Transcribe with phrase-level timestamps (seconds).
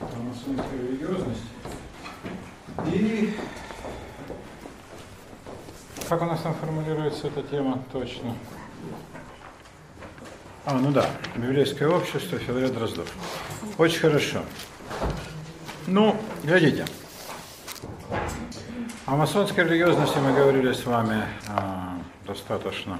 [0.00, 1.46] о масонской религиозности.
[2.86, 3.34] И
[6.08, 8.36] как у нас там формулируется эта тема точно?
[10.66, 13.12] А, ну да, библейское общество, Федор Дроздов.
[13.78, 14.42] Очень хорошо.
[15.86, 16.86] Ну, глядите.
[19.06, 22.98] О масонской религиозности мы говорили с вами а, достаточно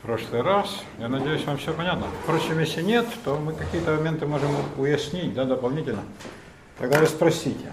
[0.00, 0.82] в прошлый раз.
[0.98, 2.06] Я надеюсь, вам все понятно.
[2.22, 6.02] Впрочем, если нет, то мы какие-то моменты можем уяснить да, дополнительно.
[6.78, 7.72] Тогда вы спросите.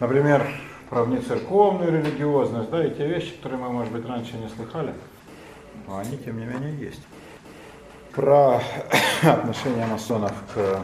[0.00, 0.44] Например,
[0.90, 4.94] про внецерковную религиозность, да, и те вещи, которые мы, может быть, раньше не слыхали,
[5.86, 7.02] но они, тем не менее, есть.
[8.12, 8.60] Про
[9.22, 10.80] отношение масонов к...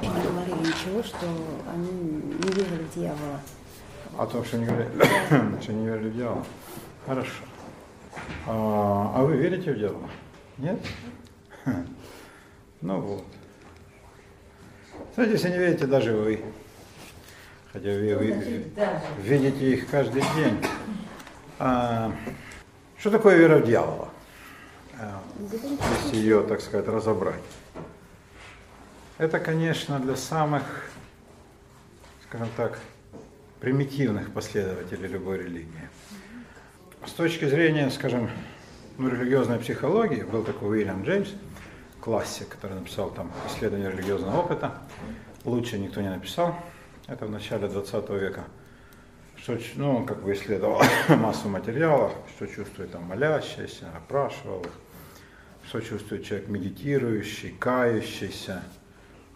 [0.00, 1.26] Не говорили ничего, что
[1.72, 3.40] они не верили в дьявола.
[4.16, 4.90] О том, что не говорили,
[5.62, 6.44] что не верили в дьявола.
[7.06, 7.44] Хорошо.
[8.46, 10.08] А, а вы верите в дьявола?
[10.58, 10.78] Нет?
[12.80, 13.24] Ну вот.
[15.14, 16.44] Знаете, если не верите даже вы,
[17.72, 18.72] хотя вы, вы
[19.22, 20.60] видите их каждый день.
[21.58, 22.12] А,
[22.98, 24.08] что такое вера в дьявола?
[25.00, 25.22] А,
[26.02, 27.42] если ее, так сказать, разобрать.
[29.16, 30.90] Это, конечно, для самых,
[32.28, 32.78] скажем так,
[33.60, 35.88] примитивных последователей любой религии.
[37.06, 38.30] С точки зрения, скажем,
[38.96, 41.28] ну, религиозной психологии, был такой Уильям Джеймс,
[42.00, 44.78] классик, который написал там исследование религиозного опыта.
[45.44, 46.56] Лучше никто не написал.
[47.06, 48.44] Это в начале 20 века.
[49.36, 54.72] Что, ну, он как бы исследовал массу материала, что чувствует там молящийся, опрашивал их,
[55.68, 58.62] что чувствует человек медитирующий, кающийся,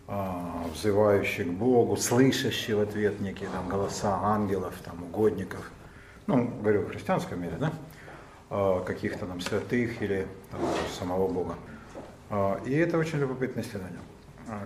[0.06, 5.70] а, взывающий к Богу, слышащий в ответ некие там голоса ангелов, там угодников,
[6.28, 7.72] ну, говорю в христианском мире, да,
[8.50, 10.60] а, каких-то там святых или там,
[10.96, 11.54] самого Бога.
[12.30, 13.98] А, и это очень любопытное исследование.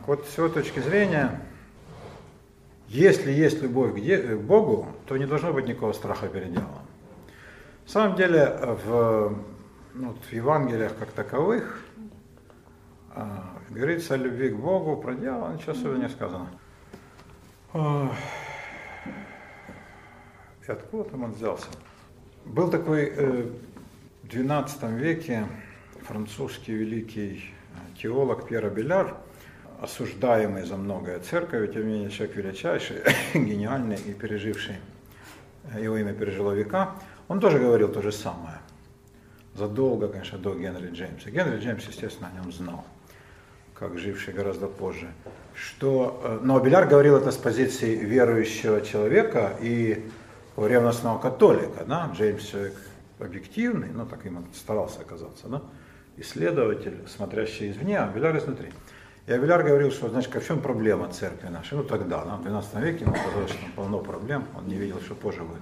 [0.06, 1.40] Вот с его точки зрения,
[2.88, 6.82] если есть любовь к Богу, то не должно быть никакого страха перед дьяволом.
[7.86, 8.46] На самом деле
[8.84, 9.36] в,
[9.94, 11.84] ну, в Евангелиях как таковых
[13.70, 16.48] говорится о любви к Богу, про дьявола ничего особо не сказано.
[20.66, 21.66] И откуда там он взялся?
[22.44, 23.50] Был такой э,
[24.22, 25.46] в XII веке
[26.02, 29.16] французский великий э, теолог Пьер Беляр,
[29.80, 32.98] осуждаемый за многое церковь, тем не менее человек величайший,
[33.34, 34.76] гениальный и переживший,
[35.72, 36.94] э, его имя пережило века,
[37.26, 38.58] он тоже говорил то же самое.
[39.54, 41.30] Задолго, конечно, до Генри Джеймса.
[41.30, 42.84] Генри Джеймс, естественно, о нем знал
[43.74, 45.08] как живший гораздо позже,
[45.54, 50.08] что, э, но Беляр говорил это с позиции верующего человека и
[50.56, 52.74] ревностного католика, да, Джеймс человек
[53.18, 55.62] объективный, ну так им старался оказаться, да,
[56.16, 58.72] исследователь, смотрящий извне, а Беляр изнутри.
[59.26, 61.78] И Авеляр говорил, что, значит, в чем проблема церкви нашей?
[61.78, 65.00] Ну тогда, да, в 12 веке ему казалось, что там полно проблем, он не видел,
[65.00, 65.60] что позже будет.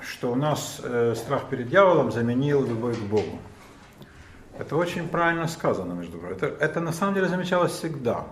[0.00, 3.40] Что у нас э, страх перед дьяволом заменил любовь к Богу.
[4.56, 6.36] Это очень правильно сказано, между прочим.
[6.36, 8.26] Это, это на самом деле замечалось всегда.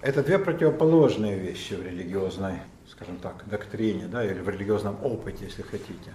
[0.00, 2.60] Это две противоположные вещи в религиозной,
[2.90, 6.12] скажем так, доктрине, да, или в религиозном опыте, если хотите.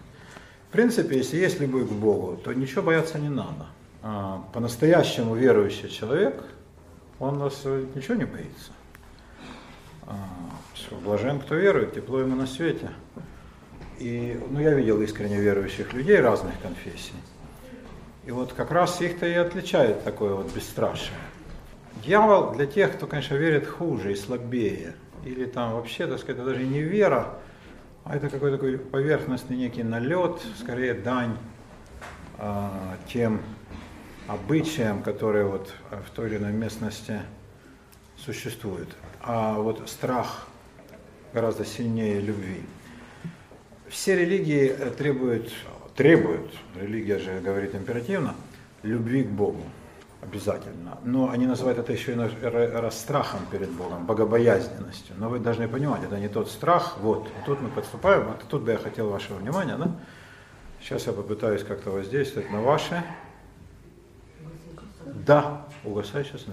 [0.69, 3.67] В принципе, если есть любовь к Богу, то ничего бояться не надо.
[4.01, 6.44] А, по-настоящему верующий человек,
[7.19, 8.72] он нас ничего не боится.
[10.07, 10.16] А,
[10.73, 12.89] все, блажен, кто верует, тепло ему на свете.
[14.00, 17.13] И, ну, я видел искренне верующих людей разных конфессий.
[18.25, 21.17] И вот как раз их-то и отличает такое вот бесстрашие.
[22.03, 24.95] Дьявол для тех, кто, конечно, верит хуже и слабее,
[25.25, 27.39] или там вообще, так сказать, это даже не вера,
[28.03, 31.38] а это какой-то такой поверхностный некий налет, скорее дань
[32.38, 33.41] а, тем
[34.28, 37.19] обычаям, которые вот в той или иной местности
[38.17, 38.89] существуют.
[39.22, 40.47] А вот страх
[41.33, 42.62] гораздо сильнее любви.
[43.89, 45.51] Все религии требуют
[45.95, 48.35] требуют, религия же говорит императивно,
[48.81, 49.63] любви к Богу
[50.23, 50.97] обязательно.
[51.03, 55.15] Но они называют это еще и страхом перед Богом, богобоязненностью.
[55.18, 56.98] Но вы должны понимать, это не тот страх.
[57.00, 59.92] Вот, тут мы подступаем, вот тут бы я хотел вашего внимания, да?
[60.81, 63.03] Сейчас я попытаюсь как-то воздействовать на ваше.
[65.06, 66.45] Да, угасай сейчас.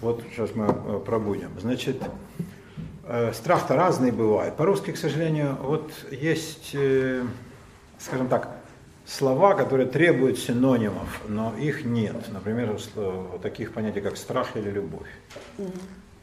[0.00, 1.50] Вот сейчас мы э, пробудем.
[1.60, 2.00] Значит,
[3.04, 4.56] э, страх-то разный бывает.
[4.56, 7.24] По-русски, к сожалению, вот есть, э,
[7.98, 8.61] скажем так,
[9.06, 12.16] слова, которые требуют синонимов, но их нет.
[12.32, 12.78] Например,
[13.42, 15.08] таких понятий, как страх или любовь.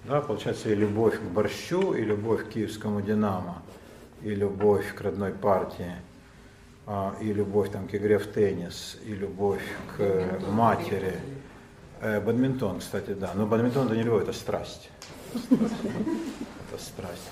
[0.05, 3.61] Да, получается и любовь к борщу, и любовь к киевскому «Динамо»,
[4.21, 5.93] и любовь к родной партии,
[6.87, 9.61] а, и любовь там, к игре в теннис, и любовь
[9.95, 11.13] к матери.
[12.01, 13.31] Э, бадминтон, кстати, да.
[13.35, 14.89] Но бадминтон это не любовь, это страсть.
[15.33, 17.29] Это страсть.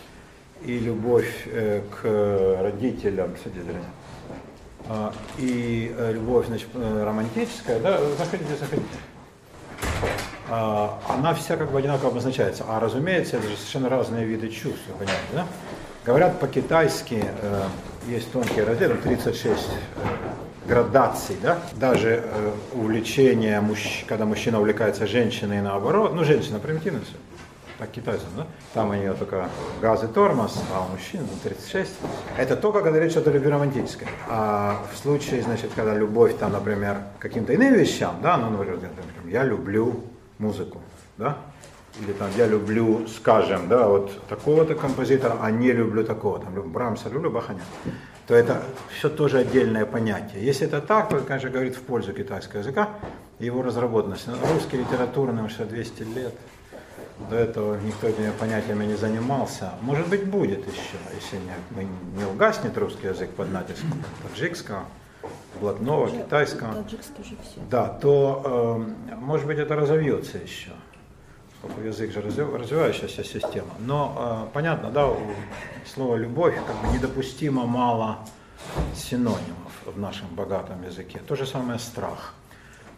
[0.64, 3.58] И любовь э, к родителям, кстати,
[5.38, 8.88] и э, любовь значит, э, романтическая, да, заходите, заходите.
[10.50, 12.64] А, она вся как бы одинаково обозначается.
[12.68, 15.48] А разумеется, это же совершенно разные виды чувств, понятно, да?
[16.06, 17.64] Говорят по-китайски, э,
[18.08, 21.60] есть тонкий раздел, 36 э, градаций, да?
[21.76, 22.24] Даже
[22.74, 23.62] увлечение,
[24.08, 27.16] когда мужчина увлекается женщиной наоборот, ну женщина примитивно все,
[27.78, 28.48] так китайцам, да?
[28.74, 29.50] Там у нее только
[29.82, 31.92] газ и тормоз, а у мужчин 36.
[32.38, 34.08] Это только когда речь идет о любви романтической.
[34.28, 38.80] А в случае, значит, когда любовь там, например, каким-то иным вещам, да, ну, например,
[39.26, 40.04] я люблю
[40.40, 40.82] музыку,
[41.18, 41.38] да,
[42.00, 46.72] или там я люблю, скажем, да, вот такого-то композитора, а не люблю такого, там, люблю
[46.72, 47.62] Брамса, люблю Баханя,
[48.28, 48.62] то это
[48.98, 50.44] все тоже отдельное понятие.
[50.44, 52.90] Если это так, то, конечно, говорит в пользу китайского языка
[53.40, 54.30] и его разработанности.
[54.54, 56.34] Русский литературный уже 200 лет,
[57.30, 59.74] до этого никто этими понятиями не занимался.
[59.82, 61.88] Может быть, будет еще, если не,
[62.18, 64.86] не угаснет русский язык под натиском таджикского,
[65.60, 66.86] блатного, китайского.
[67.70, 70.72] Да, то, э, может быть, это разовьется еще
[71.62, 73.74] поскольку язык же развивающаяся система.
[73.80, 75.18] Но э, понятно, да, у
[75.86, 78.20] слова любовь как бы недопустимо мало
[78.96, 81.20] синонимов в нашем богатом языке.
[81.28, 82.34] То же самое страх.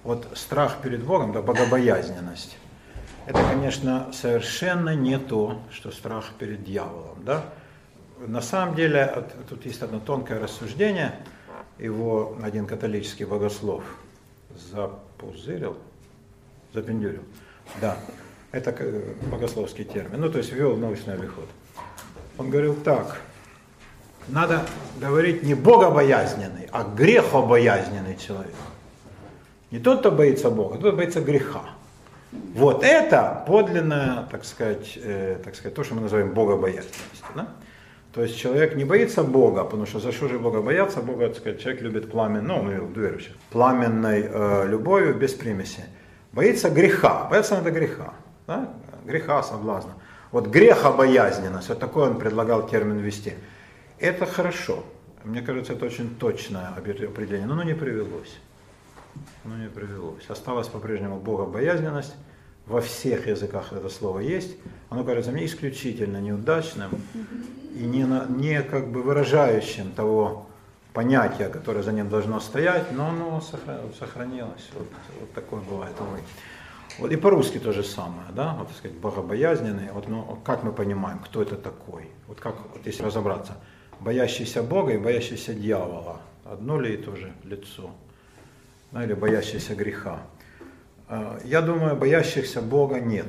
[0.03, 2.57] Вот страх перед Богом, да, богобоязненность.
[3.29, 7.23] Это, конечно, совершенно не то, что страх перед дьяволом.
[7.23, 7.45] Да?
[8.25, 11.13] На самом деле, тут есть одно тонкое рассуждение,
[11.77, 13.83] его один католический богослов
[14.71, 15.77] запузырил,
[16.73, 17.21] запендюрил.
[17.79, 17.99] Да,
[18.51, 18.75] это
[19.29, 21.45] богословский термин, ну то есть ввел научный обиход.
[22.39, 23.21] Он говорил так,
[24.27, 24.65] надо
[24.99, 28.55] говорить не богобоязненный, а грехобоязненный человек.
[29.69, 31.75] Не тот, кто боится Бога, а тот, кто боится греха.
[32.31, 37.27] Вот это подлинное, так сказать, э, так сказать, то, что мы называем богобоязненностью.
[37.35, 37.47] Да?
[38.13, 41.01] То есть человек не боится Бога, потому что за что же Бога бояться?
[41.01, 45.83] Бога, так сказать, человек любит пламен, ну, ну, верующих, пламенной э, любовью без примеси.
[46.31, 48.13] Боится греха, боится надо греха
[48.49, 48.69] да?
[49.05, 49.93] греха, соблазна.
[50.31, 53.33] Вот грехобоязненность, вот такой он предлагал термин ввести.
[53.99, 54.83] Это хорошо.
[55.23, 58.37] Мне кажется, это очень точное определение, но оно не привелось.
[59.45, 60.29] Оно не привелось.
[60.29, 62.15] Осталась по-прежнему богобоязненность.
[62.65, 64.57] Во всех языках это слово есть.
[64.89, 66.91] Оно кажется мне исключительно неудачным
[67.75, 70.47] и не, не как бы выражающим того
[70.93, 74.69] понятия, которое за ним должно стоять, но оно сохранилось.
[74.73, 74.87] Вот,
[75.19, 75.95] вот такое бывает.
[76.99, 80.73] Вот и по-русски то же самое, да, вот, так сказать, богобоязненный, вот, ну, как мы
[80.73, 83.53] понимаем, кто это такой, вот как, вот если разобраться,
[84.01, 87.91] боящийся Бога и боящийся дьявола, одно ли и то же лицо,
[88.91, 90.21] да, или боящийся греха.
[91.07, 93.27] А, я думаю, боящихся Бога нет.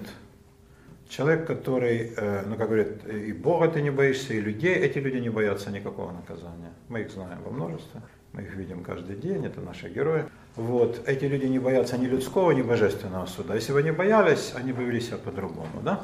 [1.08, 5.16] Человек, который, э, ну, как говорят, и Бога ты не боишься, и людей, эти люди
[5.16, 6.72] не боятся никакого наказания.
[6.88, 8.00] Мы их знаем во множестве,
[8.32, 10.26] мы их видим каждый день, это наши герои.
[10.54, 11.02] Вот.
[11.08, 13.56] Эти люди не боятся ни людского, ни божественного суда.
[13.56, 15.82] Если бы они боялись, они бы вели себя по-другому.
[15.82, 16.00] Да?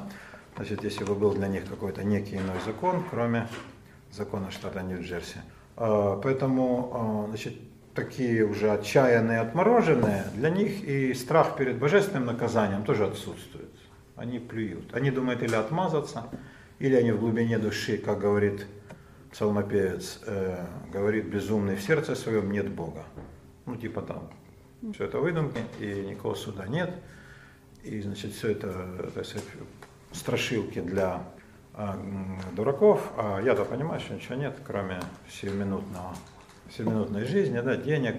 [0.56, 3.48] Значит, если бы был для них какой-то некий иной закон, кроме
[4.10, 5.38] закона штата Нью-Джерси.
[5.76, 7.54] А, поэтому а, значит,
[7.96, 13.70] такие уже отчаянные, отмороженные, для них и страх перед божественным наказанием тоже отсутствует.
[14.14, 14.94] Они плюют.
[14.94, 16.28] Они думают или отмазаться,
[16.78, 18.66] или они в глубине души, как говорит
[19.32, 23.04] псалмопевец, э, говорит безумный в сердце своем, нет Бога.
[23.66, 24.30] Ну, типа там,
[24.94, 26.94] все это выдумки, и никакого суда нет.
[27.82, 29.46] И, значит, все это, так сказать,
[30.12, 31.22] страшилки для
[31.74, 31.98] а,
[32.52, 36.16] дураков, а я-то понимаю, что ничего нет, кроме сиюминутного,
[36.76, 38.16] сиюминутной жизни, да, денег,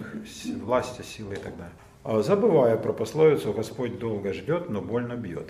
[0.62, 1.74] власти, силы и так далее.
[2.04, 5.50] А, забывая про пословицу «Господь долго ждет, но больно бьет».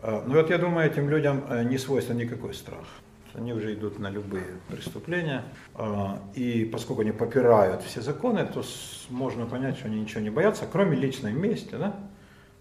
[0.00, 2.86] А, ну вот я думаю, этим людям э, не свойствен никакой страх
[3.34, 5.44] они уже идут на любые преступления.
[5.74, 8.62] А, и поскольку они попирают все законы, то
[9.10, 11.96] можно понять, что они ничего не боятся, кроме личной мести, да?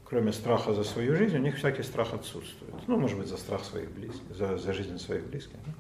[0.06, 2.74] кроме страха за свою жизнь, у них всякий страх отсутствует.
[2.88, 5.58] Ну, может быть, за страх своих близких, за, за жизнь своих близких.
[5.66, 5.74] Да?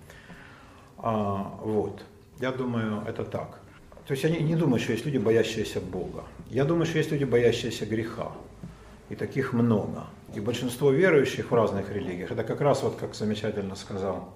[0.98, 2.04] А, вот.
[2.40, 3.61] Я думаю, это так.
[4.08, 6.24] То есть я не, не думаю, что есть люди, боящиеся Бога.
[6.50, 8.32] Я думаю, что есть люди, боящиеся греха.
[9.10, 10.06] И таких много.
[10.34, 14.34] И большинство верующих в разных религиях, это как раз вот, как замечательно сказал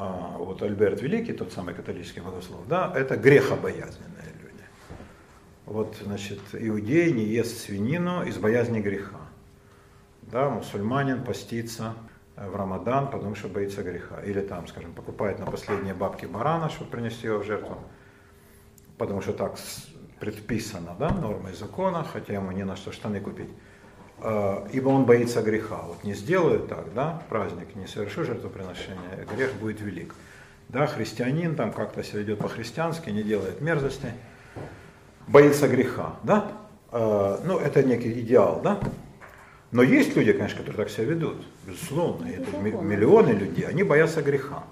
[0.00, 4.64] а вот Альберт Великий, тот самый католический богослов, да, это грехобоязненные люди.
[5.66, 9.20] Вот, значит, иудей не ест свинину из боязни греха.
[10.22, 11.94] Да, мусульманин постится
[12.34, 14.22] в Рамадан, потому что боится греха.
[14.22, 17.76] Или там, скажем, покупает на последние бабки барана, чтобы принести его в жертву,
[19.00, 19.54] потому что так
[20.20, 23.48] предписано, да, нормой закона, хотя ему не на что штаны купить.
[24.22, 25.80] э, ибо он боится греха.
[25.88, 30.14] Вот не сделаю так, да, праздник, не совершу жертвоприношение, грех будет велик.
[30.68, 34.12] Да, христианин там как-то себя ведет по-христиански, не делает мерзости,
[35.26, 36.52] боится греха, да,
[36.92, 38.78] э, ну это некий идеал, да,
[39.70, 44.64] но есть люди, конечно, которые так себя ведут, безусловно, это миллионы людей, они боятся греха.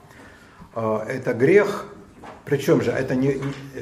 [0.75, 1.87] Э, это грех,
[2.49, 3.41] причем же это не,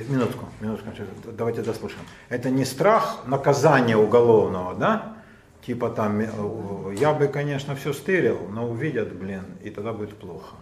[0.08, 0.90] минутку, минутку,
[1.32, 2.04] давайте дослушаем.
[2.28, 5.16] Это не страх наказания уголовного, да,
[5.64, 10.56] типа там, э, я бы, конечно, все стырил, но увидят, блин, и тогда будет плохо.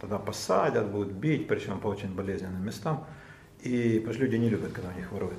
[0.00, 3.04] Тогда посадят, будут бить, причем по очень болезненным местам.
[3.62, 5.38] И потому что люди не любят, когда у них воруют.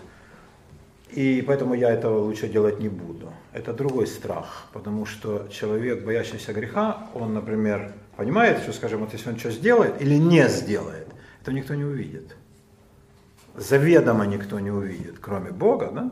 [1.09, 3.33] И поэтому я этого лучше делать не буду.
[3.53, 9.29] Это другой страх, потому что человек, боящийся греха, он, например, понимает, что, скажем, вот если
[9.29, 11.07] он что сделает или не сделает,
[11.41, 12.35] это никто не увидит.
[13.55, 16.11] Заведомо никто не увидит, кроме Бога, да?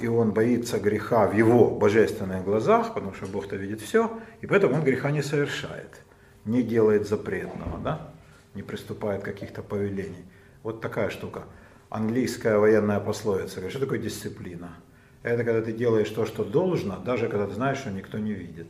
[0.00, 4.74] И он боится греха в его божественных глазах, потому что Бог-то видит все, и поэтому
[4.74, 6.02] он греха не совершает,
[6.44, 8.10] не делает запретного, да?
[8.54, 10.24] не приступает каких-то повелений.
[10.62, 11.44] Вот такая штука
[11.90, 13.68] английская военная пословица.
[13.70, 14.74] Что такое дисциплина?
[15.22, 18.68] Это когда ты делаешь то, что должно, даже когда ты знаешь, что никто не видит.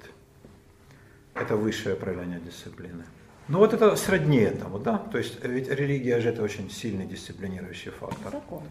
[1.34, 3.04] Это высшее проявление дисциплины.
[3.48, 4.98] Ну вот это сродни этому, да?
[5.12, 8.32] То есть ведь религия же это очень сильный дисциплинирующий фактор.
[8.32, 8.62] Закон.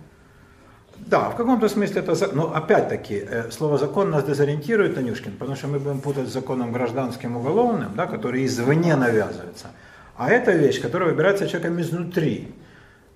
[0.98, 5.68] Да, в каком-то смысле это, но опять-таки, э, слово закон нас дезориентирует, Танюшкин, потому что
[5.68, 9.68] мы будем путать с законом гражданским уголовным, да, который извне навязывается.
[10.16, 12.54] А это вещь, которая выбирается человеком изнутри.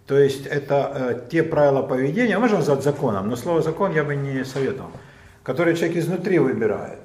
[0.07, 4.15] То есть это э, те правила поведения, можно назвать законом, но слово закон я бы
[4.15, 4.91] не советовал,
[5.43, 6.99] которые человек изнутри выбирает.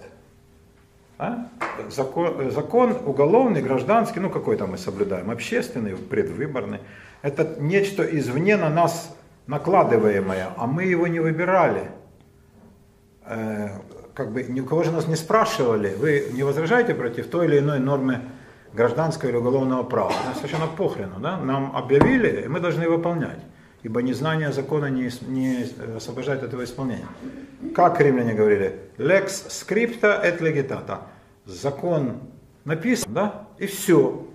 [1.23, 1.47] А?
[1.89, 6.81] Закон, э, закон уголовный, гражданский, ну какой там мы соблюдаем, общественный, предвыборный.
[7.23, 11.93] Это нечто извне на нас накладываемое, а мы его не выбирали.
[13.25, 13.69] Э,
[14.15, 17.61] как бы ни у кого же нас не спрашивали, вы не возражаете против той или
[17.61, 18.23] иной нормы
[18.73, 20.13] гражданского или уголовного права.
[20.25, 21.37] Нам совершенно похрену, да?
[21.37, 23.39] Нам объявили, и мы должны выполнять.
[23.83, 27.09] Ибо незнание закона не, не освобождает этого исполнения.
[27.75, 30.99] Как римляне говорили, lex scripta et legitata.
[31.47, 32.21] Закон
[32.65, 34.27] написан, да, и все.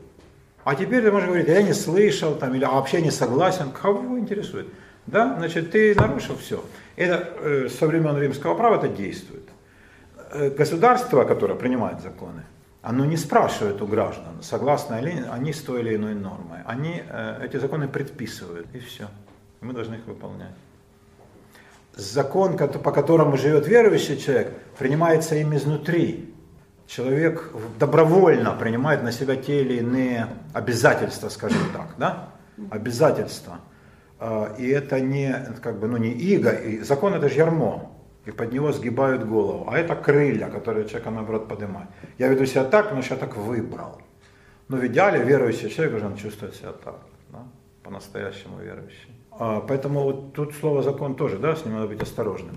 [0.65, 3.71] А теперь ты можешь говорить, я не слышал, там, или вообще не согласен.
[3.71, 4.67] Кого интересует?
[5.05, 6.63] Да, значит, ты нарушил все.
[6.97, 9.43] Это э, со времен римского права это действует.
[10.31, 12.43] Э, государство, которое принимает законы,
[12.81, 16.59] оно не спрашивает у граждан, согласны ли они с той или иной нормой.
[16.65, 19.07] Они э, эти законы предписывают, и все.
[19.61, 20.53] И мы должны их выполнять.
[21.93, 26.33] Закон, по которому живет верующий человек, принимается им изнутри.
[26.85, 32.29] Человек добровольно принимает на себя те или иные обязательства, скажем так, да?
[32.69, 33.59] Обязательства.
[34.19, 37.91] Э, и это не, как бы, ну, не иго, и закон это же ярмо
[38.27, 39.69] и под него сгибают голову.
[39.69, 41.89] А это крылья, которые человека наоборот поднимают.
[42.17, 44.01] Я веду себя так, что я так выбрал.
[44.67, 46.99] Но в идеале верующий человек должен чувствовать себя так,
[47.29, 47.47] да?
[47.83, 49.16] по-настоящему верующий.
[49.39, 52.55] А, поэтому вот тут слово закон тоже, да, с ним надо быть осторожным.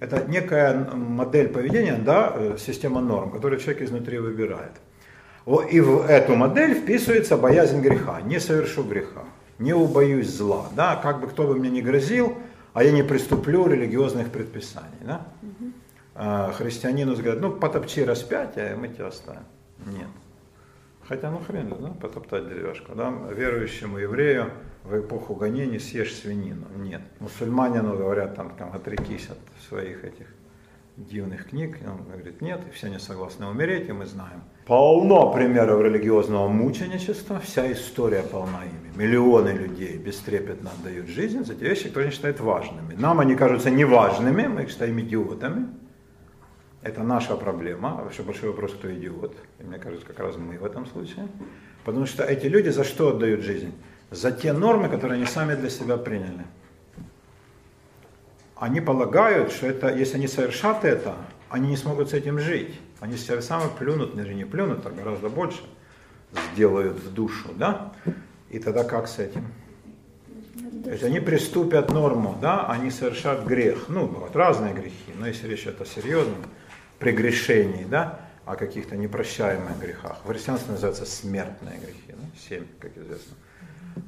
[0.00, 4.72] Это некая модель поведения, да, э, система норм, которую человек изнутри выбирает.
[5.70, 8.20] И в эту модель вписывается боязнь греха.
[8.20, 9.22] Не совершу греха,
[9.58, 10.66] не убоюсь зла.
[10.74, 12.36] Да, как бы кто бы мне ни грозил,
[12.74, 14.98] а я не приступлю религиозных предписаний.
[15.02, 15.26] Да?
[16.14, 19.44] А христианину говорят, ну потопчи распятие, мы тебя оставим.
[19.86, 20.08] Нет.
[21.08, 22.94] Хотя ну хрен, да, потоптать деревяшку.
[22.94, 23.14] Да?
[23.30, 24.50] Верующему еврею
[24.86, 26.66] в эпоху гонений съешь свинину.
[26.76, 27.02] Нет.
[27.20, 29.38] Мусульманину говорят, там, там отрекись от
[29.68, 30.26] своих этих
[30.96, 31.78] дивных книг.
[31.82, 34.42] И он говорит, нет, и все не согласны умереть, и мы знаем.
[34.66, 38.96] Полно примеров религиозного мученичества, вся история полна ими.
[38.96, 42.94] Миллионы людей бестрепетно отдают жизнь за те вещи, которые они считают важными.
[42.94, 45.66] Нам они кажутся неважными, мы их считаем идиотами.
[46.82, 48.00] Это наша проблема.
[48.02, 49.36] Вообще большой вопрос, кто идиот.
[49.58, 51.26] И мне кажется, как раз мы в этом случае.
[51.84, 53.72] Потому что эти люди за что отдают жизнь?
[54.10, 56.44] За те нормы, которые они сами для себя приняли
[58.56, 61.14] они полагают, что это, если они совершат это,
[61.50, 62.80] они не смогут с этим жить.
[63.00, 65.60] Они себя сами плюнут, даже не плюнут, а гораздо больше
[66.52, 67.92] сделают в душу, да?
[68.48, 69.46] И тогда как с этим?
[70.84, 73.88] То есть они приступят норму, да, они совершат грех.
[73.88, 76.42] Ну, бывают разные грехи, но если речь идет о серьезном
[76.98, 80.18] прегрешении, да, о каких-то непрощаемых грехах.
[80.24, 83.34] В христианстве называются смертные грехи, да, семь, как известно.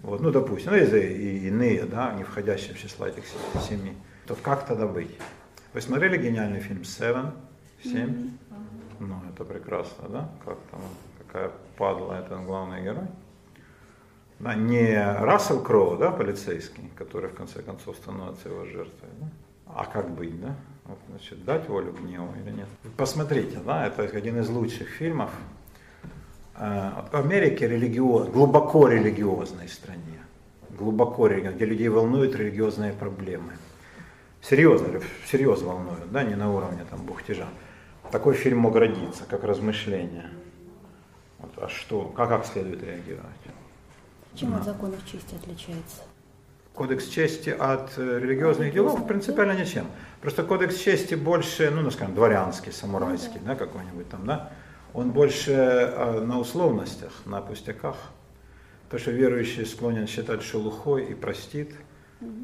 [0.03, 3.25] Вот, ну, допустим, ну, есть и иные, да, не входящие в число этих
[3.69, 3.97] семи
[4.29, 5.11] то как тогда быть?
[5.73, 7.33] Вы смотрели гениальный фильм Seven?
[7.83, 8.33] Семь?
[9.01, 10.29] Ну, это прекрасно, да?
[10.45, 10.81] Как там,
[11.19, 13.07] какая падла, это главный герой.
[14.39, 19.29] Да, не Рассел Кроу, да, полицейский, который в конце концов становится его жертвой, да?
[19.67, 20.55] а как быть, да?
[20.85, 22.69] Вот, значит, дать волю гневу или нет.
[22.97, 25.31] Посмотрите, да, это один из лучших фильмов.
[26.59, 30.19] В Америке религиоз, глубоко религиозной стране,
[30.77, 33.53] глубоко религиозной, где людей волнуют религиозные проблемы.
[34.43, 35.01] Серьезно,
[35.31, 37.47] серьезно волнуют, да, не на уровне там бухтежа.
[38.11, 40.31] Такой фильм мог родиться, как размышление.
[41.39, 43.27] Вот, а что, как, как следует реагировать?
[44.35, 46.03] Чем от законов чести отличается?
[46.75, 49.87] Кодекс чести от э, религиозных делов принципиально ничем.
[50.21, 54.53] Просто кодекс чести больше, ну, ну скажем, дворянский, самурайский, да, какой-нибудь там, да,
[54.95, 57.97] он больше э, на условностях, на пустяках.
[58.91, 61.75] То, что верующий склонен считать шелухой и простит,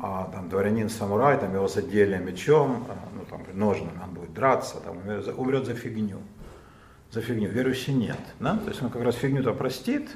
[0.01, 4.99] а там дворянин-самурай, там его задели мечом, а, ну там ножным, он будет драться, там
[5.37, 6.21] умрет за фигню
[7.15, 7.49] за фигню.
[7.49, 8.19] Верующий нет.
[8.41, 8.59] Да?
[8.59, 10.11] То есть он как раз фигню-то простит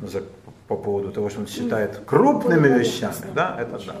[0.00, 0.22] за,
[0.68, 3.32] по поводу того, что он считает крупными вещами.
[3.34, 3.56] Да?
[3.58, 3.96] Это да.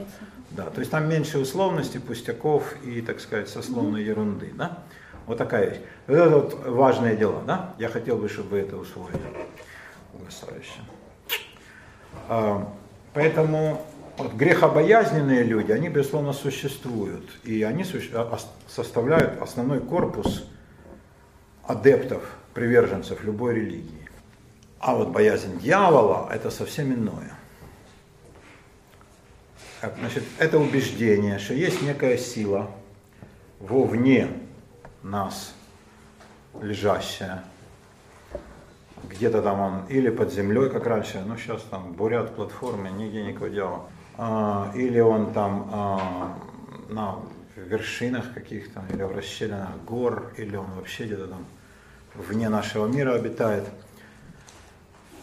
[0.52, 0.70] да.
[0.70, 4.52] То есть там меньше условностей, пустяков и, так сказать, сословной ерунды.
[4.56, 4.84] Да?
[5.26, 5.80] Вот такая вещь.
[6.06, 7.42] Вот это вот важные дела.
[7.46, 7.74] Да?
[7.78, 9.20] Я хотел бы, чтобы вы это усвоили.
[10.14, 10.80] Угасающе.
[12.28, 12.72] А,
[13.12, 13.84] поэтому
[14.16, 17.28] вот грехобоязненные люди, они, безусловно, существуют.
[17.42, 20.48] И они а, составляют основной корпус
[21.64, 22.22] адептов,
[22.54, 24.08] приверженцев любой религии.
[24.78, 27.34] А вот боязнь дьявола– это совсем иное.
[29.98, 32.70] Значит, это убеждение, что есть некая сила
[33.58, 34.28] вовне
[35.06, 35.54] нас,
[36.60, 37.44] лежащая,
[39.08, 43.50] где-то там он или под землей, как раньше, ну сейчас там бурят платформы, нигде никакого
[43.50, 43.80] дела,
[44.18, 46.38] а, или он там а,
[46.88, 47.16] на
[47.56, 51.44] вершинах каких-то, или в расщелинах гор, или он вообще где-то там
[52.14, 53.64] вне нашего мира обитает.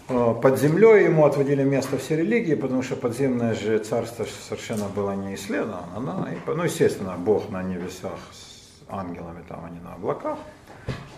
[0.10, 5.12] Э, под землей ему отводили место все религии, потому что подземное же царство совершенно было
[5.12, 6.30] не исследовано.
[6.32, 8.20] И, ну, естественно, Бог на небесах
[8.94, 10.40] ангелами, там они на облаках,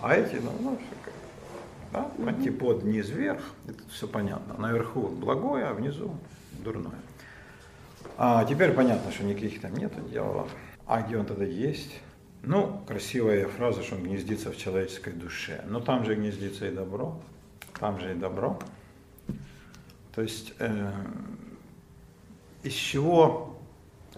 [0.01, 0.79] а эти, ну, ну
[1.91, 2.12] да?
[2.27, 4.55] антипод низ вверх, это все понятно.
[4.58, 6.15] Наверху благое, а внизу
[6.63, 7.00] дурное.
[8.17, 10.50] А теперь понятно, что никаких там нет дьяволов.
[10.86, 12.00] А где он тогда есть?
[12.43, 15.63] Ну, красивая фраза, что он гнездится в человеческой душе.
[15.67, 17.19] Но там же гнездится и добро.
[17.80, 18.60] Там же и добро.
[20.13, 20.91] То есть э,
[22.63, 23.58] из чего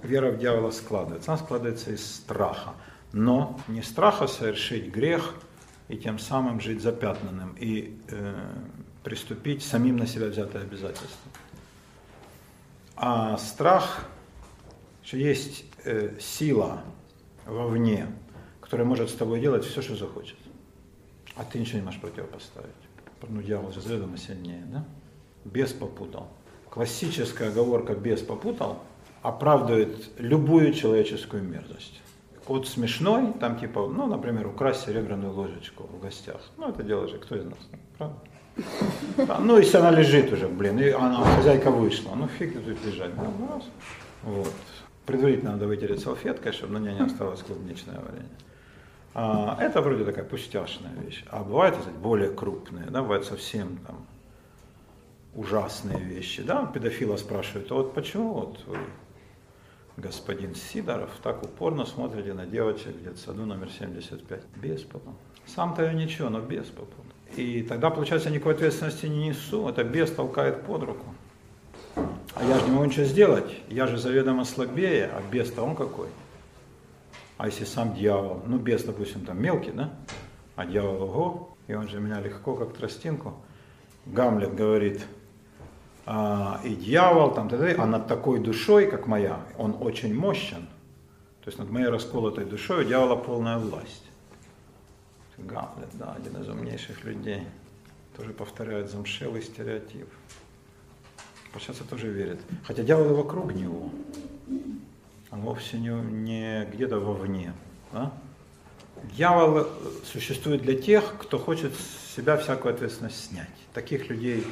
[0.04, 1.32] вера в дьявола складывается?
[1.32, 2.74] Она складывается из страха.
[3.18, 5.34] Но не страха совершить грех
[5.88, 8.36] и тем самым жить запятнанным и э,
[9.04, 11.32] приступить самим на себя взятое обязательство.
[12.96, 14.06] А страх,
[15.04, 16.84] что есть э, сила
[17.48, 18.06] вовне,
[18.62, 20.38] который может с тобой делать все, что захочет.
[21.36, 22.70] А ты ничего не можешь противопоставить.
[23.28, 24.86] Ну, дьявол же заведомо сильнее, да?
[25.44, 26.28] Бес попутал.
[26.70, 28.84] Классическая оговорка «бес попутал»
[29.24, 32.00] оправдывает любую человеческую мерзость.
[32.48, 36.42] От смешной, там типа, ну, например, украсть серебряную ложечку в гостях.
[36.58, 37.60] Ну, это дело же кто из нас,
[37.98, 38.16] правда?
[39.28, 43.12] А, ну, если она лежит уже, блин, и она, хозяйка вышла, ну фиг тут лежать.
[43.16, 43.64] Ну, раз.
[44.24, 44.54] Вот.
[45.06, 48.30] Предварительно надо вытереть салфеткой, чтобы на ней не осталось клубничное варенье.
[49.14, 51.24] А, это вроде такая пустяшная вещь.
[51.30, 54.06] А бывают, сказать, более крупные, да, бывают совсем там
[55.34, 56.44] ужасные вещи.
[56.44, 58.78] Да, педофила спрашивают, а вот почему вот вы,
[59.98, 64.42] господин Сидоров, так упорно смотрите на девочек в детсаду номер 75?
[64.56, 65.16] Без попал.
[65.48, 67.04] Сам-то я ничего, но без попал.
[67.36, 71.06] И тогда, получается, никакой ответственности не несу, это без толкает под руку.
[71.96, 76.08] А я же не могу ничего сделать, я же заведомо слабее, а бес-то он какой.
[77.38, 79.94] А если сам дьявол, ну бес, допустим, там мелкий, да,
[80.56, 83.34] а дьявол ого, и он же меня легко, как тростинку.
[84.06, 85.06] Гамлет говорит,
[86.64, 90.68] и дьявол, там, а над такой душой, как моя, он очень мощен.
[91.42, 94.04] То есть над моей расколотой душой у дьявола полная власть.
[95.38, 97.44] Гамлет, да, один из умнейших людей.
[98.16, 100.08] Тоже повторяет замшелый стереотип.
[101.60, 102.40] Сейчас тоже верит.
[102.64, 103.90] Хотя дьявол вокруг него.
[105.32, 107.54] Он вовсе не, не где-то вовне.
[107.92, 108.12] Да?
[109.16, 109.68] Дьявол
[110.06, 113.50] существует для тех, кто хочет с себя всякую ответственность снять.
[113.74, 114.46] Таких людей,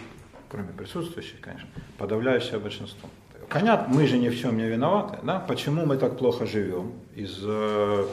[0.55, 3.09] кроме присутствующих, конечно, подавляющее большинство.
[3.49, 5.17] Понятно, мы же ни в чем не виноваты.
[5.23, 5.39] Да?
[5.39, 6.93] Почему мы так плохо живем?
[7.13, 8.05] Из-за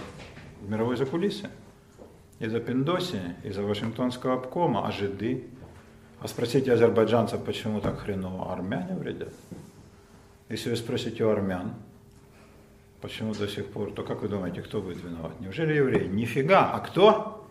[0.63, 1.49] мировой закулисы,
[2.41, 5.45] из-за Пиндоси, из-за Вашингтонского обкома, а жиды,
[6.21, 9.33] а спросите азербайджанцев, почему так хреново армяне вредят.
[10.49, 11.75] Если вы спросите у армян,
[13.01, 15.33] почему до сих пор, то как вы думаете, кто будет виноват?
[15.41, 16.09] Неужели евреи?
[16.09, 17.47] Нифига, а кто?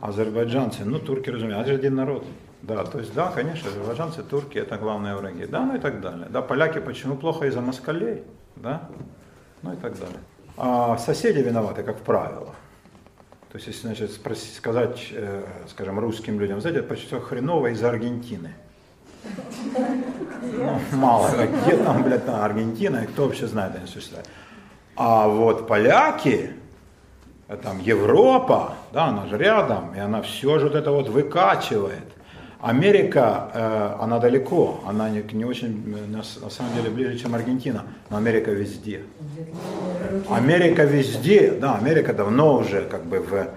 [0.00, 2.24] Азербайджанцы, ну турки, разумеется, это же один народ.
[2.62, 6.26] Да, то есть, да, конечно, азербайджанцы, турки это главные враги, да, ну и так далее.
[6.28, 8.24] Да, поляки почему плохо из-за москалей,
[8.56, 8.88] да,
[9.62, 10.18] ну и так далее.
[10.56, 12.54] А соседи виноваты, как правило.
[13.50, 17.68] То есть, если значит, спросить, сказать, э, скажем, русским людям, знаете, это почти все хреново
[17.68, 18.52] из Аргентины.
[20.42, 24.28] Ну, мало, где там, блядь, там Аргентина, и кто вообще знает, они существуют.
[24.96, 26.52] А вот поляки,
[27.46, 32.17] э, там Европа, да, она же рядом, и она все же вот это вот выкачивает.
[32.60, 37.34] Америка, э, она далеко, она не, не очень, э, на, на самом деле, ближе, чем
[37.34, 39.02] Аргентина, но Америка везде.
[40.28, 43.48] Америка везде, да, Америка давно уже как бы в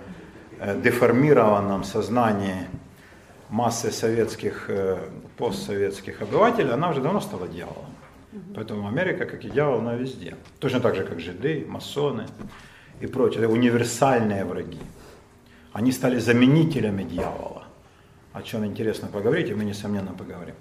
[0.59, 2.67] э, деформированном сознании
[3.49, 4.69] массы советских,
[5.37, 7.89] постсоветских обывателей, она уже давно стала дьяволом.
[8.55, 10.35] Поэтому Америка, как и дьявол, она везде.
[10.59, 12.27] Точно так же, как жиды, масоны
[13.01, 14.79] и прочие, универсальные враги.
[15.73, 17.60] Они стали заменителями дьявола
[18.33, 20.55] о чем интересно поговорить, и мы, несомненно, поговорим.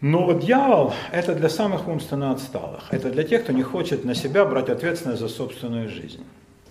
[0.00, 2.92] Но вот дьявол– это для самых умственно отсталых.
[2.92, 6.24] Это для тех, кто не хочет на себя брать ответственность за собственную жизнь.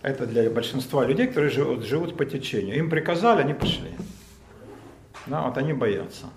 [0.03, 2.77] Это для большинства людей, которые живут, живут по течению.
[2.77, 3.89] Им приказали, они пошли.
[5.25, 6.27] Да, вот они боятся.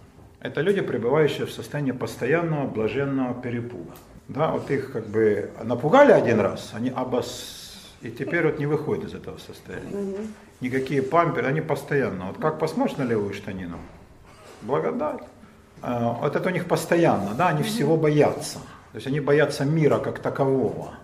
[0.40, 3.92] Это люди, пребывающие в состоянии постоянного блаженного перепуга.
[4.28, 7.67] Да, вот их как бы напугали один раз, они обос...
[8.02, 10.28] и теперь вот не выходят из этого состояния
[10.60, 12.26] никакие памперы, они постоянно.
[12.26, 13.78] Вот как посмотришь на левую штанину,
[14.62, 15.22] благодать.
[15.80, 18.58] А, вот это у них постоянно, да, они всего боятся.
[18.92, 20.94] То есть они боятся мира как такового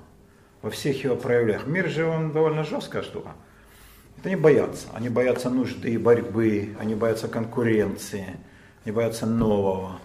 [0.62, 1.66] во всех его проявлениях.
[1.66, 3.32] Мир же он довольно жесткая штука.
[4.18, 4.88] Это они боятся.
[4.94, 8.36] Они боятся нужды, борьбы, они боятся конкуренции,
[8.84, 10.00] они боятся нового,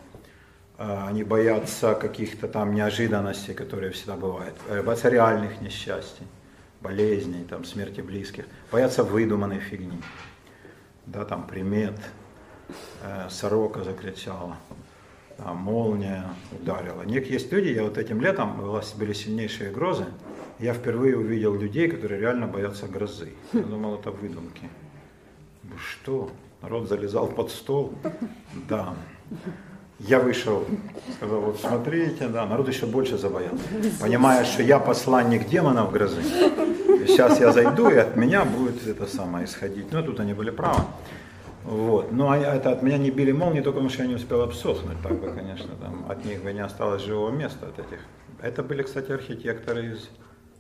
[0.78, 6.28] а, они боятся каких-то там неожиданностей, которые всегда бывают, э, боятся реальных несчастий
[6.82, 10.02] болезней, там, смерти близких, боятся выдуманной фигни.
[11.06, 12.00] Да, там примет,
[13.02, 14.58] э, сорока закричала,
[15.38, 17.04] там, молния ударила.
[17.04, 18.62] Нет, есть люди, я вот этим летом,
[18.98, 20.06] были сильнейшие грозы,
[20.60, 23.34] я впервые увидел людей, которые реально боятся грозы.
[23.54, 24.70] Я думал, это выдумки.
[25.78, 26.30] Что?
[26.62, 27.94] Народ залезал под стол?
[28.68, 28.94] Да.
[30.00, 30.66] Я вышел,
[31.18, 33.64] сказал, вот смотрите, да, народ еще больше забоялся.
[34.00, 36.22] Понимая, что я посланник демонов грозы.
[37.06, 39.92] Сейчас я зайду, и от меня будет это самое исходить.
[39.92, 40.84] Ну, тут они были правы.
[41.66, 42.12] Вот.
[42.14, 45.02] Но это от меня не били молнии, только потому что я не успел обсохнуть.
[45.04, 48.00] Так бы, конечно, там, от них бы не осталось живого места от этих.
[48.42, 50.10] Это были, кстати, архитекторы из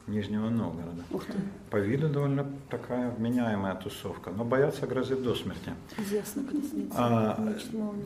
[0.09, 1.03] Нижнего Новгорода.
[1.11, 1.33] Ух ты.
[1.69, 5.73] По виду довольно такая вменяемая тусовка, но боятся грозы до смерти.
[6.09, 6.43] Зевс на
[6.95, 7.53] а,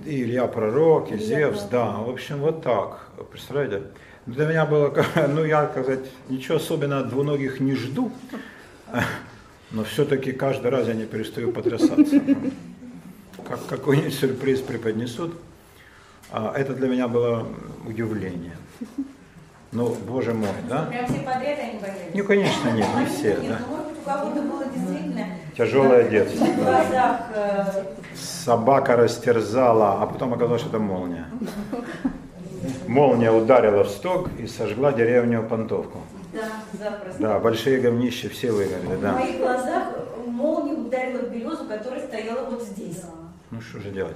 [0.05, 1.91] И Илья Пророк, и Илья Зевс, да.
[1.97, 3.09] В общем, вот так.
[3.31, 3.83] Представляете?
[4.25, 4.93] Для меня было,
[5.29, 8.11] ну я, как сказать, ничего особенного от двуногих не жду,
[9.71, 12.21] но все-таки каждый раз я не перестаю потрясаться.
[13.47, 15.33] Как какой-нибудь сюрприз преподнесут.
[16.31, 17.47] А это для меня было
[17.85, 18.57] удивление.
[19.73, 20.83] Ну, боже мой, да?
[20.83, 22.11] Прям все подряд они болели?
[22.13, 23.57] Ну, конечно, нет, не все, нет, да.
[23.59, 25.25] Ну, может быть, у кого-то было действительно...
[25.57, 26.45] Тяжелое детство.
[26.45, 27.21] В глазах...
[27.35, 27.83] Э...
[28.15, 31.25] Собака растерзала, а потом оказалось, что это молния.
[32.87, 35.99] Молния ударила в сток и сожгла деревню Понтовку.
[36.33, 37.21] Да, запросто.
[37.21, 39.13] Да, большие говнища все выгорели, да.
[39.13, 39.83] В моих глазах
[40.27, 43.01] молния ударила в березу, которая стояла вот здесь.
[43.51, 44.15] Ну, что же делать?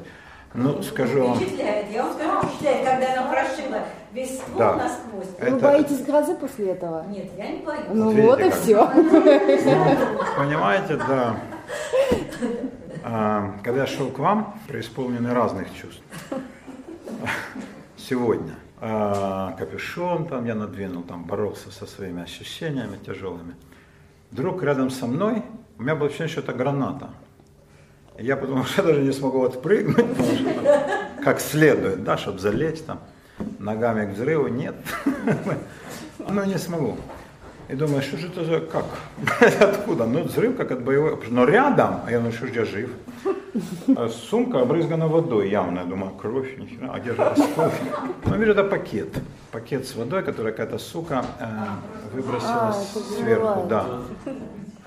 [0.54, 1.36] Ну, скажу вам.
[1.38, 1.91] Впечатляет.
[1.91, 3.80] Я вам скажу, впечатляет, когда она прошила
[4.18, 4.76] весь ствол да.
[4.76, 5.28] насквозь.
[5.38, 5.52] Это...
[5.52, 7.06] Вы боитесь грозы после этого?
[7.08, 7.86] Нет, я не боюсь.
[7.94, 8.88] Ну Видите, вот и все.
[10.38, 11.38] Понимаете, да.
[13.04, 16.02] А, когда я шел к вам, преисполнены разных чувств.
[17.96, 18.56] Сегодня.
[18.80, 23.56] А, капюшон там я надвинул, там боролся со своими ощущениями тяжелыми.
[24.32, 25.44] Вдруг рядом со мной,
[25.78, 27.10] у меня было ощущение, что это граната.
[28.18, 30.08] Я подумал, что я даже не смогу отпрыгнуть,
[31.24, 33.00] как следует, да, чтобы залечь там
[33.60, 34.47] ногами к взрыву.
[34.47, 34.76] Нет,
[36.19, 36.97] ну не смогу.
[37.69, 38.86] И думаю, что же это за, как,
[39.62, 40.06] откуда?
[40.06, 42.89] Ну, взрыв как от боевой, но рядом, а я думаю, что же я жив.
[43.95, 47.76] А сумка обрызгана водой явно, я думаю, кровь, нихера, а где же осколки?
[48.26, 49.10] Ну, вижу, это пакет,
[49.52, 51.45] пакет с водой, который какая-то сука э,
[52.13, 53.86] выбросила а, сверху, да.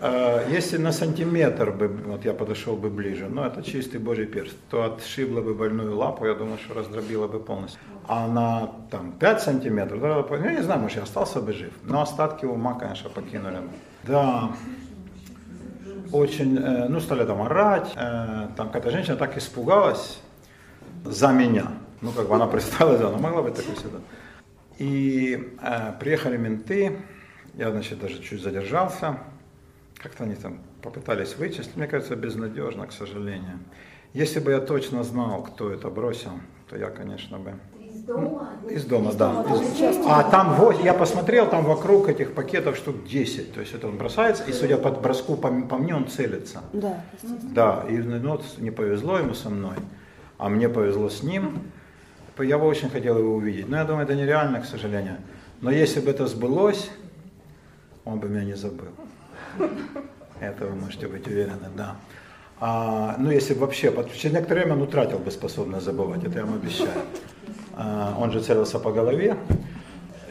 [0.02, 4.56] А, если на сантиметр бы, вот я подошел бы ближе, ну это чистый божий перст,
[4.70, 7.78] то отшибло бы больную лапу, я думаю, что раздробило бы полностью.
[8.08, 12.46] А на там 5 сантиметров, я не знаю, может я остался бы жив, но остатки
[12.46, 13.58] ума, конечно, покинули.
[14.04, 14.52] Да,
[16.12, 20.20] очень, э, ну стали там орать, э, там какая-то женщина так испугалась
[21.04, 21.66] за меня,
[22.00, 23.98] ну как бы она представилась, она могла быть такой всегда.
[24.78, 26.96] И э, приехали менты,
[27.54, 29.18] я, значит, даже чуть задержался,
[30.02, 33.58] как-то они там попытались вычислить, мне кажется, безнадежно, к сожалению.
[34.14, 36.32] Если бы я точно знал, кто это бросил,
[36.68, 37.54] то я, конечно бы...
[38.06, 38.48] дома?
[38.68, 39.42] Из дома, да.
[39.42, 40.02] дома, Из- тоже часто.
[40.08, 43.52] А там, вот, я посмотрел, там вокруг этих пакетов штук 10.
[43.52, 46.62] То есть это он бросается, и судя по броску по, по мне, он целится.
[46.72, 47.54] Да, естественно.
[47.54, 49.76] Да, и ну, вот не повезло ему со мной,
[50.38, 51.58] а мне повезло с ним.
[52.38, 53.68] Я бы очень хотел его увидеть.
[53.68, 55.18] Но я думаю, это нереально, к сожалению.
[55.60, 56.90] Но если бы это сбылось,
[58.06, 58.88] он бы меня не забыл.
[60.40, 61.96] Это вы можете быть уверены, да.
[62.60, 66.54] А, ну, если вообще, через некоторое время он утратил бы способность забывать, это я вам
[66.54, 66.90] обещаю.
[67.74, 69.36] А, он же целился по голове.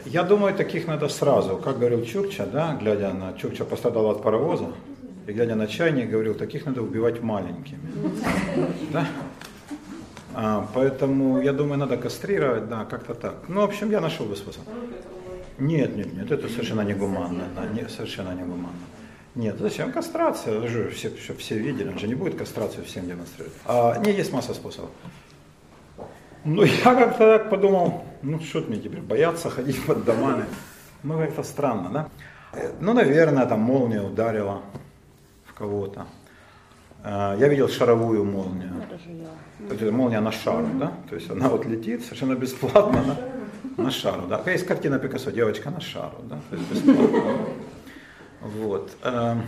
[0.04, 4.66] Я думаю, таких надо сразу, как говорил Чукча, да, глядя на Чукча пострадал от паровоза,
[5.26, 7.80] и глядя на чайник, говорил, таких надо убивать маленькими.
[8.92, 9.06] Да?
[10.34, 13.34] А, поэтому, я думаю, надо кастрировать, да, как-то так.
[13.48, 14.62] Ну, в общем, я нашел бы способ.
[15.58, 18.78] Нет, нет, нет, это совершенно не гуманно, да, не, совершенно не гуманно.
[19.34, 20.58] Нет, зачем кастрация?
[20.58, 23.56] Это же все, чтоб все видели, он же не будет кастрацию всем демонстрировать.
[23.64, 24.90] А, не, есть масса способов.
[26.44, 30.44] Ну, я как-то так подумал, ну, что мне теперь, бояться ходить под домами?
[31.02, 32.08] Ну, как-то странно, да?
[32.52, 34.62] Э, Ну, наверное, там молния ударила
[35.44, 36.06] в кого-то.
[37.04, 38.72] Э, Я видел шаровую молнию.
[38.82, 39.26] Это же я.
[39.68, 40.92] То есть это молния на шару, да?
[41.08, 43.02] То есть она вот летит совершенно бесплатно
[43.76, 44.42] на, на шару, да.
[44.50, 46.38] Есть картина Пикассо, девочка на шару, да?
[46.50, 47.32] То есть бесплатно.
[48.40, 48.90] Вот.
[49.02, 49.42] Эм,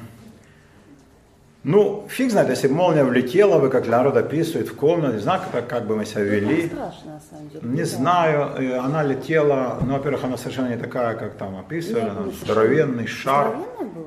[1.64, 5.42] Ну, фиг знает, если бы молния влетела бы, как народ описывает, в комнату, не знаю,
[5.52, 6.66] как, как бы мы себя вели.
[6.66, 7.68] Страшно, на самом деле.
[7.68, 7.86] Не Да.
[7.86, 13.06] знаю, э, она летела, ну, во-первых, она совершенно не такая, как там описывали, она здоровенный
[13.06, 13.54] шар.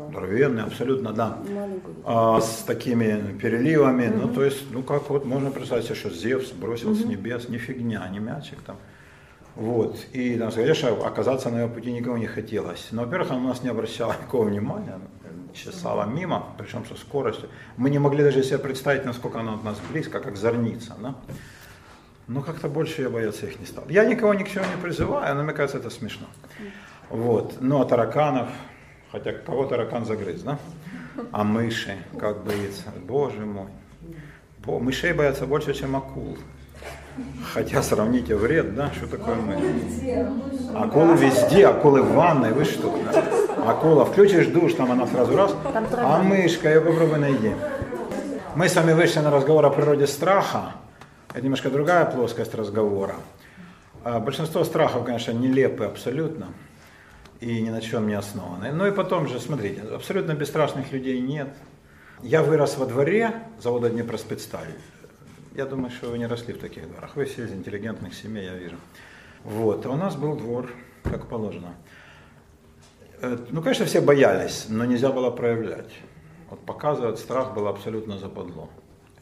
[0.10, 1.38] Здоровенный, абсолютно, да.
[1.50, 1.96] Маленькую.
[2.04, 6.52] А, с такими переливами, ну, то есть, ну, как вот можно представить себе, что Зевс
[6.52, 8.76] бросил с небес, ни фигня, ни мячик там.
[9.56, 12.90] Вот, и, там, конечно, оказаться на ее пути никому не хотелось.
[12.92, 15.00] Но, во-первых, она на нас не обращала никакого внимания,
[15.54, 17.50] чесала мимо, причем со скоростью.
[17.78, 21.16] Мы не могли даже себе представить, насколько она от нас близко, как зорница, да.
[22.28, 23.86] Но как-то больше я бояться их не стал.
[23.88, 26.26] Я никого ни к чему не призываю, но мне кажется, это смешно.
[27.10, 27.58] Вот.
[27.62, 28.50] Ну, а тараканов,
[29.12, 30.58] хотя кого таракан загрыз, да?
[31.32, 33.68] А мыши, как боится, боже мой.
[34.66, 36.38] Бо- мышей боятся больше, чем акул.
[37.54, 39.60] Хотя сравните вред, да, что такое мышь?
[40.74, 42.98] Акулы везде, акулы в ванной, вы что?
[43.12, 43.72] Да?
[43.72, 45.56] Акула, включишь душ, там она сразу раз,
[45.98, 47.54] а мышка, ее попробуй найди.
[48.56, 50.74] Мы с вами вышли на разговор о природе страха.
[51.30, 53.16] Это немножко другая плоскость разговора.
[54.04, 56.48] А Большинство страхов, конечно, нелепы абсолютно
[57.40, 58.72] и ни на чем не основаны.
[58.72, 61.50] Ну и потом же, смотрите, абсолютно бесстрашных людей нет.
[62.24, 64.74] Я вырос во дворе завода Днепроспецсталь.
[65.56, 67.16] Я думаю, что вы не росли в таких дворах.
[67.16, 68.76] Вы все из интеллигентных семей, я вижу.
[69.46, 69.86] Вот.
[69.86, 70.70] А у нас был двор,
[71.04, 71.76] как положено.
[73.22, 75.92] Э, Ну, конечно, все боялись, но нельзя было проявлять.
[76.50, 78.70] Вот показывать страх было абсолютно западло.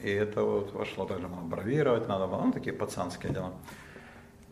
[0.02, 3.54] И это вот вошло также надо бравировать, надо было, ну, такие пацанские дела.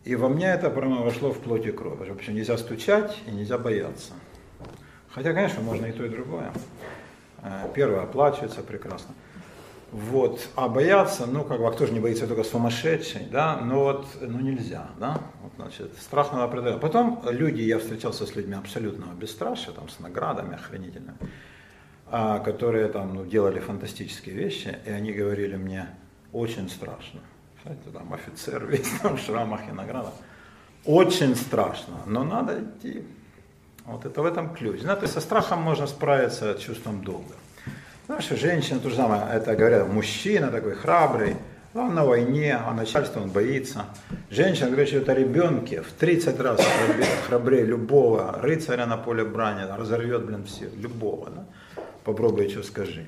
[0.04, 2.08] И во мне это прямо вошло в плоть и кровь.
[2.08, 4.14] Вообще нельзя стучать и нельзя бояться.
[5.10, 6.52] Хотя, конечно, можно и то, и другое.
[7.42, 9.16] Э, Первое оплачивается прекрасно.
[9.92, 10.48] Вот.
[10.56, 14.08] А бояться, ну, как бы, а кто же не боится только сумасшедший, да, но вот,
[14.22, 16.82] ну, нельзя, да, вот, значит, страх надо преодолевать.
[16.82, 21.18] Потом люди, я встречался с людьми абсолютного бесстрашия, там, с наградами охранительными,
[22.10, 25.88] а, которые там, ну, делали фантастические вещи, и они говорили мне,
[26.32, 27.20] очень страшно.
[27.64, 30.14] Знаете, там офицер весь там в шрамах и наградах.
[30.86, 33.04] Очень страшно, но надо идти.
[33.86, 34.82] Вот это в этом ключ.
[34.82, 37.36] Знаете, со страхом можно справиться чувством долга.
[38.12, 41.38] Знаешь, женщина, то же самое, это говорят, мужчина такой храбрый,
[41.74, 43.86] он на войне, а начальство он боится.
[44.30, 49.66] Женщина говорит, что это ребенке в 30 раз храбрее, храбрее любого рыцаря на поле брани,
[49.66, 51.46] разорвет, блин, всех, любого, да?
[52.04, 53.06] Попробуй, что скажи.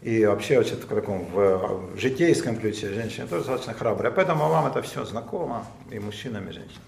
[0.00, 4.10] И вообще вот в таком в, в житейском ключе женщина тоже достаточно храбрая.
[4.10, 6.82] Поэтому вам это все знакомо, и мужчинам, и женщинам.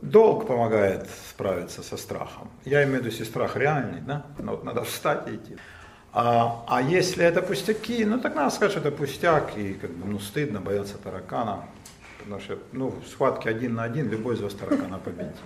[0.00, 2.48] Долг помогает справиться со страхом.
[2.64, 5.56] Я имею в виду, если страх реальный, да, ну, вот надо встать и идти.
[6.12, 10.06] А, а если это пустяки, ну так надо сказать, что это пустяк, и как бы,
[10.06, 11.64] ну, стыдно бояться таракана,
[12.18, 15.36] потому что ну, в схватке один на один любой из вас таракана победит.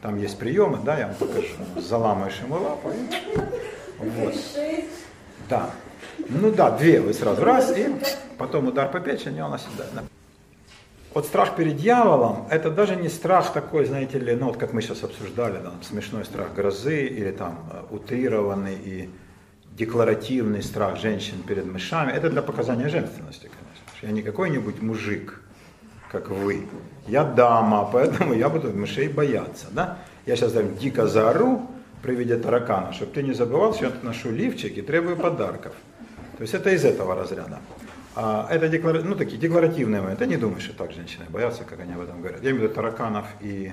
[0.00, 1.48] Там есть приемы, да, я вам покажу.
[1.76, 3.38] Заламываешь ему лапу и
[3.98, 4.34] вот.
[5.48, 5.70] Да.
[6.28, 7.88] Ну да, две вы сразу раз, и
[8.36, 9.90] потом удар по печени, он оседает.
[9.94, 10.02] Да.
[11.14, 14.82] Вот страх перед дьяволом, это даже не страх такой, знаете ли, ну вот как мы
[14.82, 19.10] сейчас обсуждали, да, смешной страх грозы или там э, утрированный и
[19.78, 22.10] декларативный страх женщин перед мышами.
[22.10, 24.06] Это для показания женственности, конечно.
[24.06, 25.40] Я не какой-нибудь мужик,
[26.10, 26.66] как вы.
[27.06, 29.66] Я дама, поэтому я буду мышей бояться.
[29.70, 29.98] Да?
[30.26, 31.70] Я сейчас там дико заору
[32.02, 35.72] при виде таракана, чтобы ты не забывал, что я ношу лифчик и требую подарков.
[36.36, 37.58] То есть это из этого разряда.
[38.14, 39.02] А, это деклара...
[39.02, 40.24] ну, такие декларативные моменты.
[40.24, 42.42] Я не думаю, что так женщины боятся, как они об этом говорят.
[42.42, 43.72] Я имею в виду тараканов и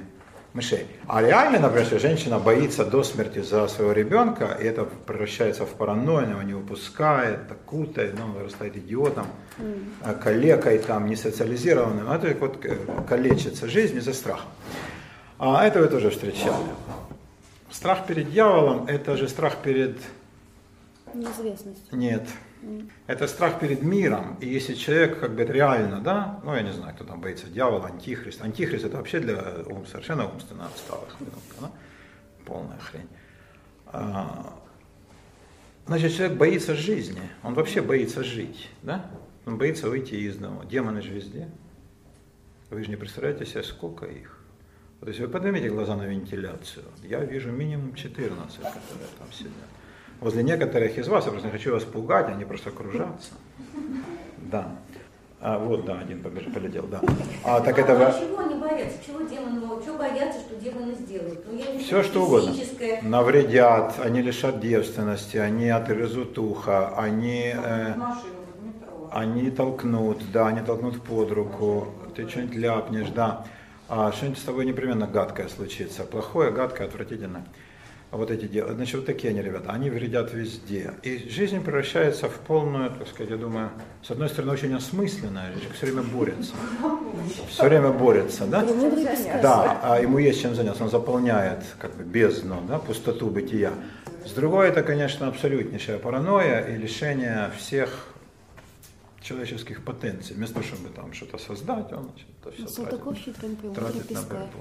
[0.56, 0.88] мышей.
[1.08, 5.70] А реально, например, если женщина боится до смерти за своего ребенка, и это превращается в
[5.70, 10.20] паранойю, она его не выпускает, окутает, ну, он вырастает идиотом, mm.
[10.24, 14.48] калекой, там, не социализированным, а это вот э, калечится жизнь из-за страха.
[15.38, 16.56] А это вы тоже встречали.
[17.70, 19.98] Страх перед дьяволом– это же страх перед...
[21.13, 21.91] Неизвестность.
[21.91, 22.24] Нет.
[23.08, 24.38] Это страх перед миром.
[24.41, 27.88] И если человек как бы реально, да, ну я не знаю, кто там боится дьявола,
[27.88, 28.41] антихрист.
[28.41, 31.15] Антихрист это вообще для ум, совершенно умственно отсталых.
[31.62, 31.71] Да?
[32.45, 33.08] Полная хрень.
[33.88, 34.60] А,
[35.86, 37.21] значит, человек боится жизни.
[37.43, 38.69] Он вообще боится жить.
[38.82, 39.10] Да?
[39.45, 40.65] Он боится выйти из дома.
[40.65, 41.49] Демоны же везде.
[42.71, 44.39] Вы же не представляете себе, сколько их.
[44.99, 49.51] Вот если вы поднимите глаза на вентиляцию, я вижу минимум 14, которые там сидят
[50.21, 53.34] возле некоторых из вас, я просто не хочу вас пугать, они просто кружатся.
[54.51, 54.75] Да.
[55.41, 57.01] А, вот, да, один побежал, полетел, да.
[57.43, 58.08] А, так а, это...
[58.08, 58.97] А чего они боятся?
[59.06, 61.45] Чего демоны Чего боятся, что демоны сделают?
[61.51, 62.54] Ну, я Все, что угодно.
[63.04, 67.54] Навредят, они лишат девственности, они отрезут ухо, они...
[67.56, 67.93] Э,
[69.12, 73.45] они толкнут, да, они толкнут под руку, ты что-нибудь ляпнешь, да.
[73.88, 76.04] А что-нибудь с тобой непременно гадкое случится.
[76.04, 77.45] Плохое, гадкое, отвратительное
[78.17, 78.73] вот эти дела.
[78.73, 80.93] Значит, вот такие они ребята, они вредят везде.
[81.04, 83.69] И жизнь превращается в полную, так сказать, я думаю,
[84.04, 86.54] с одной стороны, очень осмысленная, жизнь все время борется.
[87.49, 88.65] Все время борется, да?
[89.41, 93.73] Да, а ему есть чем заняться, он заполняет как бы бездну, да, пустоту бытия.
[94.25, 98.08] С другой, это, конечно, абсолютнейшая паранойя и лишение всех
[99.21, 100.36] человеческих потенций.
[100.36, 104.60] Вместо того, чтобы там что-то создать, он значит, это все тратит, тратит на борьбу.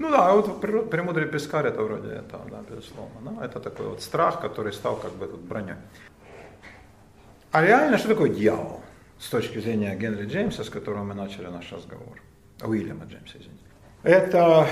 [0.00, 3.20] Ну да, вот премудрый пескарь это вроде это, да, безусловно.
[3.20, 5.74] Но это такой вот страх, который стал как бы тут броней.
[7.52, 8.80] А реально, что такое дьявол?
[9.18, 12.22] С точки зрения Генри Джеймса, с которого мы начали наш разговор.
[12.62, 13.62] Уильяма Джеймса, извините.
[14.02, 14.66] Это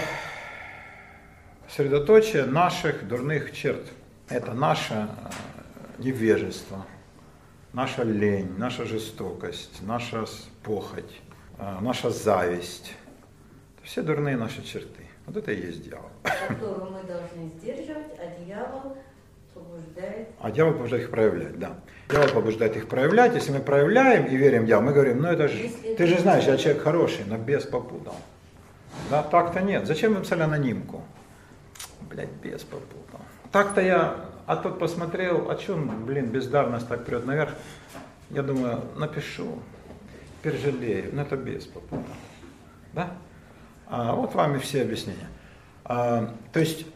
[1.68, 3.86] средоточие наших дурных черт.
[4.30, 5.08] Это наше э,
[5.98, 6.86] невежество,
[7.74, 10.24] наша лень, наша жестокость, наша
[10.62, 11.20] похоть,
[11.58, 12.94] э, наша зависть.
[13.82, 15.08] Все дурные наши черты.
[15.28, 16.08] Вот это и есть дьявол.
[16.48, 18.96] Которую мы должны сдерживать, а дьявол
[19.52, 20.28] побуждает...
[20.40, 21.76] А дьявол побуждает их проявлять, да.
[22.08, 23.34] Дьявол побуждает их проявлять.
[23.34, 26.18] Если мы проявляем и верим в дьявол, мы говорим, ну это же, Если ты же
[26.18, 28.16] знаешь, я человек хороший, но без попутал.
[29.10, 29.86] Да, так-то нет.
[29.86, 31.04] Зачем вы писали анонимку?
[32.08, 33.20] Блять, без попутал.
[33.52, 37.52] Так-то я, а тот посмотрел, о чем, блин, бездарность так прет наверх.
[38.30, 39.58] Я думаю, напишу,
[40.38, 42.02] теперь жалею, но это без попутал.
[42.94, 43.10] Да?
[43.90, 45.29] А, вот вам и все объяснения.
[45.85, 46.87] А, то есть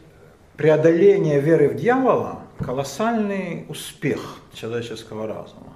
[0.57, 5.73] преодоление веры в дьявола– колоссальный успех человеческого разума.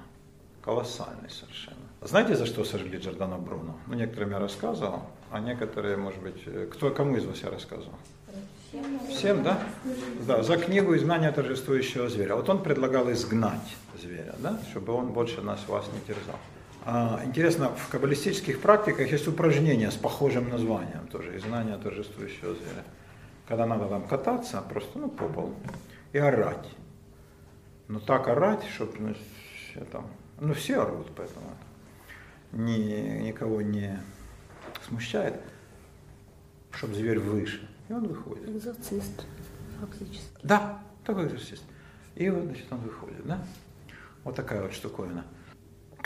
[0.64, 1.78] Колоссальный совершенно.
[2.02, 3.76] Знаете, за что сожгли Джордана Бруно?
[3.88, 5.02] Ну, некоторым я рассказывал,
[5.32, 7.96] а некоторые, может быть, э, кто, кому из вас я рассказывал?
[9.10, 9.60] Всем, да?
[10.28, 12.36] Да, за книгу «Изгнание торжествующего зверя».
[12.36, 16.36] Вот он предлагал изгнать зверя, да, чтобы он больше нас, вас не терзал.
[16.90, 22.86] А, интересно, в каббалистических практиках есть упражнения с похожим названием тоже, изгнание торжествующего зверя.
[23.46, 25.54] Когда надо там кататься, просто ну, по полу
[26.14, 26.66] и орать.
[27.90, 30.08] Но так орать, чтобы ну, все там,
[30.40, 31.50] ну все орут, поэтому
[32.54, 34.00] ни, никого не
[34.88, 35.42] смущает,
[36.72, 37.70] чтобы зверь выше.
[37.90, 38.48] И он выходит.
[38.48, 39.26] Экзорцист,
[39.82, 40.40] фактически.
[40.42, 41.64] Да, такой экзорцист.
[42.16, 43.44] И вот, значит, он выходит, да?
[44.24, 45.26] Вот такая вот штуковина.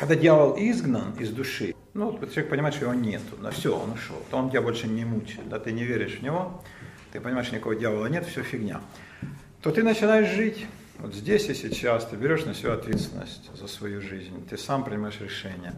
[0.01, 4.15] Когда дьявол изгнан из души, ну, человек понимает, что его нету, да, все, он ушел,
[4.31, 6.63] то он тебя больше не мучает, да, ты не веришь в него,
[7.11, 8.81] ты понимаешь, что никакого дьявола нет, все фигня,
[9.61, 10.65] то ты начинаешь жить
[10.97, 15.21] вот здесь и сейчас, ты берешь на себя ответственность за свою жизнь, ты сам принимаешь
[15.21, 15.75] решение,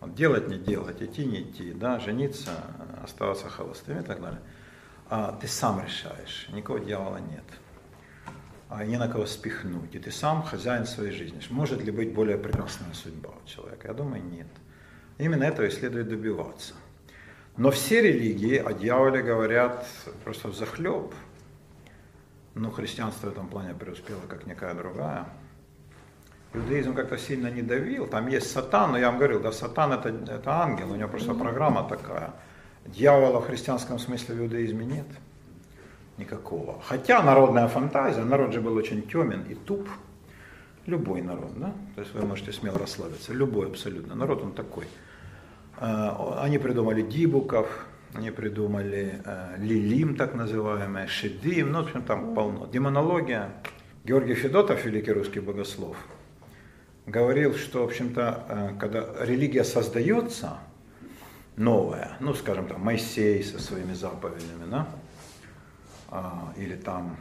[0.00, 2.52] вот делать, не делать, идти, не идти, да, жениться,
[3.04, 4.40] оставаться холостым и так далее.
[5.10, 7.44] А ты сам решаешь, никакого дьявола нет
[8.70, 9.94] не на кого спихнуть.
[9.94, 11.40] И ты сам хозяин своей жизни.
[11.50, 13.88] Может ли быть более прекрасная судьба у человека?
[13.88, 14.46] Я думаю, нет.
[15.18, 16.74] Именно этого и следует добиваться.
[17.56, 19.86] Но все религии о дьяволе говорят
[20.22, 21.14] просто захлеб.
[22.54, 25.26] Ну, христианство в этом плане преуспело, как никакая другая.
[26.52, 28.06] Иудаизм как-то сильно не давил.
[28.06, 31.34] Там есть сатан, но я вам говорил, да, сатан это, это ангел, у него просто
[31.34, 32.34] программа такая.
[32.86, 35.06] Дьявола в христианском смысле в иудаизме нет
[36.18, 36.80] никакого.
[36.82, 39.88] Хотя народная фантазия, народ же был очень темен и туп.
[40.86, 41.72] Любой народ, да?
[41.94, 43.32] То есть вы можете смело расслабиться.
[43.32, 44.14] Любой абсолютно.
[44.14, 44.86] Народ он такой.
[45.76, 52.34] А, они придумали дибуков, они придумали э, лилим, так называемое, шедим, ну, в общем, там
[52.34, 52.66] полно.
[52.66, 53.50] Демонология.
[54.04, 55.96] Георгий Федотов, великий русский богослов,
[57.04, 60.56] говорил, что, в общем-то, э, когда религия создается,
[61.56, 64.88] новая, ну, скажем, там, Моисей со своими заповедями, да,
[66.56, 67.16] или там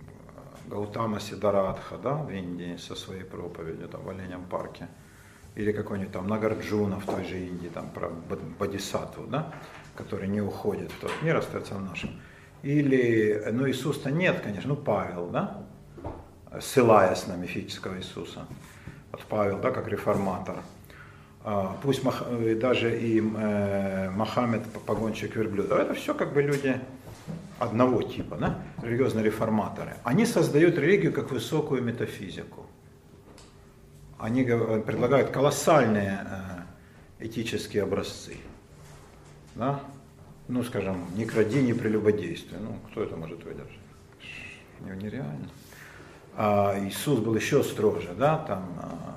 [0.00, 4.88] э, Гаутама Сидаратха, да, в Индии со своей проповедью, там, в Оленям парке,
[5.54, 8.10] или какой-нибудь там Нагарджуна в той же Индии, там, про
[8.58, 9.52] Бодисаттву, да,
[9.94, 12.10] который не уходит в тот мир, остается в нашем.
[12.62, 15.62] Или, ну, Иисуса нет, конечно, ну, Павел, да,
[16.60, 18.46] ссылаясь на мифического Иисуса.
[19.12, 20.56] Вот Павел, да, как реформатор.
[21.44, 22.02] А, пусть
[22.58, 26.78] даже и э, Мохаммед, погонщик верблюда, это все как бы люди
[27.58, 29.96] одного типа, да, религиозные реформаторы.
[30.04, 32.66] Они создают религию как высокую метафизику.
[34.18, 36.26] Они предлагают колоссальные
[37.18, 38.36] э, этические образцы.
[39.54, 39.80] Да?
[40.48, 42.58] Ну, скажем, не кради, не прелюбодействуй.
[42.60, 43.78] Ну, кто это может выдержать?
[44.80, 45.48] Нереально.
[46.36, 49.16] А Иисус был еще строже, да, там а,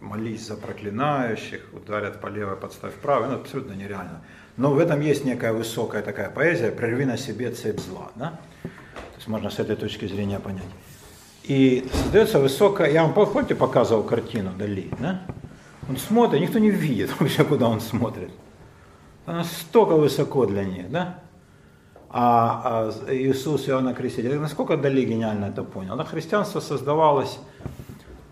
[0.00, 4.22] молись за проклинающих, ударят по левой, подставь правой, ну, абсолютно нереально.
[4.56, 8.38] Но в этом есть некая высокая такая поэзия, прерви на себе цепь зла, да?
[8.62, 10.64] То есть можно с этой точки зрения понять.
[11.44, 15.22] И создается высокая, я вам, помните, показывал картину Дали, да?
[15.88, 18.30] Он смотрит, никто не видит вообще, куда он смотрит.
[19.26, 21.20] Она настолько высоко для них, да?
[22.08, 25.96] А, а Иисус Иоанна Креститель, насколько Дали гениально это понял?
[25.96, 27.38] Да, христианство создавалось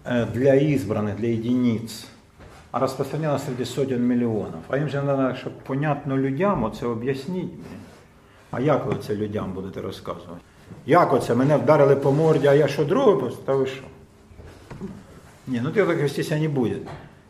[0.04, 2.06] э, для избранных, для единиц,
[2.73, 4.61] а распространялось среди сотен миллионов.
[4.69, 7.51] А им же надо, щоб понятно людям оце об'ясніть.
[8.51, 10.41] А як ви це людям будете розказувати?
[10.85, 11.35] Як оце?
[11.35, 13.31] Мене вдарили по морді, а я що друге?
[13.45, 13.83] Та ви що?
[15.47, 16.75] Ні, ну так вестися не буде.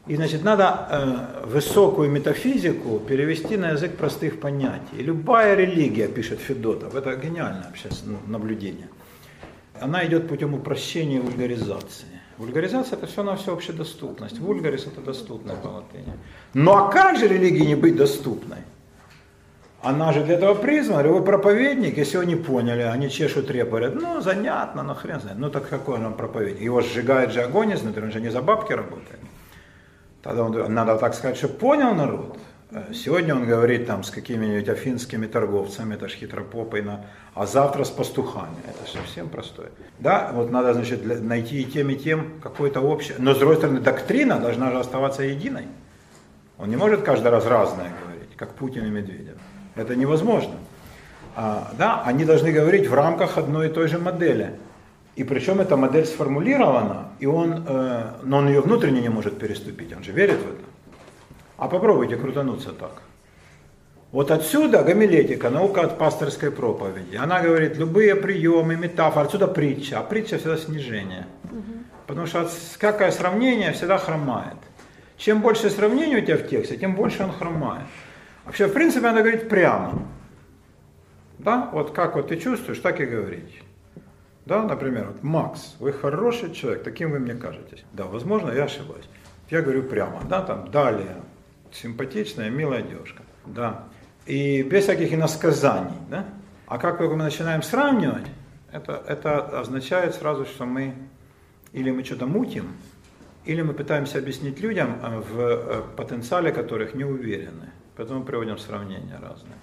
[0.10, 4.98] И, значит, надо э, высокую метафизику перевести на язык простых понятий.
[4.98, 8.88] И любая религия, пишет Федотов, это гениальное сейчас наблюдение,
[9.80, 12.08] она идет путем упрощения и вульгаризации.
[12.39, 14.39] Вульгаризация это все на все общедоступность.
[14.39, 16.13] Вульгарис это доступная по латыни.
[16.55, 18.59] Ну а как же религии не быть доступной?
[19.83, 23.95] Она же для этого призвана, любой проповедник, если его не поняли, они чешут репу, говорят,
[23.95, 25.39] ну занятно, но хрен знает.
[25.39, 26.63] Ну так какой он проповедник?
[26.63, 29.21] Его сжигает же огонь изнутри, он же не за бабки работает.
[30.23, 32.39] Тогда он, надо так сказать, что понял народ.
[32.71, 37.91] Э, сегодня он говорит там с какими-нибудь афинскими торговцами, это ж хитропопойно, а завтра с
[37.91, 38.57] пастухами.
[38.67, 39.71] Это совсем простое.
[39.99, 43.17] Да, вот надо, значит, найти и тем, и тем какое-то общее.
[43.19, 45.67] Но, с другой стороны, доктрина должна же оставаться единой.
[46.59, 49.37] Он не может каждый раз разное говорить, как Путин и Медведев.
[49.75, 50.55] Это невозможно.
[51.37, 54.59] А, да, они должны говорить в рамках одной и той же модели.
[55.17, 59.97] И причем эта модель сформулирована, и он, э, но он ее внутренне не может переступить,
[59.97, 60.64] он же верит в это.
[61.57, 63.03] А попробуйте крутануться так.
[64.13, 67.17] Вот отсюда гомилетика, наука от пасторской проповеди.
[67.17, 71.27] Она говорит, любые приемы, метафоры, отсюда притча, а притча всегда снижение.
[72.07, 74.57] Потому что всякое сравнение всегда хромает.
[75.17, 77.87] Чем больше сравнений у тебя в тексте, тем больше он хромает.
[78.45, 80.03] Вообще, в принципе, надо говорить прямо.
[81.39, 83.63] Да, вот как вот ты чувствуешь, так и говорить.
[84.47, 87.85] Да, например, вот, Макс, вы хороший человек, таким вы мне кажетесь.
[87.93, 89.09] Да, возможно, я ошибаюсь.
[89.51, 91.17] Я говорю прямо, да, там, далее,
[91.75, 93.85] симпатичная, милая девушка, да.
[94.27, 96.27] И без всяких иносказаний, да.
[96.67, 98.27] А как только мы начинаем сравнивать,
[98.73, 100.95] это, это означает сразу, что мы
[101.73, 102.69] или мы что-то мутим,
[103.45, 107.71] или мы пытаемся объяснить людям, э, в э, потенциале которых не уверены.
[107.97, 109.55] Поэтому приводим сравнения разные.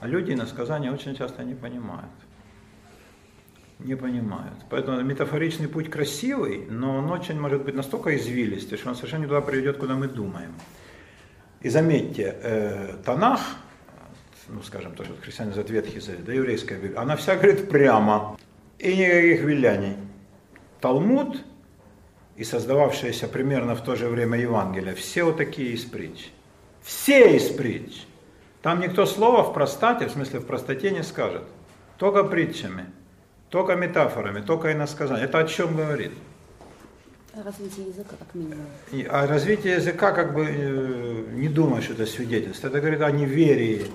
[0.00, 2.10] А люди иносказания очень часто не понимают
[3.84, 4.58] не понимают.
[4.68, 9.28] Поэтому метафоричный путь красивый, но он очень может быть настолько извилистый, что он совершенно не
[9.28, 10.54] туда приведет, куда мы думаем.
[11.60, 13.40] И заметьте, э, Танах,
[14.48, 18.38] ну скажем, то, что христиане за Ветхий Завет, да еврейская Библия, она вся говорит прямо,
[18.78, 19.96] и никаких виляний.
[20.80, 21.42] Талмуд
[22.36, 26.30] и создававшиеся примерно в то же время Евангелие, все вот такие из притч.
[26.82, 28.06] Все из притч.
[28.62, 31.42] Там никто слова в простоте, в смысле в простоте не скажет,
[31.98, 32.86] только притчами–
[33.50, 35.26] только метафорами, только иносказанием.
[35.26, 36.12] Это о чем говорит?
[37.34, 38.66] О развитии языка, как минимум.
[38.92, 42.68] И, а развитие языка, как бы, э, не думаю, что это свидетельство.
[42.68, 43.86] Это говорит о неверии,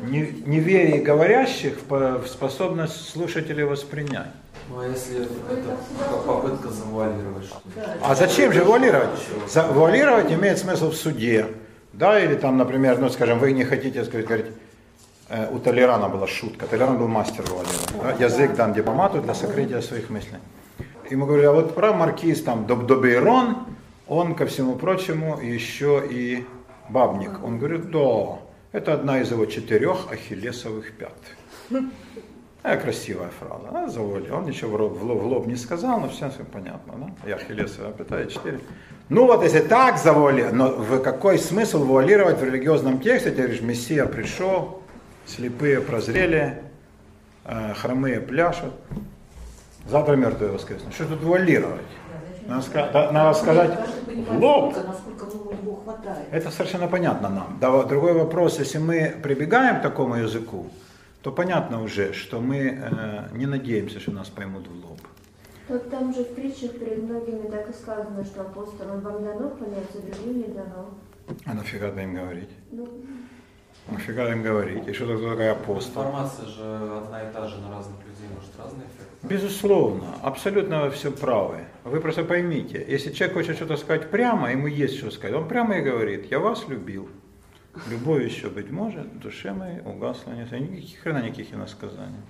[0.00, 4.32] не, неверии говорящих в способность слушателей воспринять.
[4.68, 5.76] Ну а если это
[6.26, 7.96] попытка завуалировать что-то?
[8.00, 9.10] А зачем же вуалировать?
[9.48, 11.46] Завуалировать имеет смысл в суде.
[11.92, 14.46] Да, или там, например, ну, скажем, вы не хотите сказать, говорить,
[15.32, 16.66] Э, у Толерана была шутка.
[16.66, 18.18] Толеран был мастер владения.
[18.18, 18.24] Да?
[18.24, 20.38] Язык дан дипломату для сокрытия своих мыслей.
[21.12, 23.66] Ему говорили, а вот про маркиз там Добейрон,
[24.08, 26.46] он, ко всему прочему, еще и
[26.88, 27.44] бабник.
[27.44, 28.38] Он говорит, да,
[28.72, 31.12] это одна из его четырех ахиллесовых пят.
[32.62, 34.38] Э, красивая фраза, да, завуалировал.
[34.38, 37.28] Он ничего в лоб, в лоб, не сказал, но всем все понятно, да?
[37.28, 38.58] Я Ахиллесова питаю 4.
[39.10, 43.32] Ну вот если так завуалировать, но в какой смысл вуалировать в религиозном тексте?
[43.32, 44.82] Ты говоришь, Мессия пришел,
[45.26, 46.62] слепые прозрели,
[47.44, 48.72] э, хромые пляшут,
[49.86, 50.94] завтра мертвые воскреснут.
[50.94, 51.80] Что тут вуалировать?
[52.46, 53.78] Надо, ска- надо сказать
[54.28, 54.74] в лоб.
[56.30, 57.58] Это совершенно понятно нам.
[57.60, 60.66] Да, вот другой вопрос, если мы прибегаем к такому языку,
[61.22, 64.98] то понятно уже, что мы э, не надеемся, что нас поймут в лоб.
[65.68, 69.86] Вот там же в притчах перед многими так и сказано, что апостолам вам дано понять,
[69.94, 70.90] а другим не дано.
[71.46, 72.50] А нафига им говорить?
[72.72, 72.88] Ну,
[73.88, 74.86] Нафига им говорить?
[74.88, 76.02] И что такое апостол?
[76.02, 76.62] Информация же
[76.98, 79.11] одна и та же на разных людей, может разный эффект.
[79.22, 81.64] Безусловно, абсолютно вы все правы.
[81.84, 85.78] Вы просто поймите, если человек хочет что-то сказать прямо, ему есть что сказать, он прямо
[85.78, 87.08] и говорит, я вас любил.
[87.88, 90.50] Любовь еще, быть может, душе моей угасла нет.
[90.52, 92.20] Никаких хрена никаких иносказаний.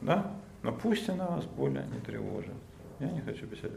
[0.00, 0.32] Да?
[0.62, 2.52] Но пусть она вас более не тревожит.
[2.98, 3.70] Я не хочу писать.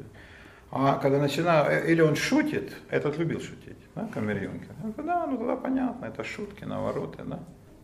[0.72, 4.52] А когда начинаю, или он шутит, этот любил шутить, да, говорю,
[4.98, 7.40] Да, ну тогда понятно, это шутки, навороты, да,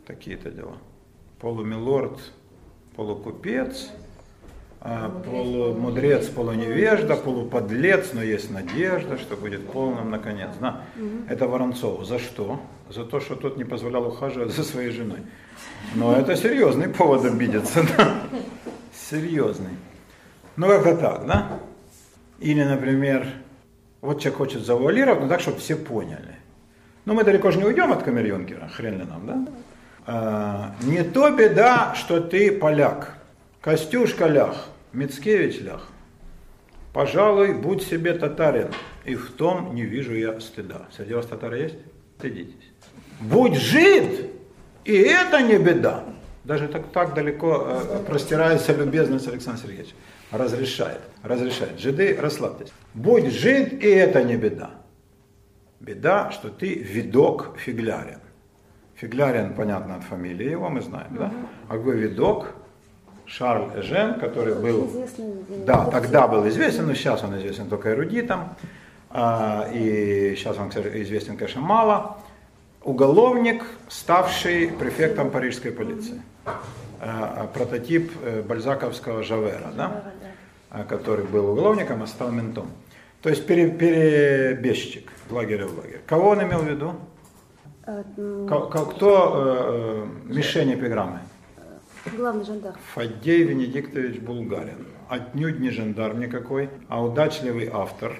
[0.05, 0.77] такие-то дела.
[1.39, 2.19] Полумилорд,
[2.95, 3.91] полукупец,
[5.25, 10.49] полумудрец, полуневежда, полуподлец, но есть надежда, что будет полным наконец.
[10.59, 10.81] Да?
[11.29, 12.05] Это Воронцов.
[12.05, 12.59] За что?
[12.89, 15.19] За то, что тот не позволял ухаживать за своей женой.
[15.95, 17.85] Но это серьезный повод обидеться.
[17.97, 18.13] Да?
[19.09, 19.77] Серьезный.
[20.57, 21.59] Ну как-то так, да?
[22.39, 23.25] Или, например,
[24.01, 26.35] вот человек хочет завуалировать, но так, чтобы все поняли.
[27.05, 29.47] Но мы далеко же не уйдем от Камерьюнкера, хрен ли нам, да?
[30.05, 33.17] А, не то беда, что ты поляк.
[33.61, 35.87] Костюшка лях, Мицкевич лях.
[36.93, 38.69] Пожалуй, будь себе татарин,
[39.03, 40.87] и в том не вижу я стыда.
[40.95, 41.75] Среди вас татары есть?
[42.19, 42.71] Стыдитесь.
[43.19, 44.29] Будь жид,
[44.85, 46.03] и это не беда.
[46.43, 49.95] Даже так, так далеко э, простирается любезность Александра Сергеевича.
[50.29, 51.79] Разрешает, разрешает.
[51.79, 52.71] Жиды, расслабьтесь.
[52.93, 54.71] Будь жид, и это не беда.
[55.79, 58.19] Беда, что ты видок фиглярин.
[58.95, 61.31] Фиглярин, понятно, от фамилии его мы знаем, да?
[61.67, 62.55] А какой видок?
[63.37, 64.91] Шарль Эжен, который был,
[65.65, 68.55] да, тогда был известен, но сейчас он известен только эрудитам,
[69.09, 72.17] а, и сейчас он известен, конечно, мало.
[72.83, 76.21] Уголовник, ставший префектом парижской полиции.
[77.01, 80.03] А, Прототип э, бальзаковского Жавера, да?
[80.69, 82.67] а, который был уголовником, а стал ментом.
[83.23, 86.01] То есть пере- перебежчик в лагере в лагерь.
[86.05, 86.93] Кого он имел в виду?
[87.87, 88.03] Э,
[88.47, 91.19] Кто э, э, мишень эпиграммы?
[92.11, 92.75] Главный жандарм.
[92.93, 94.87] Фаддей Венедиктович Булгарин.
[95.07, 98.19] Отнюдь не жандарм никакой, а удачливый автор,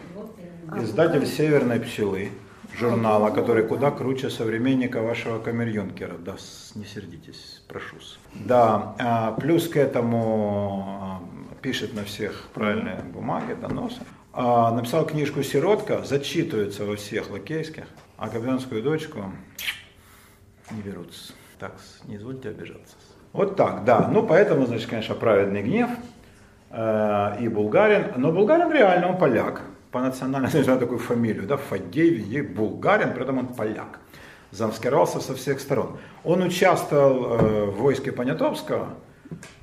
[0.78, 2.30] издатель «Северной пчелы»,
[2.78, 6.18] журнала, который куда круче современника вашего камерьюнкера.
[6.18, 6.38] Да,
[6.76, 7.98] не сердитесь, прошу.
[8.34, 11.22] Да, а, плюс к этому а,
[11.62, 14.00] пишет на всех правильные бумаги, доносы.
[14.32, 17.86] А, Написал книжку «Сиротка», зачитывается во всех лакейских,
[18.18, 19.26] а капитанскую дочку
[20.72, 21.34] не берутся.
[21.60, 21.76] Так,
[22.06, 22.96] не извольте обижаться.
[23.34, 24.08] Вот так, да.
[24.12, 25.90] Ну, поэтому, значит, конечно, праведный гнев
[26.70, 28.14] э, и Булгарин.
[28.16, 29.62] Но Булгарин реально, он поляк.
[29.92, 34.00] По национальности, он такую фамилию, да, Венедий, Булгарин, при этом он поляк.
[34.52, 35.98] Замаскировался со всех сторон.
[36.24, 38.90] Он участвовал э, в войске Понятовского,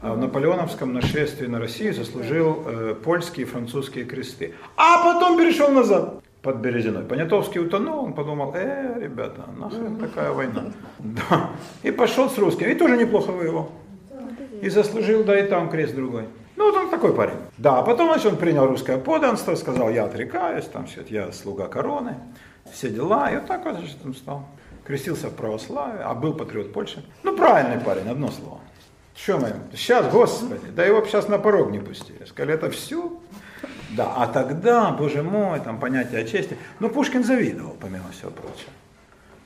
[0.02, 4.54] а в наполеоновском нашествии на Россию заслужил э, польские и французские кресты.
[4.76, 7.02] А потом перешел назад под Березиной.
[7.02, 10.64] Понятовский утонул, он подумал, э, ребята, нахрен такая война.
[10.98, 11.50] Да.
[11.82, 13.70] И пошел с русскими, и тоже неплохо воевал.
[14.62, 16.26] И заслужил, да и там крест другой.
[16.56, 17.36] Ну, вот он такой парень.
[17.56, 21.68] Да, а потом, значит, он принял русское подданство, сказал, я отрекаюсь, там, все, я слуга
[21.68, 22.16] короны,
[22.70, 23.30] все дела.
[23.30, 24.44] И вот так вот, значит, он стал.
[24.84, 27.02] Крестился в православие, а был патриот Польши.
[27.22, 28.60] Ну, правильный парень, одно слово.
[29.14, 29.52] Что мы?
[29.74, 32.24] Сейчас, Господи, да его сейчас на порог не пустили.
[32.24, 33.20] Сказали, это все?
[33.96, 36.56] Да, а тогда, боже мой, там понятие о чести.
[36.78, 38.70] Ну, Пушкин завидовал, помимо всего прочего.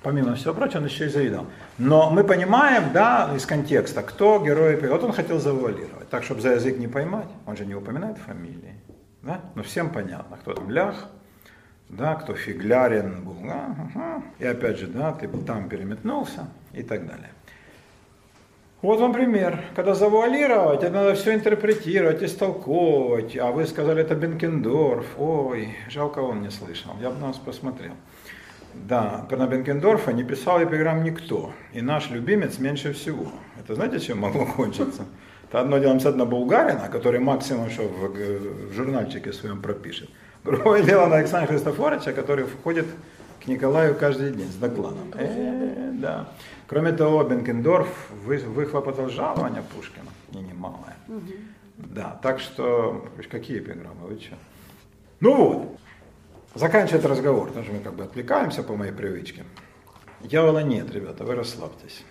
[0.02, 1.46] Помимо всего прочего, он еще и завидовал.
[1.78, 4.76] Но мы понимаем, да, из контекста, кто герой.
[4.86, 7.28] Вот он хотел завуалировать, так, чтобы за язык не поймать.
[7.46, 8.76] Он же не упоминает фамилии.
[9.22, 9.40] Да?
[9.54, 11.08] Но всем понятно, кто там лях,
[11.88, 13.36] да, кто фиглярин был.
[13.42, 14.22] да, ага.
[14.38, 17.30] И опять же, да, ты там переметнулся и так далее.
[18.84, 19.64] Вот вам пример.
[19.74, 23.34] Когда завуалировать, это надо все интерпретировать, истолковывать.
[23.38, 25.06] А вы сказали, это Бенкендорф.
[25.16, 26.90] Ой, жалко он не слышал.
[27.00, 27.92] Я бы на вас посмотрел.
[28.74, 31.52] Да, на Бенкендорфа не писал эпиграмм никто.
[31.72, 33.28] И наш любимец меньше всего.
[33.58, 35.06] Это знаете, чем могло кончиться?
[35.48, 40.10] Это одно дело на Булгарина, который максимум что в, в журнальчике своем пропишет.
[40.44, 42.86] Другое дело на Александра Христофоровича, который входит
[43.42, 45.10] к Николаю каждый день с докладом.
[45.14, 46.28] Э, да.
[46.66, 47.88] Кроме того, Бенкендорф
[48.24, 50.96] вы, выхлопотал жалование Пушкина, и немалое.
[51.76, 54.36] Да, так что, какие эпиграммы, вы что?
[55.20, 55.78] Ну вот,
[56.54, 59.44] заканчивает разговор, потому что мы как бы отвлекаемся по моей привычке.
[60.20, 62.04] Дьявола нет, ребята, вы расслабьтесь.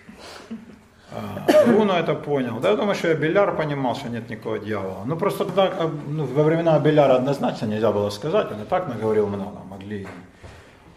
[1.10, 2.60] А, Бруно это понял.
[2.60, 5.04] Да, я думаю, что и Беляр понимал, что нет никакого дьявола.
[5.04, 8.88] Ну просто тогда, а, ну, во времена Беляра однозначно нельзя было сказать, он и так
[8.88, 10.06] наговорил много, могли.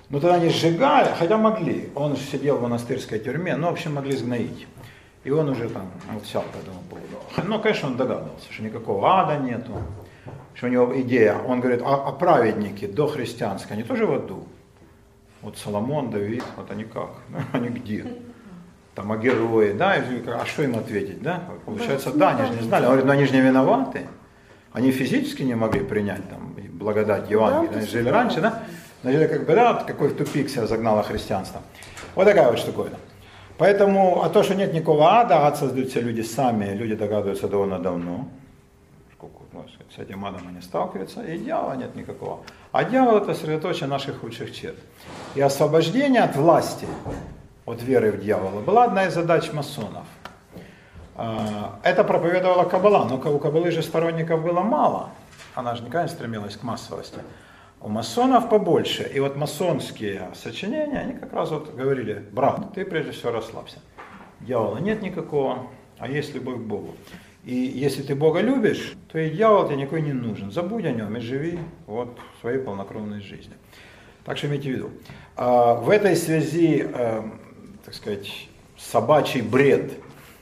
[0.10, 1.90] Ну тогда они сжигали, хотя могли.
[1.96, 4.68] Он же сидел в монастырской тюрьме, ну в общем могли сгноить.
[5.24, 7.50] И он уже там молчал по этому поводу.
[7.50, 9.74] Но, конечно, он догадывался, что никакого ада нету,
[10.54, 11.38] что у него идея.
[11.46, 14.48] Он говорит, а, а праведники до христианской, они тоже в аду?
[15.42, 17.10] Вот Соломон, Давид, вот они как?
[17.52, 18.06] Они где?
[18.98, 20.04] там, о герое, да,
[20.42, 21.44] а что им ответить, да?
[21.66, 22.86] Получается, да, они же не знали.
[22.86, 24.08] Он говорит, но они же не виноваты.
[24.74, 27.78] Они физически не могли принять там благодать Евангелия.
[27.78, 28.64] Они жили раньше, да?
[29.08, 31.62] Но жили как бы, да, какой тупик себя загнало христианство.
[32.14, 32.98] Вот такая вот штуковина.
[33.58, 37.80] Поэтому, а то, что нет никакого ада, ад создают все люди сами, люди догадываются довольно
[37.80, 38.28] давно.
[39.14, 39.64] Сколько, ну,
[39.96, 42.40] с этим адом они сталкиваются, и дьявола нет никакого.
[42.74, 44.76] А дьявол это сосредоточие наших худших черт.
[45.36, 46.86] И освобождение от власти
[47.66, 50.06] от веры в дьявола, была одна из задач масонов.
[51.16, 55.12] А, это проповедовала Кабала, но у Кабалы же сторонников было мало.
[55.56, 57.20] Она же никогда не стремилась к массовости.
[57.88, 59.10] У масонов побольше.
[59.16, 63.80] И вот масонские сочинения, они как раз вот говорили, брат, ты прежде всего расслабься.
[64.42, 65.68] Дьявола нет никакого,
[65.98, 66.96] а есть любовь к Богу.
[67.46, 70.52] И если ты Бога любишь, то и дьявол тебе никакой не нужен.
[70.52, 73.56] Забудь о нем и живи вот своей полнокровной жизнью.
[74.26, 74.90] Так что имейте в виду.
[75.38, 77.40] А, в этой связи эм,
[77.86, 79.94] так сказать, собачий бред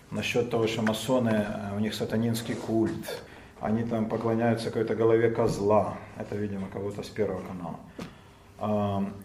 [0.10, 3.22] насчет того, что масоны, э, у них сатанинский культ,
[3.62, 7.80] они там поклоняются какой-то голове козла, это, видимо, кого-то с Первого канала.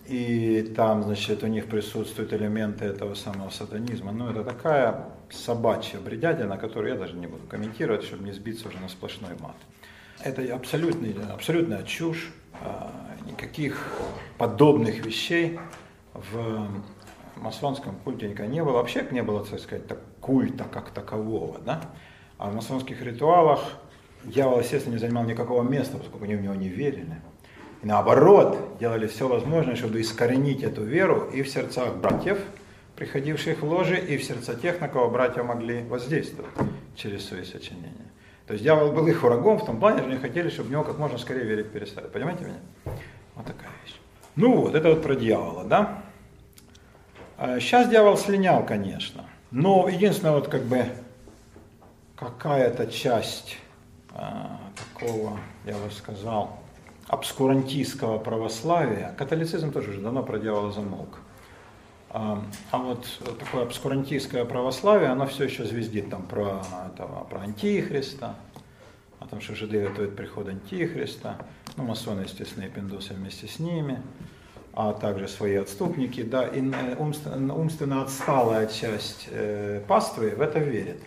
[0.07, 4.12] И там, значит, у них присутствуют элементы этого самого сатанизма.
[4.12, 8.78] Ну, это такая собачья бредятина, которую я даже не буду комментировать, чтобы не сбиться уже
[8.80, 9.55] на сплошной мат.
[10.24, 12.93] Это абсолютный, абсолютная чушь, а,
[13.26, 13.86] никаких
[14.36, 15.61] подобных вещей
[16.12, 16.68] в
[17.36, 19.84] масонском культе никогда не было, вообще не было, так сказать,
[20.20, 21.80] культа как такового, да?
[22.36, 23.61] А в масонских ритуалах
[24.25, 27.21] дьявол, естественно, не занимал никакого места, поскольку они в него не верили.
[27.83, 32.39] И наоборот, делали все возможное, чтобы искоренить эту веру и в сердцах братьев,
[32.97, 36.53] приходивших в ложе, и в сердца тех, на кого братья могли воздействовать
[36.95, 38.11] через свои сочинения.
[38.47, 40.85] То есть дьявол был их врагом в том плане, что они хотели, чтобы в него
[40.85, 42.09] как можно скорее верить перестали.
[42.09, 42.95] Понимаете меня?
[43.37, 43.95] Вот такая вещь.
[44.37, 46.03] Ну вот, это вот про дьявола, да?
[47.59, 50.85] Сейчас а дьявол слинял, конечно, но единственное, вот как бы
[52.16, 53.57] какая-то часть
[54.13, 56.59] такого, я бы сказал,
[57.07, 61.19] обскурантистского православия, католицизм тоже уже давно про дьявола замолк.
[62.11, 62.43] А,
[62.73, 63.07] а вот
[63.39, 68.35] такое обскурантистское православие, оно все еще звездит там про, этого, про антихриста,
[69.21, 71.37] о том, что жиды готовят приход антихриста,
[71.77, 74.03] ну, масоны, естественно, и пиндосы вместе с ними
[74.73, 76.63] а также свои отступники, да, и
[76.99, 81.01] умственно, умственно отсталая часть э, паствы в это верит.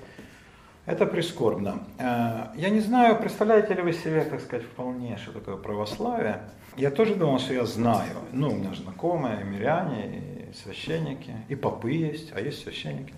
[0.85, 1.79] Это прискорбно.
[1.97, 6.41] Э, я не знаю, представляете ли вы себе, так сказать, вполне, что такое православие.
[6.75, 8.17] Я тоже думал, что я знаю.
[8.33, 13.13] Ну, у меня знакомые, и миряне, и священники, и попы есть, а есть священники.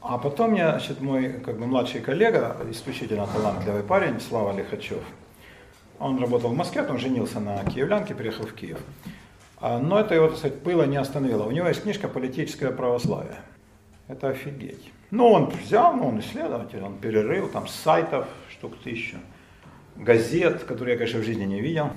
[0.00, 5.02] А потом я, значит, мой как бы младший коллега, исключительно талантливый парень, Слава Лихачев,
[5.98, 8.80] он работал в Москве, он женился на киевлянке, приехал в Киев.
[9.60, 11.44] А, но это его, так сказать, пыло не остановило.
[11.44, 13.36] У него есть книжка «Политическое православие».
[14.08, 14.92] Это офигеть.
[15.14, 19.18] Ну, он взял, ну, он исследователь, он перерыл там сайтов штук тысячу,
[19.94, 21.90] газет, которые я, конечно, в жизни не видел,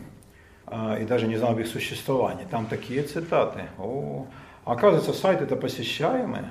[0.67, 2.45] а, и даже не знал об их существовании.
[2.45, 3.69] Там такие цитаты.
[3.79, 4.27] О,
[4.65, 6.49] оказывается, сайты это посещаемые.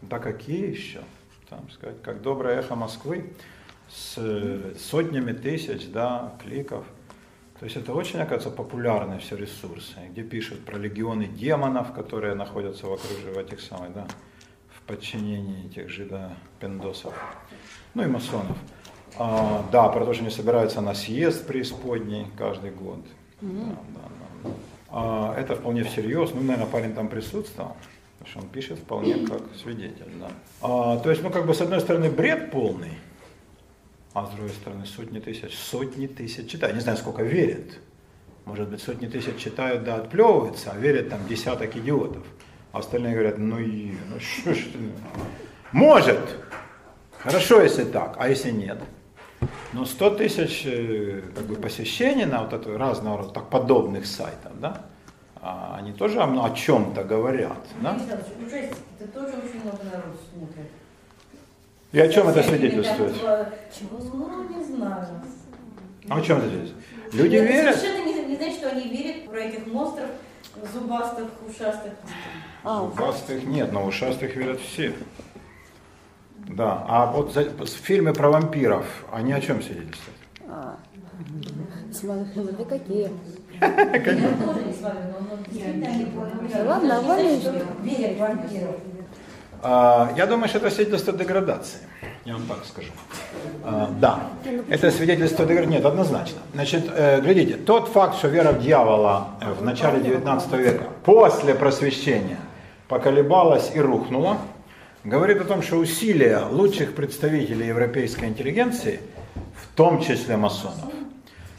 [0.00, 1.02] Да какие еще?
[1.48, 3.34] Там сказать, как доброе эхо Москвы
[3.88, 4.18] с
[4.76, 6.84] сотнями тысяч да, кликов–
[7.62, 12.88] то есть это очень, оказывается, популярные все ресурсы, где пишут про легионы демонов, которые находятся
[12.88, 14.08] в окружении этих самых, да,
[14.92, 17.14] подчинении этих жидопендосов,
[17.94, 18.58] ну и масонов.
[19.18, 23.00] А, да, про то, что они собираются на съезд преисподней каждый год.
[23.40, 23.68] Mm-hmm.
[23.68, 24.50] Да, да, да.
[24.90, 26.30] А, это вполне всерьез.
[26.34, 27.76] Ну, наверное, парень там присутствовал,
[28.18, 30.12] потому что он пишет вполне как свидетель.
[30.20, 30.30] Да.
[30.60, 32.98] А, то есть, ну, как бы, с одной стороны, бред полный,
[34.12, 36.74] а с другой стороны сотни тысяч, сотни тысяч читают.
[36.76, 37.78] Не знаю, сколько верят.
[38.44, 42.24] Может быть, сотни тысяч читают, да, отплевываются, а верят там десяток идиотов.
[42.72, 44.78] А остальные говорят, ну и, ну что ж ты.
[45.72, 46.18] Может,
[47.18, 48.78] хорошо, если так, а если нет.
[49.72, 54.52] Но 100 тысяч э, как бы, посещений на вот эту разного рода так, подобных сайтов,
[54.60, 54.82] да,
[55.40, 57.58] а они тоже о, о чем-то говорят.
[57.80, 57.98] Да?
[58.46, 60.68] Ужастики-то тоже очень много народу смотрят.
[61.90, 63.14] И о чем это свидетельствует?
[63.16, 63.98] Чего?
[64.14, 65.06] Ну, не знаю.
[66.08, 66.84] А о чем это свидетельствует?
[67.12, 67.76] Люди Это верят.
[67.76, 70.06] Совершенно не, не значит, что они верят про этих монстров
[70.72, 71.92] зубастых, ушастых.
[72.64, 74.94] А, Ушастых нет, но ушастых верят все.
[76.48, 80.18] Да, а вот за, фильмы про вампиров, они о чем свидетельствуют?
[80.48, 80.76] а.
[81.92, 83.10] Смотри, смотри, какие.
[83.60, 83.68] Я
[84.44, 87.06] тоже не с вами, но но действительно они Да ладно, а в
[88.18, 88.76] вампиров.
[89.62, 91.78] А, Я думаю, что это свидетельство деградации.
[92.24, 92.90] Я вам так скажу.
[93.64, 94.30] А, Да,
[94.68, 95.72] это свидетельство деградации.
[95.72, 96.38] Нет, однозначно.
[96.54, 101.54] Значит, э, глядите, тот факт, что вера в дьявола э, в начале 19 века, после
[101.54, 102.38] просвещения,
[102.86, 104.38] поколебалась и рухнула,
[105.02, 109.00] говорит о том, что усилия лучших представителей европейской интеллигенции,
[109.34, 110.92] в том числе масонов,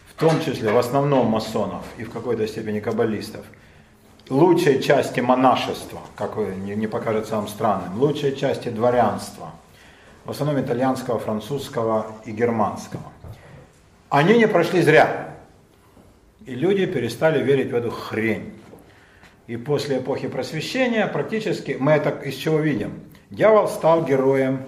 [0.08, 3.46] в том числе в основном масонов и в какой-то степени каббалистов,
[4.30, 9.52] лучшей части монашества, как не покажется вам странным, лучшей части дворянства,
[10.26, 13.04] в основном итальянского, французского и германского.
[14.10, 15.36] Они не прошли зря.
[16.46, 18.54] И люди перестали верить в эту хрень.
[19.48, 23.02] И после эпохи просвещения практически мы это из чего видим?
[23.30, 24.64] Дьявол стал героем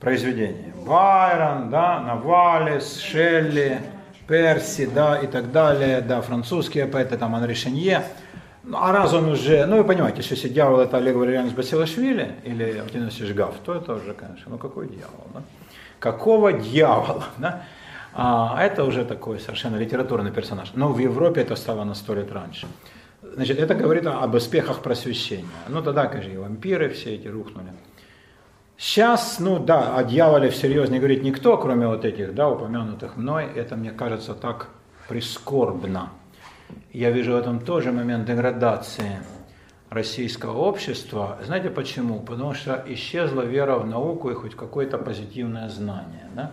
[0.00, 0.72] произведения.
[0.86, 3.80] Байрон, да, Навалис, Шелли,
[4.26, 8.02] Перси, да, и так далее, да, французские поэты, там, Анри Шенье.
[8.68, 12.34] Ну, а раз он уже, ну вы понимаете, что если дьявол это Олег Валерьянович Басилашвили
[12.44, 15.42] или Васильевич Гав, то это уже, конечно, ну какой дьявол, да?
[15.98, 17.62] Какого дьявола, да?
[18.12, 20.72] А это уже такой совершенно литературный персонаж.
[20.74, 22.66] Но в Европе это стало на сто лет раньше.
[23.22, 25.46] Значит, это говорит об успехах просвещения.
[25.68, 27.72] Ну тогда, конечно, и вампиры все эти рухнули.
[28.76, 33.46] Сейчас, ну да, о дьяволе всерьез не говорит никто, кроме вот этих, да, упомянутых мной.
[33.56, 34.68] Это, мне кажется, так
[35.08, 36.10] прискорбно.
[36.92, 39.18] Я вижу в этом тоже момент деградации
[39.90, 41.38] российского общества.
[41.44, 42.20] Знаете почему?
[42.20, 46.26] Потому что исчезла вера в науку и хоть какое-то позитивное знание.
[46.34, 46.50] Да?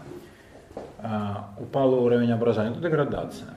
[0.99, 2.74] А, упал уровень образования.
[2.74, 3.49] Это деградация.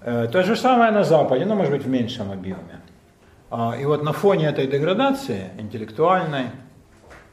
[0.00, 2.80] Э, То же самое на Западе, но может быть в меньшем объеме.
[3.50, 6.50] А, И вот на фоне этой деградации интеллектуальной,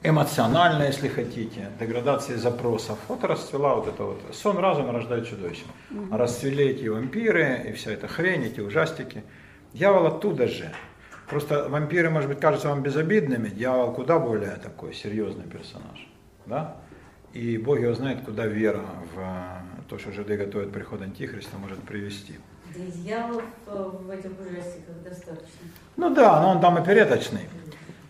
[0.04, 5.64] эмоциональной, если хотите, деградации запросов, вот расцвела вот это вот, сон разума рождает чудовище.
[6.12, 9.24] Расцвели эти вампиры и вся эта хрень, эти ужастики.
[9.74, 10.72] Дьявол оттуда же.
[11.30, 16.08] Просто вампиры, может быть, кажутся вам безобидными, дьявол куда более такой серьезный персонаж.
[16.46, 16.78] Да?
[17.32, 18.84] И Бог его знает, куда вера
[19.16, 22.34] в э, то, что жиды готовят приход Антихриста, может привести.
[22.76, 25.68] Да и дьяволов э, в этих ужастиках достаточно.
[25.96, 27.48] Ну да, но он там опереточный.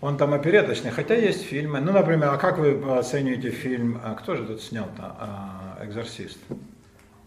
[0.02, 1.80] Он там опереточный, хотя есть фильмы.
[1.80, 6.40] Ну, например, а как вы оцениваете фильм, а кто же тут снял-то, А, «Экзорцист»?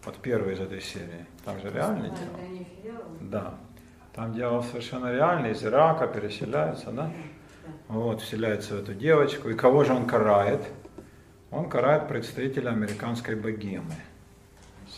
[0.03, 1.25] Вот первый из этой серии.
[1.45, 2.11] Там же реальный
[2.83, 3.01] дьявол.
[3.21, 3.55] Да.
[4.13, 7.11] Там дьявол совершенно реальный, из Ирака переселяется, да?
[7.87, 9.49] Вот, вселяется в эту девочку.
[9.49, 10.61] И кого же он карает?
[11.51, 13.95] Он карает представителя американской богемы.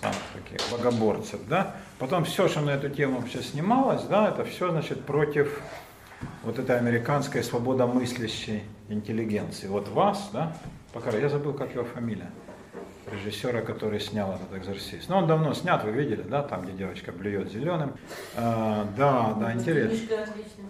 [0.01, 1.75] Самых таких богоборцев, да?
[1.99, 5.61] Потом все, что на эту тему вообще снималось, да, это все, значит, против
[6.43, 9.67] вот этой американской свободомыслящей интеллигенции.
[9.67, 10.55] Вот вас, да,
[10.93, 12.31] пока я забыл, как его фамилия,
[13.11, 15.09] режиссера, который снял этот экзорцист.
[15.09, 17.93] Но он давно снят, вы видели, да, там, где девочка блюет зеленым.
[18.35, 19.97] А, да, да, интересно.
[19.97, 20.65] Книжка отличная.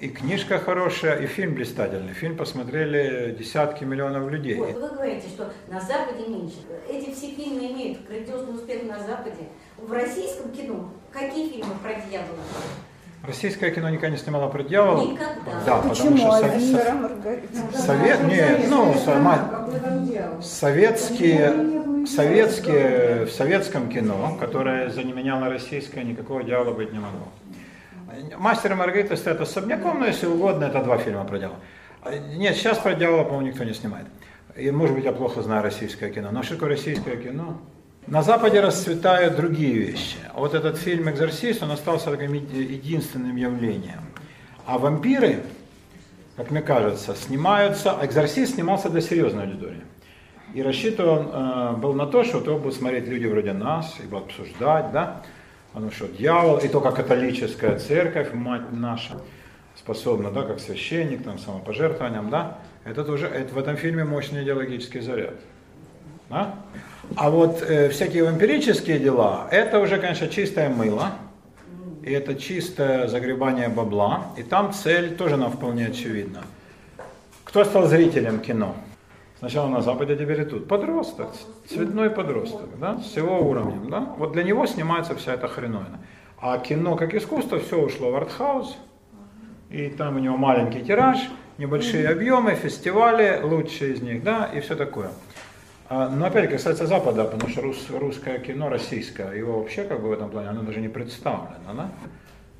[0.00, 2.12] И книжка хорошая, и фильм блистательный.
[2.12, 4.56] Фильм посмотрели десятки миллионов людей.
[4.56, 6.56] Вот, вы говорите, что на Западе меньше.
[6.88, 9.48] Эти все фильмы имеют грандиозный успех на Западе.
[9.78, 12.40] В российском кино какие фильмы про дьявола?
[13.26, 15.12] Российское кино никогда не снимало про дьявола.
[15.12, 15.52] Никогда.
[15.66, 16.16] Да, потому Почему?
[16.18, 17.78] что со- Вера со- Маргарита.
[17.78, 19.68] совет, нет, ну, сама-
[20.42, 27.28] советские, советские, в советском кино, которое заменяло российское, никакого дьявола быть не могло.
[28.38, 31.58] Мастер и Маргарита стоят особняком, но если угодно, это два фильма про дьявола.
[32.36, 34.06] Нет, сейчас про дьявола, по-моему, никто не снимает.
[34.56, 36.28] И, может быть, я плохо знаю российское кино.
[36.30, 37.58] Но что такое российское кино?
[38.06, 40.18] На Западе расцветают другие вещи.
[40.34, 44.00] Вот этот фильм «Экзорцист», он остался таким еди- единственным явлением.
[44.66, 45.42] А вампиры,
[46.36, 47.98] как мне кажется, снимаются...
[48.02, 49.80] «Экзорцист» снимался для серьезной аудитории.
[50.52, 54.26] И рассчитан э, был на то, что его будут смотреть люди вроде нас, и будут
[54.26, 55.22] обсуждать, да,
[55.72, 59.18] потому что дьявол, и только католическая церковь, мать наша,
[59.76, 65.00] способна, да, как священник, там, самопожертвованием, да, это тоже, это, в этом фильме мощный идеологический
[65.00, 65.34] заряд.
[66.28, 66.54] Да?
[67.16, 71.12] А вот э, всякие вампирические дела, это уже, конечно, чистое мыло,
[72.02, 76.42] и это чистое загребание бабла, и там цель тоже нам вполне очевидна.
[77.44, 78.74] Кто стал зрителем кино?
[79.38, 80.68] Сначала на Западе, теперь и тут.
[80.68, 81.28] Подросток,
[81.68, 84.00] цветной подросток, да, с его уровнем, да.
[84.18, 86.00] Вот для него снимается вся эта хреновина.
[86.40, 88.76] А кино как искусство все ушло в артхаус,
[89.70, 91.18] и там у него маленький тираж,
[91.58, 95.10] небольшие объемы, фестивали, лучшие из них, да, и все такое.
[95.96, 100.08] А, но опять касается Запада, потому что рус, русское кино, российское, его вообще как бы
[100.08, 101.88] в этом плане, оно даже не представлено, да?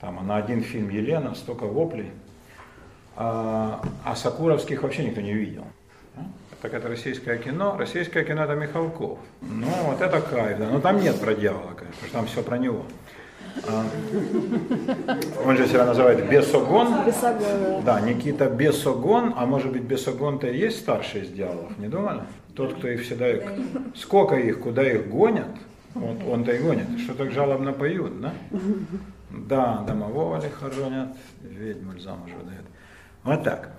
[0.01, 2.13] Там на один фильм Елена, столько воплей,
[3.17, 5.65] а, а Сакуровских вообще никто не видел.
[6.63, 7.77] Так это российское кино.
[7.77, 9.19] Российское кино это Михалков.
[9.43, 10.69] Ну, вот это кайф, да.
[10.71, 12.85] Но там нет про дьявола, конечно, потому что там все про него.
[13.69, 13.85] А,
[15.45, 17.05] он же себя называет Бесогон.
[17.05, 17.85] Бесогон.
[17.85, 22.23] Да, Никита Бесогон, а может быть Бесогон-то и есть старший из дьяволов, не думали?
[22.55, 23.27] Тот, кто их всегда...
[23.95, 25.49] Сколько их, куда их гонят,
[25.95, 26.87] вот он-то и гонит.
[27.01, 28.35] Что так жалобно поют, да?
[29.31, 32.67] Да, домового ли хоронят, ведьму замуж выдают.
[33.25, 33.71] Вот так.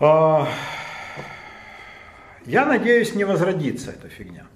[0.00, 0.46] А,
[2.44, 4.46] я надеюсь, не возродится эта фигня.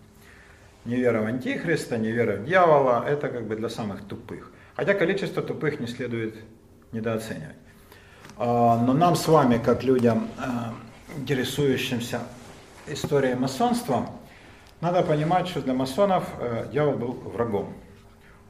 [0.85, 4.53] Не вера в Антихриста, не вера в дьявола, это как бы для самых тупых.
[4.75, 6.35] Хотя количество тупых не следует
[6.93, 7.57] недооценивать.
[8.37, 10.75] А, но нам с вами, как людям, а,
[11.17, 12.21] интересующимся
[12.93, 14.11] историей масонства,
[14.81, 17.75] надо понимать, что для масонов э, дьявол был врагом.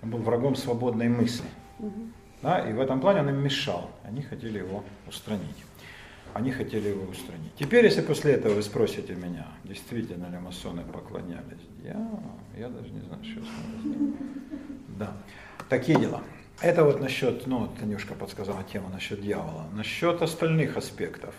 [0.03, 1.49] Он был врагом свободной мысли.
[2.43, 3.91] Да, и в этом плане он им мешал.
[4.05, 5.65] Они хотели его устранить.
[6.35, 7.55] Они хотели его устранить.
[7.57, 13.01] Теперь, если после этого вы спросите меня, действительно ли масоны поклонялись дьяволу, я даже не
[13.01, 14.17] знаю, что с ним
[14.99, 15.13] Да,
[15.69, 16.23] такие дела.
[16.61, 19.67] Это вот насчет, ну, Танюшка подсказала тему насчет дьявола.
[19.73, 21.35] Насчет остальных аспектов.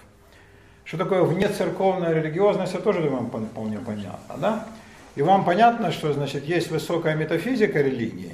[0.90, 4.68] Что такое внецерковная религиозность, я тоже думаю, вполне понятно, да?
[5.16, 8.34] И вам понятно, что, значит, есть высокая метафизика религии,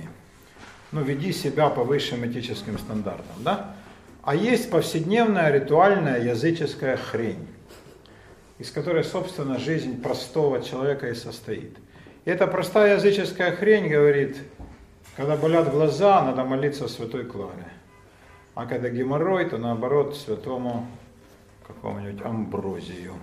[0.93, 3.75] ну, веди себя по высшим этическим стандартам, да?
[4.23, 7.45] А есть повседневная ритуальная языческая хрень,
[8.57, 11.77] из которой, собственно, жизнь простого человека и состоит.
[12.23, 14.37] И эта простая языческая хрень говорит,
[15.17, 17.67] когда болят глаза, надо молиться святой Кларе.
[18.53, 20.87] А когда геморрой, то наоборот святому
[21.67, 23.13] какому-нибудь амброзию.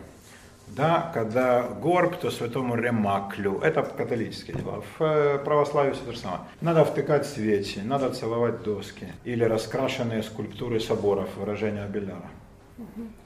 [0.69, 3.59] Да, когда горб, то святому Ремаклю.
[3.59, 4.81] Это католические дела.
[4.81, 6.41] В э, православии все то же самое.
[6.63, 9.07] Надо втыкать свечи, надо целовать доски.
[9.25, 12.31] Или раскрашенные скульптуры соборов, выражение Беляра.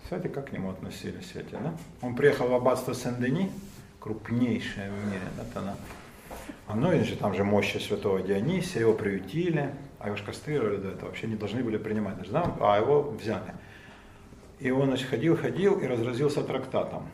[0.03, 1.75] Кстати, как к нему относились эти, да?
[2.03, 3.51] Он приехал в аббатство Сен-Дени,
[4.01, 5.77] крупнейшее в мире, да, тогда.
[6.67, 10.77] А ну и же там же мощи святого Дионисия, его приютили, а его же кастрировали
[10.77, 12.55] до этого, вообще не должны были принимать, да?
[12.61, 13.55] а его взяли.
[14.59, 17.09] И он значит, ходил, ходил и разразился трактатом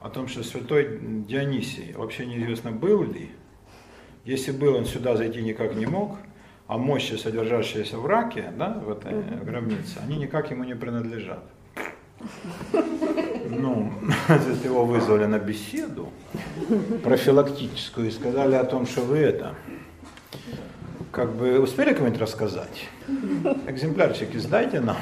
[0.00, 3.30] о том, что святой Дионисий вообще неизвестно был ли.
[4.24, 6.16] Если был, он сюда зайти никак не мог,
[6.66, 11.44] а мощи, содержащиеся в раке, да, в этой гробнице, они никак ему не принадлежат.
[13.48, 13.92] Ну,
[14.64, 16.10] его вызвали на беседу
[17.02, 19.54] профилактическую и сказали о том, что вы это,
[21.10, 22.88] как бы успели кому-нибудь рассказать?
[23.66, 24.98] Экземплярчики сдайте нам.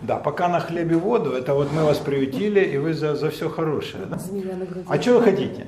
[0.00, 3.48] Да, пока на хлебе воду, это вот мы вас приютили, и вы за, за все
[3.48, 4.06] хорошее.
[4.06, 4.18] Да?
[4.88, 5.66] А что вы хотите?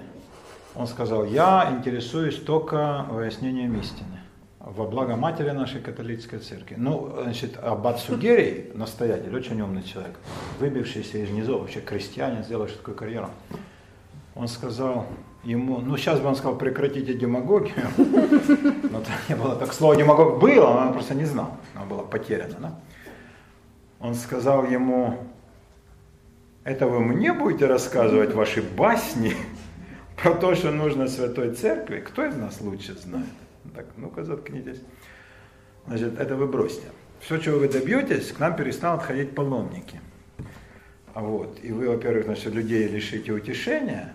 [0.76, 4.20] Он сказал, я интересуюсь только выяснением истины
[4.60, 6.76] во благо матери нашей католической церкви.
[6.78, 10.16] Ну, значит, Аббат Сугерий, настоятель, очень умный человек,
[10.60, 13.30] выбившийся из низов, вообще крестьянин, сделавший такую карьеру,
[14.36, 15.06] он сказал
[15.44, 20.66] ему, ну сейчас бы он сказал, прекратите демагогию, но не было так, слово демагог было,
[20.66, 22.54] он просто не знал, оно было потеряно.
[22.60, 22.80] Да?
[24.00, 25.18] Он сказал ему,
[26.64, 29.34] это вы мне будете рассказывать ваши басни
[30.16, 32.00] про то, что нужно Святой Церкви?
[32.00, 33.26] Кто из нас лучше знает?
[33.74, 34.80] Так, ну-ка заткнитесь.
[35.86, 36.86] Значит, это вы бросьте.
[37.20, 40.00] Все, чего вы добьетесь, к нам перестанут ходить паломники.
[41.14, 41.58] Вот.
[41.62, 44.14] И вы, во-первых, значит, людей лишите утешения,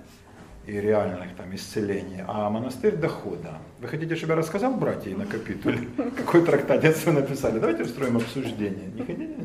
[0.68, 3.60] и реальных там исцелений, а монастырь дохода.
[3.80, 5.80] Вы хотите, чтобы я рассказал братья на капитуле,
[6.18, 7.60] какой трактатец вы написали?
[7.60, 8.88] Давайте устроим обсуждение.
[8.94, 9.36] Не хотите?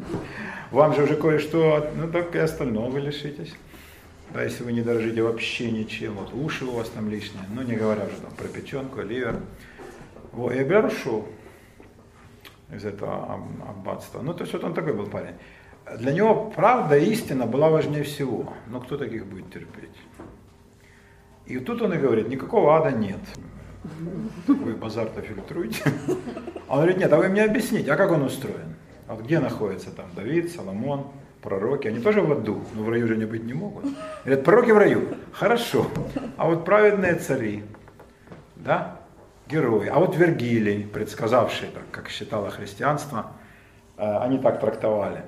[0.70, 3.54] Вам же уже кое-что, ну так и остального вы лишитесь.
[4.32, 7.74] Да, если вы не дорожите вообще ничем, вот уши у вас там лишние, ну не
[7.74, 9.40] говоря уже там про печенку, ливер.
[10.32, 11.26] Вот, и ушел
[12.72, 14.22] из этого аббатства.
[14.22, 15.34] Ну, то есть вот он такой был парень.
[15.98, 18.52] Для него правда, истина была важнее всего.
[18.68, 19.96] Но кто таких будет терпеть?
[21.50, 23.18] И тут он и говорит, никакого ада нет.
[24.46, 25.82] Вы базар-то фильтруете.
[26.68, 28.76] А он говорит, нет, а вы мне объясните, а как он устроен?
[29.08, 31.08] А где находится там Давид, Соломон,
[31.42, 31.88] пророки?
[31.88, 33.84] Они тоже в аду, но в раю же они быть не могут.
[34.24, 35.08] Говорят, пророки в раю.
[35.32, 35.88] Хорошо.
[36.36, 37.64] А вот праведные цари,
[38.54, 39.00] да,
[39.48, 39.88] герои.
[39.88, 43.32] А вот Вергилий, предсказавший, так, как считало христианство,
[43.96, 45.22] э, они так трактовали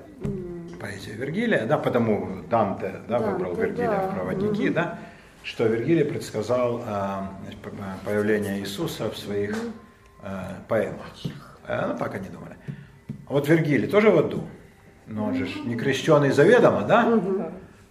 [0.79, 4.99] поэзию Вергилия, да, потому Данте да, выбрал Вергилия в проводники, да,
[5.43, 7.27] что Вергилий предсказал э,
[8.05, 9.57] появление Иисуса в своих
[10.21, 10.27] э,
[10.67, 11.05] поэмах.
[11.67, 12.55] Э, Ну, так они думали.
[13.27, 14.43] Вот Вергилий тоже в аду.
[15.07, 17.19] Но он же не крещенный заведомо, да?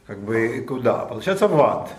[0.06, 1.04] Как бы и куда?
[1.04, 1.90] Получается в ад.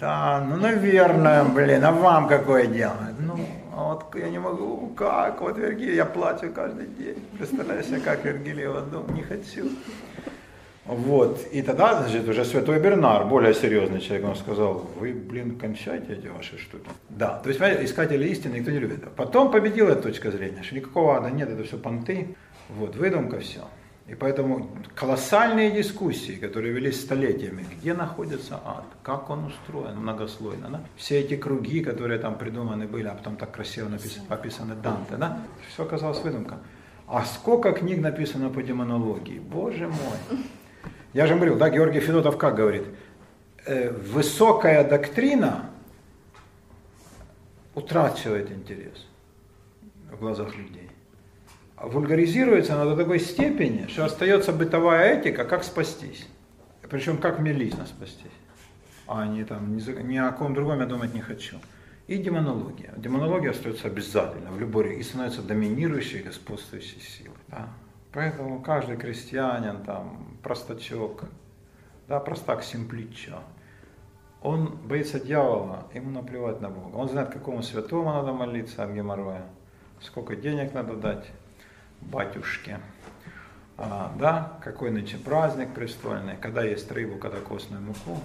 [0.00, 2.96] Да, ну, наверное, блин, а вам какое дело?
[3.18, 3.38] Ну,
[3.76, 5.42] а вот я не могу, как?
[5.42, 7.22] Вот Вергилий, я плачу каждый день.
[7.36, 9.04] Представляешь, как Вергилий в аду?
[9.12, 9.68] Не хочу.
[10.84, 16.14] Вот, и тогда, значит, уже святой Бернар, более серьезный человек, он сказал, вы, блин, кончайте
[16.14, 16.88] эти ваши штуки.
[17.08, 19.04] Да, то есть, искатели истины никто не любит.
[19.14, 22.34] Потом победила эта точка зрения, что никакого ада нет, это все понты,
[22.68, 23.60] вот, выдумка все.
[24.08, 30.80] И поэтому колоссальные дискуссии, которые велись столетиями, где находится ад, как он устроен многослойно, да?
[30.96, 35.38] все эти круги, которые там придуманы были, а потом так красиво написано, описаны Данте, да?
[35.72, 36.58] все оказалось выдумка.
[37.06, 40.38] А сколько книг написано по демонологии, боже мой.
[41.12, 42.84] Я же говорил, да, Георгий Федотов как говорит,
[43.66, 45.70] э, высокая доктрина
[47.74, 49.06] утрачивает интерес
[50.10, 50.90] в глазах людей.
[51.76, 56.26] А вульгаризируется она до такой степени, что остается бытовая этика, как спастись.
[56.88, 57.52] Причем как мне
[57.86, 58.30] спастись.
[59.06, 61.56] А не там, ни о ком другом я думать не хочу.
[62.06, 62.92] И демонология.
[62.96, 67.36] Демонология остается обязательно в любой и становится доминирующей, господствующей силой.
[67.48, 67.68] Да?
[68.12, 71.24] Поэтому каждый крестьянин, там, простачок,
[72.08, 73.38] да, простак симпличо,
[74.42, 76.96] он боится дьявола, ему наплевать на Бога.
[76.96, 79.44] Он знает, какому святому надо молиться от геморроя,
[80.00, 81.30] сколько денег надо дать
[82.00, 82.80] батюшке,
[83.78, 88.20] а, да, какой нынче праздник престольный, когда есть рыбу, когда костную муку.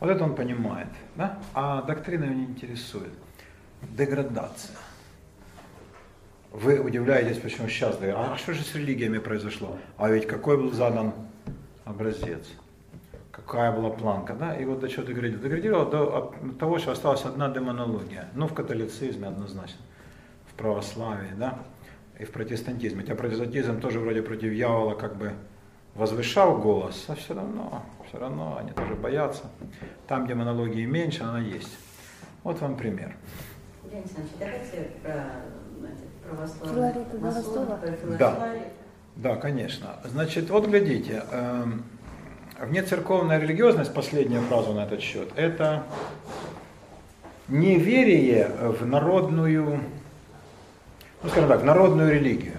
[0.00, 1.38] Вот это он понимает, да?
[1.54, 3.12] А доктрина его не интересует.
[3.82, 4.76] Деградация.
[6.52, 9.78] Вы удивляетесь, почему сейчас, да, а что же с религиями произошло?
[9.96, 11.14] А ведь какой был задан
[11.86, 12.46] образец?
[13.30, 14.54] Какая была планка, да?
[14.54, 15.44] И вот до чего деградировало?
[15.44, 18.28] Деградировало до того, что осталась одна демонология.
[18.34, 19.80] Ну, в католицизме однозначно,
[20.46, 21.58] в православии, да,
[22.18, 23.00] и в протестантизме.
[23.00, 25.32] Хотя протестантизм тоже вроде против дьявола как бы
[25.94, 29.44] возвышал голос, а все равно, все равно они тоже боятся.
[30.06, 31.74] Там демонологии меньше, она есть.
[32.42, 33.16] Вот вам пример.
[33.90, 35.24] Леонид Александрович, давайте про
[38.18, 38.48] Да.
[39.16, 39.96] Да, конечно.
[40.04, 41.84] Значит, вот глядите, эм,
[42.60, 45.84] внецерковная религиозность, последняя фраза на этот счет, это
[47.48, 49.80] неверие в народную,
[51.22, 52.54] ну скажем так, в народную религию.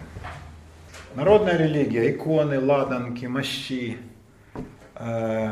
[1.16, 3.98] Народная религия, иконы, ладанки, мощи,
[4.96, 5.52] э,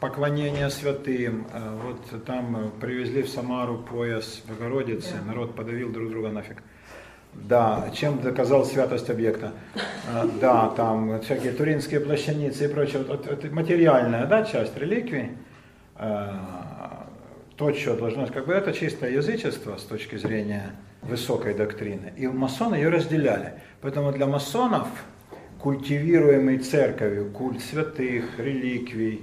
[0.00, 1.46] поклонение святым.
[1.52, 6.62] Э, Вот там э, привезли в Самару пояс Богородицы, народ подавил друг друга нафиг.
[7.34, 9.52] Да, чем доказал святость объекта.
[10.12, 13.04] А, Да, там всякие туринские плащаницы и прочее.
[13.06, 15.30] Вот, вот, материальная да, часть реликвий,
[15.96, 17.08] а,
[17.56, 22.12] то, что должно, как бы это чистое язычество с точки зрения высокой доктрины.
[22.16, 23.54] И масоны ее разделяли.
[23.80, 24.88] Поэтому для масонов
[25.58, 29.20] культивируемый церковью культ святых, реликвий,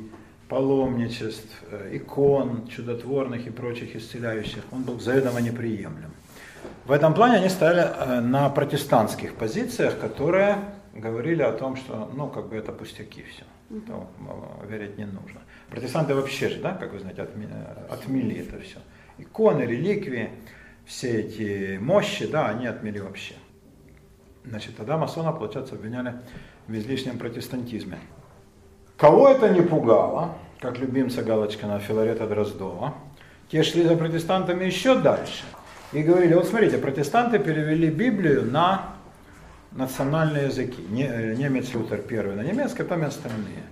[0.47, 6.12] паломничеств, э, икон чудотворных и прочих исцеляющих, он был заведомо неприемлем.
[6.92, 10.58] В этом плане они стояли э, на протестантских позициях, которые
[10.94, 13.46] говорили о том, что, ну, как бы это пустяки все,
[13.88, 14.10] то,
[14.68, 15.39] верить не нужно.
[15.70, 18.80] Протестанты вообще же, да, как вы знаете, отме- отмели это все.
[19.20, 20.32] Иконы, реликвии,
[20.86, 23.36] все эти мощи, да, они отмели вообще.
[24.44, 26.16] Значит, тогда масонов, получается, обвиняли
[26.68, 28.00] в излишнем протестантизме.
[28.98, 32.96] Кого это не пугало, как любимца Галочкина Филарета Дроздова,
[33.50, 35.46] те шли за протестантами еще дальше
[35.92, 38.96] и говорили, вот смотрите, протестанты перевели Библию на
[39.72, 40.82] национальные языки.
[41.00, 43.64] Э, Немец Лютер первый на немецком, потом и остальные.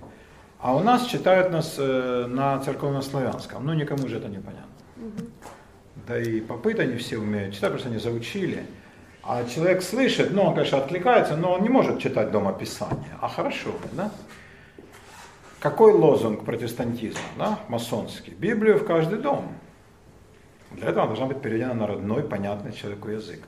[0.58, 3.64] А у нас читают нас э, на церковнославянском.
[3.64, 4.66] Ну, никому же это не понятно.
[6.06, 8.64] Да и попыт они все умеют читать, просто они заучили.
[9.22, 13.16] А человек слышит, ну, он, конечно, откликается, но он не может читать дома Писание.
[13.20, 14.10] А хорошо, да?
[15.60, 18.32] Какой лозунг протестантизма, да, масонский?
[18.32, 19.52] Библию в каждый дом.
[20.72, 23.40] Для этого она должна быть переведена на родной, понятный человеку язык.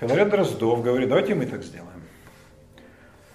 [0.00, 2.02] Филарет Дроздов говорит, давайте мы так сделаем.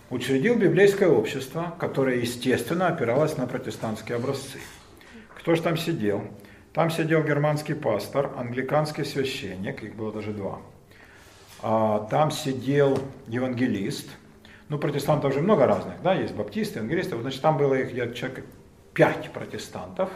[0.09, 4.59] Учредил библейское общество, которое, естественно, опиралось на протестантские образцы.
[5.37, 6.23] Кто же там сидел?
[6.73, 10.59] Там сидел германский пастор, англиканский священник, их было даже два.
[11.61, 14.09] А, Там сидел евангелист.
[14.69, 17.19] Ну, протестантов же много разных, да, есть баптисты, евангелисты.
[17.19, 18.45] Значит, там было их где-то человек
[18.93, 20.09] пять протестантов,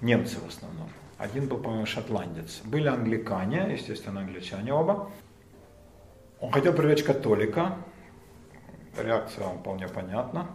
[0.00, 0.90] немцы в основном.
[1.20, 2.62] Один был, по-моему, шотландец.
[2.64, 5.10] Были англикане, естественно, англичане оба.
[6.40, 7.76] Он хотел привлечь католика.
[8.96, 10.46] Реакция вам вполне понятна.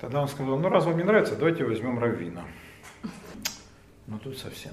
[0.00, 2.42] Тогда он сказал, ну раз вам не нравится, давайте возьмем раввина.
[4.08, 4.72] Ну тут совсем.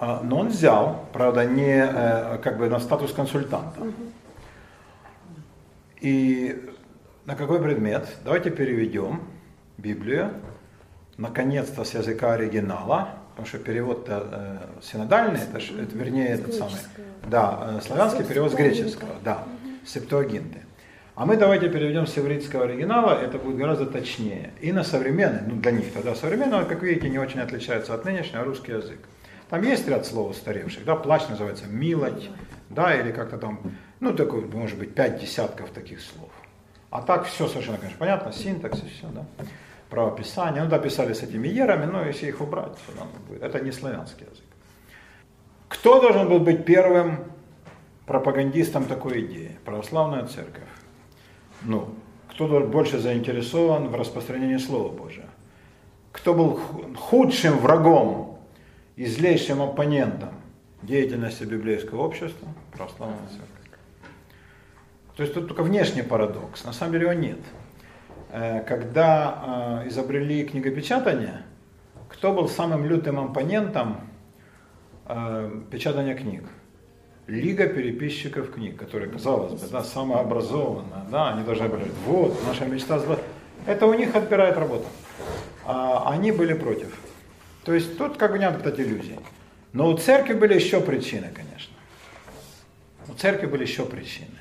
[0.00, 3.92] А, Но он взял, правда, не э, как бы на статус консультанта.
[6.00, 6.68] И
[7.26, 8.08] на какой предмет?
[8.24, 9.22] Давайте переведем
[9.78, 10.32] Библию,
[11.16, 16.74] наконец-то с языка оригинала, потому что перевод-то э, синодальный, это, ж- это вернее этот самый,
[17.26, 19.44] да, э, славянский перевод с греческого, да,
[19.86, 20.58] септуагинты.
[21.14, 24.50] А мы давайте переведем с ивритского оригинала, это будет гораздо точнее.
[24.60, 28.44] И на современный, ну для них тогда современный, как видите, не очень отличается от нынешнего
[28.44, 28.98] русский язык.
[29.48, 32.28] Там есть ряд слов устаревших, да, плач называется милоть,
[32.68, 33.60] да, или как-то там,
[34.00, 36.30] ну такой, может быть, пять десятков таких слов.
[36.90, 39.24] А так все совершенно, конечно, понятно, синтаксис, все, да,
[39.90, 40.62] правописание.
[40.62, 43.42] Ну да, писали с этими ерами, но если их убрать, то нам будет.
[43.42, 44.44] это не славянский язык.
[45.68, 47.18] Кто должен был быть первым
[48.06, 49.58] пропагандистом такой идеи?
[49.64, 50.68] Православная церковь.
[51.62, 51.94] Ну,
[52.30, 55.26] кто больше заинтересован в распространении Слова Божия?
[56.12, 58.38] Кто был ху- худшим врагом
[58.96, 60.30] и злейшим оппонентом
[60.82, 62.48] деятельности библейского общества?
[62.72, 63.78] Православная церковь.
[65.16, 67.38] То есть тут только внешний парадокс, на самом деле его нет.
[68.32, 71.42] Э, Когда э, изобрели книгопечатание,
[72.08, 74.08] кто был самым лютым оппонентом
[75.06, 76.44] э, печатания книг?
[77.26, 82.46] Лига переписчиков книг, которые, казалось бы, да, самая образованная, да, они должны были говорить, вот,
[82.46, 83.18] наша мечта зла.
[83.66, 84.86] Это у них отбирает работу.
[85.64, 86.98] А они были против.
[87.64, 89.18] То есть тут как бы нет кстати, иллюзий.
[89.72, 91.72] Но у церкви были еще причины, конечно.
[93.06, 94.39] У церкви были еще причины.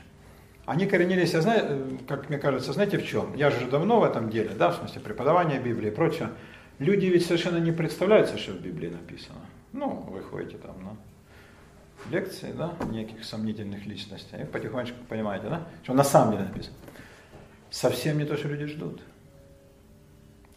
[0.70, 3.34] Они коренились, я как мне кажется, знаете в чем?
[3.34, 6.30] Я же давно в этом деле, да, в смысле преподавания Библии и прочее.
[6.78, 9.39] Люди ведь совершенно не представляют, что в Библии написано.
[9.74, 15.95] Ну, вы ходите там на лекции, да, неких сомнительных личностей, и потихонечку понимаете, да, что
[15.95, 16.76] на самом деле написано.
[17.72, 19.01] Совсем не то, что люди ждут.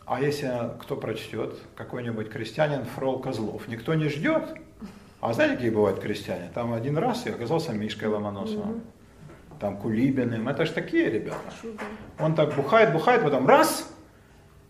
[0.04, 4.58] А если кто прочтет, какой-нибудь крестьянин Фрол Козлов, никто не ждет.
[5.22, 6.50] А знаете, какие бывают крестьяне?
[6.52, 8.82] Там один раз и оказался Мишкой Ломоносовым.
[9.62, 10.48] Там Кулибиным.
[10.48, 11.38] Это ж такие ребята.
[12.18, 13.88] Он так бухает, бухает, потом раз,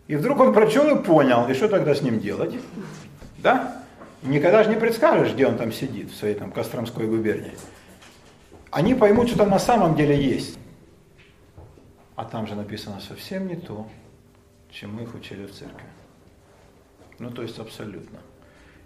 [0.05, 1.49] и вдруг он прочел и понял.
[1.49, 2.53] И что тогда с ним делать?
[3.39, 3.83] Да?
[4.21, 7.53] Никогда же не предскажешь, где он там сидит, в своей там Костромской губернии.
[8.69, 10.59] Они поймут, что там на самом деле есть.
[12.15, 13.87] А там же написано совсем не то,
[14.69, 15.87] чем мы их учили в церкви.
[17.17, 18.19] Ну, то есть абсолютно.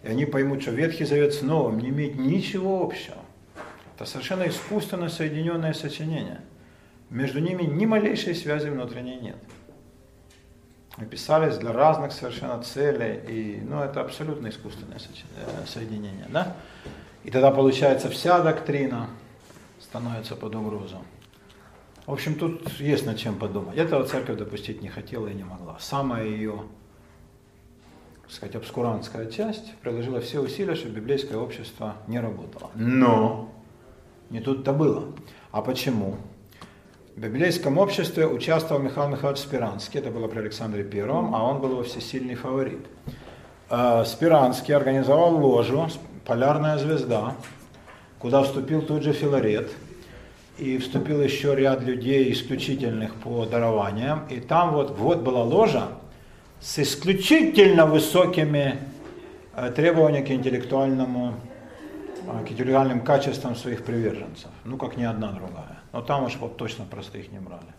[0.04, 3.18] И они поймут, что Ветхий Завет с Новым не имеет ничего общего.
[3.98, 6.42] Это совершенно искусственно соединенное сочинение.
[7.10, 9.38] Между ними ни малейшей связи внутренней нет.
[11.02, 16.56] И писались для разных совершенно целей, и, ну, это абсолютно искусственное э, соединение, да?
[17.24, 19.08] И тогда получается вся доктрина
[19.80, 21.04] становится под угрозу.
[22.06, 23.78] В общем, тут есть над чем подумать.
[23.78, 25.80] Этого церковь допустить не хотела и не могла.
[25.80, 26.66] Самая ее,
[28.22, 32.70] так сказать, обскурантская часть приложила все усилия, чтобы библейское общество не работало.
[32.76, 33.57] Но
[34.30, 35.06] не тут-то было.
[35.52, 36.18] А почему?
[37.16, 41.72] В библейском обществе участвовал Михаил Михайлович Спиранский, это было при Александре Первом, а он был
[41.72, 42.86] его всесильный фаворит.
[43.70, 45.88] Э, Спиранский организовал ложу
[46.26, 47.36] «Полярная звезда»,
[48.20, 49.72] куда вступил тут же Филарет,
[50.60, 55.88] и вступил еще ряд людей исключительных по дарованиям, и там вот, вот была ложа
[56.60, 58.80] с исключительно высокими
[59.56, 61.34] э, требованиями к интеллектуальному,
[62.28, 65.80] к интеллектуальным качествам своих приверженцев, ну как ни одна другая.
[65.94, 67.74] Но там уж вот точно простых не брали.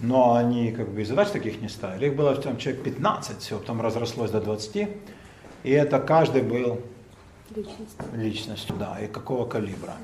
[0.00, 2.06] Но они как бы и задач таких не ставили.
[2.06, 4.88] Их было там человек 15 всего, потом разрослось до 20.
[5.64, 6.80] И это каждый был
[7.54, 7.98] Личность.
[8.14, 9.94] личностью, да, и какого калибра.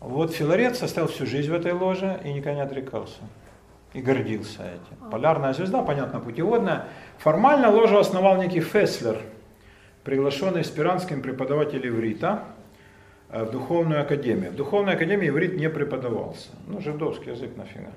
[0.00, 3.20] Вот Филарет состоял всю жизнь в этой ложе и никогда не отрекался.
[3.94, 5.10] И гордился этим.
[5.10, 6.86] Полярная звезда, понятно, путеводная.
[7.18, 9.20] Формально ложу основал некий Феслер,
[10.02, 12.51] приглашенный спиранским преподавателем иврита э,
[13.32, 14.52] в духовную академию.
[14.52, 16.50] В духовной академии иврит не преподавался.
[16.66, 17.92] Ну, жидовский язык нафига.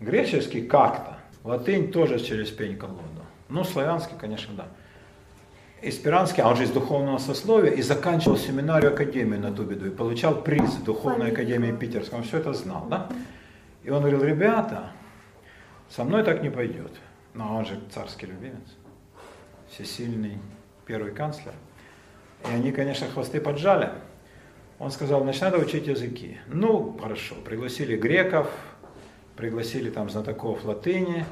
[0.00, 1.18] Греческий как-то.
[1.44, 3.00] Латынь тоже через пень колоду.
[3.48, 4.68] Ну, славянский, конечно, да.
[5.82, 10.42] Испиранский, а он же из духовного сословия, и заканчивал семинарию академию на Дубиду, и получал
[10.42, 12.18] приз в Духовной академии Питерской.
[12.18, 13.08] Он все это знал, да?
[13.82, 14.90] И он говорил, ребята,
[15.88, 16.92] со мной так не пойдет.
[17.32, 18.76] Но он же царский любимец,
[19.70, 20.36] всесильный
[20.84, 21.54] первый канцлер.
[22.44, 23.90] И они, конечно, хвосты поджали.
[24.80, 26.38] Он сказал, значит, надо учить языки.
[26.46, 28.48] Ну, хорошо, пригласили греков,
[29.36, 31.26] пригласили там знатоков латыни,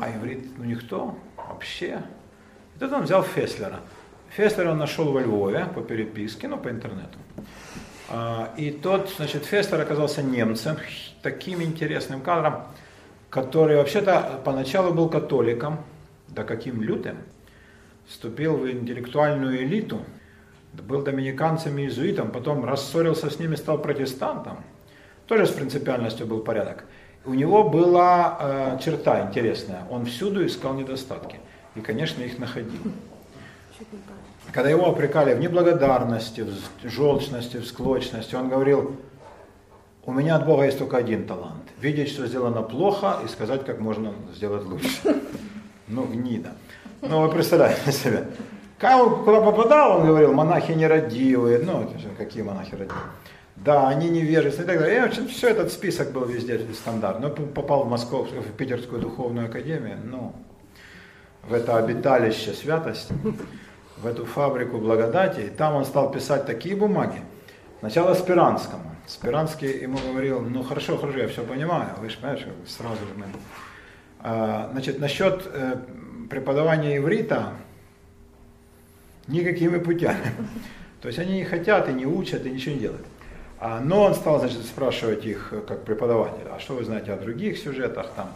[0.00, 2.02] а иврит, ну никто, вообще.
[2.74, 3.80] И тут он взял Феслера.
[4.30, 7.18] Феслера он нашел во Львове по переписке, ну, по интернету.
[8.08, 10.78] А, И тот, значит, Феслер оказался немцем,
[11.20, 12.62] таким интересным кадром,
[13.28, 15.84] который вообще-то поначалу был католиком,
[16.28, 17.18] да каким лютым,
[18.06, 20.00] вступил в интеллектуальную элиту
[20.82, 24.58] был доминиканцем и иезуитом, потом рассорился с ними, стал протестантом.
[25.26, 26.84] Тоже с принципиальностью был порядок.
[27.24, 29.82] У него была э, черта интересная.
[29.90, 31.40] Он всюду искал недостатки.
[31.74, 32.80] И, конечно, их находил.
[34.52, 38.96] Когда его опрекали в неблагодарности, в желчности, в склочности, он говорил,
[40.04, 41.64] у меня от Бога есть только один талант.
[41.80, 44.88] Видеть, что сделано плохо, и сказать, как можно сделать лучше.
[45.88, 46.50] Ну, гнида.
[47.00, 48.26] Ну, вы представляете себе.
[48.78, 51.60] Когда он куда попадал, он говорил, монахи нерадивые.
[51.60, 53.00] Ну, какие монахи радивые.
[53.56, 54.96] Да, они невежественны и так далее.
[54.96, 57.20] И, общем, все этот список был везде стандарт.
[57.20, 60.34] Но попал в Москву, в Питерскую духовную академию, ну,
[61.48, 63.14] в это обиталище святости,
[63.96, 65.40] в эту фабрику благодати.
[65.40, 67.22] И там он стал писать такие бумаги.
[67.80, 68.96] Сначала Спиранскому.
[69.06, 73.24] Спиранский ему говорил, ну хорошо, хорошо, я все понимаю, вы же понимаете, сразу же мы.
[74.18, 75.76] А, значит, насчет э,
[76.28, 77.52] преподавания иврита
[79.28, 80.32] никакими путями.
[81.00, 83.06] То есть они не хотят и не учат и ничего не делают.
[83.58, 87.58] А, но он стал, значит, спрашивать их как преподаватель, а что вы знаете о других
[87.58, 88.30] сюжетах там?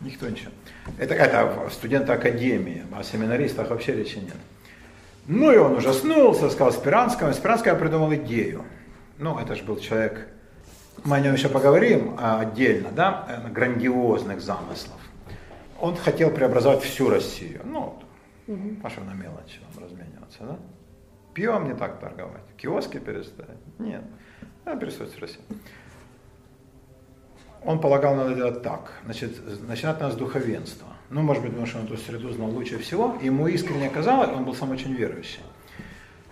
[0.00, 0.50] Никто ничего.
[0.98, 4.36] Это, это студенты академии, о семинаристах вообще речи нет.
[5.26, 7.32] Ну и он ужаснулся, сказал Спиранскому.
[7.32, 8.64] Спиранскому придумал идею.
[9.18, 10.28] Ну, это же был человек,
[11.04, 14.98] мы о нем еще поговорим а, отдельно, да, э, грандиозных замыслов.
[15.80, 17.60] Он хотел преобразовать всю Россию.
[17.64, 17.98] Ну,
[18.46, 18.76] угу.
[18.82, 20.58] а что на мелочи вам размениваться, да?
[21.34, 23.58] Пивом не так торговать, киоски переставить.
[23.78, 24.02] Нет,
[24.64, 25.42] надо перестроить Россию.
[27.64, 28.92] Он полагал, надо делать так.
[29.04, 29.32] Значит,
[29.66, 30.88] начинать надо с духовенства.
[31.10, 33.18] Ну, может быть, потому что он эту среду знал лучше всего.
[33.22, 35.40] Ему искренне казалось, он был сам очень верующий,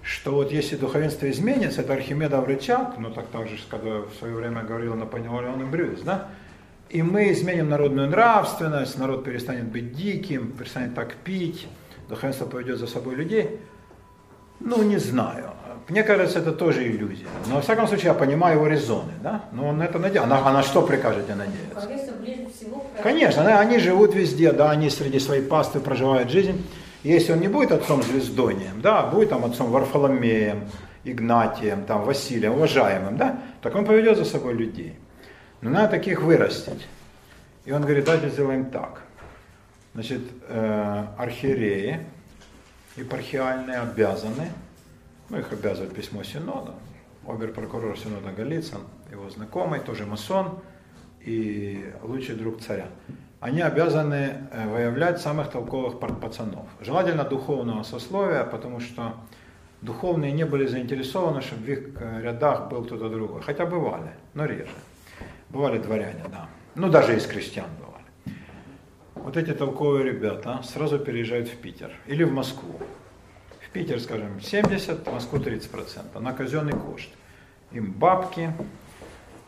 [0.02, 4.34] что вот если духовенство изменится, это Архимедов рычаг, ну так так же, когда в свое
[4.34, 6.28] время говорил Наполеон и Брюс, да,
[6.90, 11.66] и мы изменим народную нравственность, народ перестанет быть диким, перестанет так пить,
[12.08, 13.60] духовенство поведет за собой людей.
[14.60, 15.50] Ну, не знаю.
[15.88, 17.26] Мне кажется, это тоже иллюзия.
[17.48, 19.12] Но, во всяком случае, я понимаю его резоны.
[19.22, 19.44] Да?
[19.52, 20.28] Но он на это надеется.
[20.32, 21.80] А на что прикажете надеяться?
[23.02, 26.64] Конечно, они живут везде, да, они среди своей пасты проживают жизнь.
[27.02, 30.68] Если он не будет отцом звездонием, да, будет там отцом Варфоломеем,
[31.04, 34.94] Игнатием, там, Василием, уважаемым, да, так он поведет за собой людей.
[35.62, 36.86] Но надо таких вырастить.
[37.64, 39.01] И он говорит, давайте сделаем так.
[39.94, 42.06] Значит, э, архиереи
[42.96, 44.50] епархиальные обязаны,
[45.28, 46.74] ну их обязывает письмо Синода,
[47.26, 50.60] обер-прокурор Синода Голицын, его знакомый, тоже масон
[51.20, 52.88] и лучший друг царя
[53.42, 56.66] они обязаны э, выявлять самых толковых пацанов.
[56.80, 59.16] Желательно духовного сословия, потому что
[59.80, 63.42] духовные не были заинтересованы, чтобы в их э, рядах был кто-то другой.
[63.42, 64.70] Хотя бывали, но реже.
[65.48, 66.48] Бывали дворяне, да.
[66.76, 67.91] Ну, даже из крестьян бывали.
[69.24, 72.78] Вот эти толковые ребята сразу переезжают в Питер или в Москву.
[73.60, 77.10] В Питер, скажем, 70, в Москву 30%, на казенный кошт.
[77.70, 78.52] Им бабки,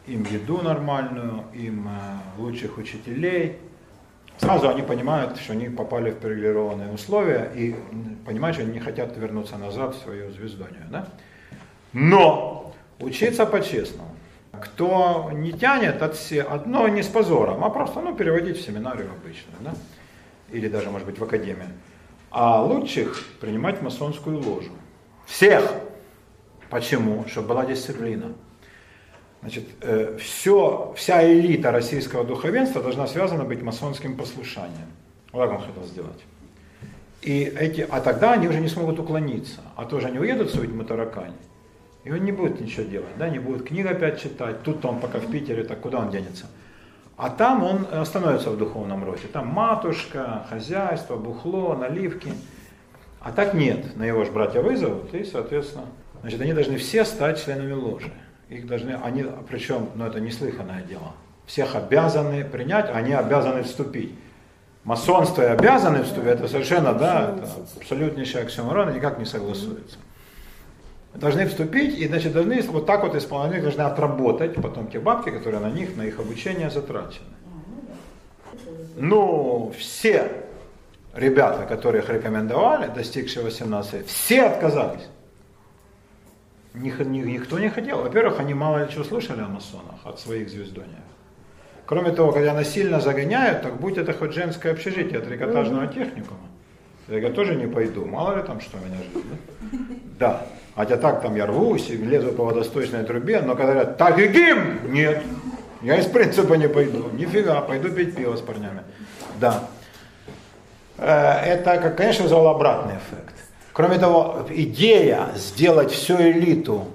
[0.07, 3.59] им еду нормальную, им э, лучших учителей–
[4.39, 7.75] Сразу они понимают, что они попали в привилегированные условия и
[8.27, 10.85] понимают, что они не хотят вернуться назад в свою звездонию.
[10.91, 11.09] Да?
[11.93, 14.14] Но учиться по-честному.
[14.65, 19.11] Кто не тянет от все, одно не с позором, а просто ну, переводить в семинарию
[19.11, 19.75] обычную, да?
[20.51, 21.69] или даже, может быть, в академию.
[22.31, 24.73] А лучших принимать в масонскую ложу.
[25.27, 25.71] Всех!
[26.71, 27.25] Почему?
[27.29, 28.33] Чтобы была дисциплина.
[29.43, 34.89] Значит, э, все, вся элита российского духовенства должна связана быть масонским послушанием.
[35.33, 36.25] Вот он хотел сделать.
[37.21, 39.61] И эти, а тогда они уже не смогут уклониться.
[39.77, 41.35] А тоже они уедут в свою таракань,
[42.05, 44.63] и он не будет ничего делать, да, не будет книг опять читать.
[44.63, 46.47] Тут он пока в Питере, так куда он денется?
[47.17, 49.27] А там он остановится в духовном роде.
[49.33, 52.33] Там матушка, хозяйство, бухло, наливки.
[53.21, 53.97] А так нет.
[53.97, 55.87] На его же братья вызовут, и, соответственно,
[56.21, 58.13] значит, они должны все стать членами ложи
[58.49, 61.13] их должны, они, причем, ну это неслыханное дело,
[61.47, 64.15] всех обязаны принять, они обязаны вступить.
[64.85, 67.49] Масонство и обязаны вступить, это совершенно, да, это
[67.79, 69.97] абсолютнейший оксюморон, никак не согласуется.
[71.15, 75.61] Должны вступить и, значит, должны вот так вот исполнять, должны отработать потом те бабки, которые
[75.61, 77.27] на них, на их обучение затрачены.
[78.97, 80.31] Ну, все
[81.15, 85.09] ребята, которых рекомендовали, достигшие 18, все отказались
[86.75, 88.03] никто не хотел.
[88.03, 90.99] Во-первых, они мало чего слышали о масонах от своих звездониев.
[91.87, 96.41] Кроме того, когда насильно загоняют, так будь это хоть женское общежитие трикотажного техникума.
[97.09, 99.23] Я тоже не пойду, мало ли там что меня ждет.
[100.19, 100.31] Да?
[100.31, 100.47] да.
[100.77, 104.27] Хотя так там я рвусь и лезу по водосточной трубе, но когда говорят, так и
[104.27, 105.23] гим, нет,
[105.83, 107.11] я из принципа не пойду.
[107.13, 108.81] Нифига, пойду пить пиво с парнями.
[109.39, 109.69] Да.
[110.97, 113.35] Это, конечно, вызвало обратный эффект.
[113.73, 116.87] Кроме того, идея сделать всю элиту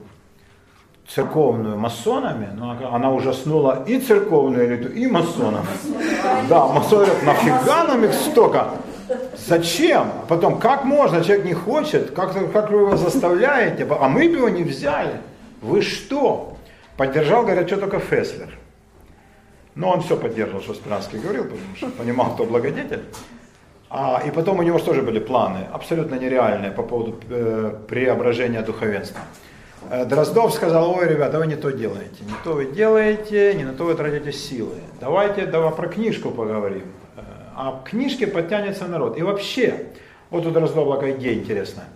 [1.08, 5.68] церковную масонами, но она ужаснула и церковную элиту, и масонов.
[6.48, 8.70] Да, масоны говорят, нафига нам их столько?
[9.36, 10.12] Зачем?
[10.28, 11.24] Потом, как можно?
[11.24, 13.88] Человек не хочет, как, как вы его заставляете?
[13.90, 15.22] А мы бы его не взяли.
[15.62, 16.58] Вы что?
[16.98, 18.50] Поддержал, говорят, что только Феслер.
[19.76, 23.04] Но он все поддерживал, что Спиранский говорил, потому что понимал, кто благодетель.
[23.90, 29.22] А, и потом у него тоже были планы, абсолютно нереальные по поводу э, преображения духовенства.
[29.90, 33.74] Э, Дроздов сказал, ой, ребята, вы не то делаете, не то вы делаете, не на
[33.74, 34.76] то вы тратите силы.
[35.02, 36.84] Давайте давай про книжку поговорим.
[37.62, 39.18] А к книжке подтянется народ.
[39.18, 39.88] И вообще,
[40.30, 41.88] вот у Дроздова какая идея интересная.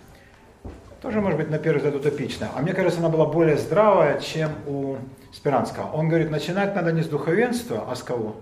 [1.00, 2.50] Тоже, может быть, на первый взгляд утопичная.
[2.54, 4.96] А мне кажется, она была более здравая, чем у
[5.32, 5.90] Спиранского.
[5.92, 8.36] Он говорит, начинать надо не с духовенства, а с кого?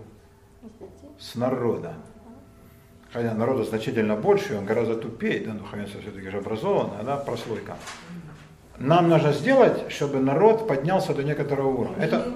[1.16, 1.94] С народа.
[3.12, 7.76] Хотя народу значительно больше, он гораздо тупее, да, духовенство все-таки же образованное, да, прослойка.
[8.78, 12.04] Нам нужно сделать, чтобы народ поднялся до некоторого уровня.
[12.04, 12.26] Это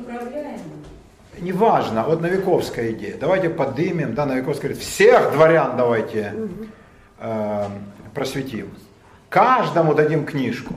[1.40, 3.16] неважно, вот Новиковская идея.
[3.18, 6.34] Давайте подымем, да, Новиковская говорит, всех дворян давайте
[7.18, 7.68] э,
[8.14, 8.70] просветим.
[9.28, 10.74] Каждому дадим книжку.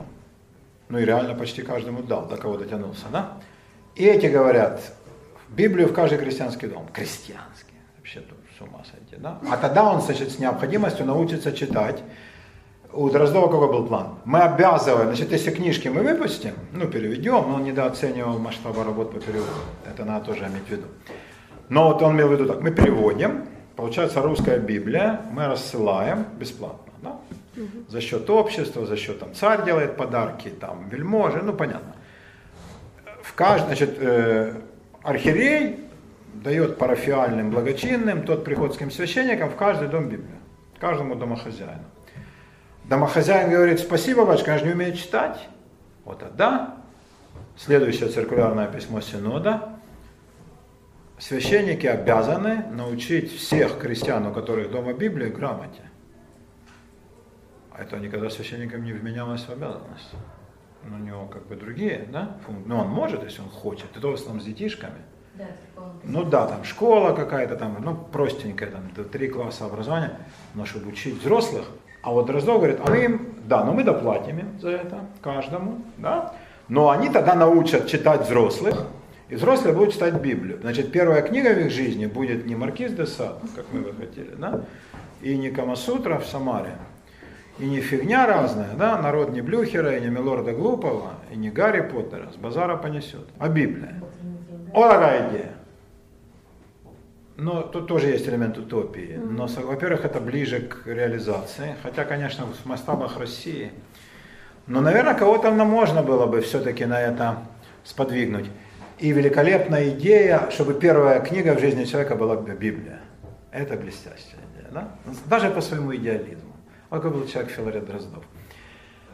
[0.90, 3.34] Ну и реально почти каждому дал, до кого дотянулся, да?
[3.96, 4.82] И эти говорят,
[5.50, 6.88] Библию в каждый крестьянский дом.
[6.94, 7.76] Крестьянский.
[7.98, 9.40] Вообще тут с ума сойти, да?
[9.52, 12.02] А тогда он, значит, с необходимостью научится читать.
[12.92, 14.16] У Дроздова какой был план?
[14.26, 19.20] Мы обязываем, значит, если книжки мы выпустим, ну, переведем, но он недооценивал масштаба работ по
[19.20, 19.52] переводу.
[19.86, 20.88] Это надо тоже иметь в виду.
[21.70, 23.46] Но вот он имел в виду так, мы переводим,
[23.76, 27.18] получается русская Библия, мы рассылаем бесплатно, да?
[27.90, 31.96] За счет общества, за счет там царь делает подарки, там вельможи, ну понятно.
[33.22, 34.54] В каждом, значит, э,
[35.04, 35.80] архиерей
[36.34, 40.38] дает парафиальным благочинным, тот приходским священникам в каждый дом Библию,
[40.80, 41.84] каждому домохозяину.
[42.90, 45.48] Домохозяин говорит, спасибо, батюшка, я же не умею читать.
[46.06, 46.74] Вот тогда,
[47.56, 49.74] следующее циркулярное письмо Синода,
[51.20, 55.84] священники обязаны научить всех крестьян, у которых дома Библия, грамоте.
[57.72, 60.12] А это никогда священникам не вменялось в обязанность.
[60.84, 62.68] Но у него как бы другие, да, функции.
[62.68, 63.96] Ну, он может, если он хочет.
[63.96, 65.04] Это в основном с детишками.
[65.36, 65.46] Да,
[66.04, 70.18] ну да, там школа какая-то там, ну простенькая, там три класса образования,
[70.56, 71.66] но чтобы учить взрослых,
[72.02, 75.82] а вот Дроздов говорит, а мы им, да, но мы доплатим им за это, каждому,
[75.98, 76.34] да,
[76.68, 78.86] но они тогда научат читать взрослых,
[79.28, 80.60] и взрослые будут читать Библию.
[80.62, 84.34] Значит, первая книга в их жизни будет не Маркиз де Сад, как мы бы хотели,
[84.38, 84.62] да,
[85.22, 86.76] и не Камасутра в Самаре,
[87.60, 91.82] и не фигня разная, да, народ не Блюхера, и не Милорда Глупого, и не Гарри
[91.82, 93.96] Поттера, с базара понесет, а Библия.
[94.74, 95.52] Вот такая идея.
[97.40, 99.18] Но тут тоже есть элемент утопии.
[99.18, 103.72] Но, во-первых, это ближе к реализации, хотя, конечно, в масштабах России.
[104.68, 107.38] Но, наверное, кого-то можно было бы все-таки на это
[107.86, 108.48] сподвигнуть.
[109.00, 113.00] И великолепная идея, чтобы первая книга в жизни человека была Библия.
[113.52, 114.90] Это блестящая идея, да?
[115.26, 116.54] Даже по своему идеализму.
[116.90, 118.26] Вот какой был человек Филарет Дроздов.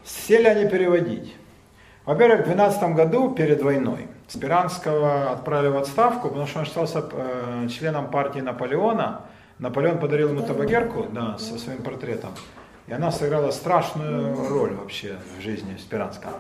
[0.04, 1.36] Сели они переводить.
[2.06, 7.68] Во-первых, в 12 году, перед войной, Спиранского отправили в отставку, потому что он считался э,
[7.70, 9.22] членом партии Наполеона.
[9.60, 12.32] Наполеон подарил ему табакерку да, со своим портретом.
[12.88, 16.34] И она сыграла страшную роль вообще в жизни Спиранского.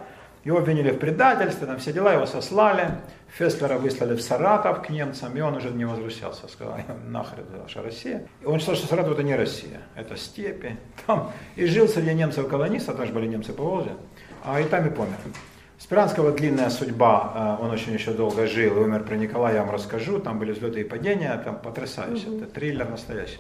[0.43, 2.91] Его обвинили в предательстве, там все дела, его сослали.
[3.29, 6.47] Фестлера выслали в Саратов к немцам, и он уже не возвращался.
[6.47, 8.27] Сказал, нахрен ваша Россия.
[8.41, 10.77] И он считал, что Саратов это не Россия, это степи.
[11.07, 11.31] Там.
[11.55, 13.95] И жил среди немцев-колонистов, тоже были немцы по Волжье,
[14.43, 15.17] а и там и помер.
[15.85, 19.71] Спиранского длинная судьба, э, он очень еще долго жил и умер при Николае, я вам
[19.71, 23.37] расскажу, там были взлеты и падения, там потрясающе, это триллер настоящий.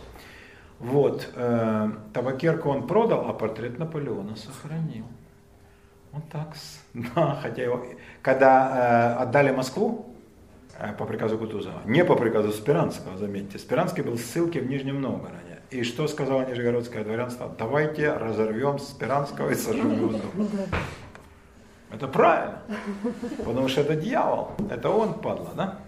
[0.77, 5.05] Вот, э, табакерку он продал, а портрет Наполеона сохранил.
[6.11, 6.55] Вот так,
[7.15, 7.83] да, хотя его,
[8.21, 10.13] когда э, отдали Москву,
[10.77, 15.01] э, по приказу Кутузова, не по приказу Спиранского, заметьте, Спиранский был в ссылке в Нижнем
[15.01, 15.61] Новгороде.
[15.71, 17.51] И что сказала Нижегородское дворянство?
[17.57, 20.19] Давайте разорвем Спиранского и сожжем его.
[21.95, 22.59] Это правильно,
[23.37, 25.79] потому что это дьявол, это он, падла, да?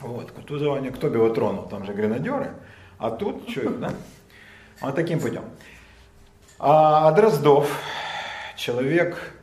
[0.00, 2.52] Вот, Кутузова, кто бы его тронул, там же гренадеры,
[2.96, 3.90] а тут что, да?
[4.80, 5.44] Вот таким путем.
[6.58, 7.78] А, Дроздов,
[8.56, 9.34] человек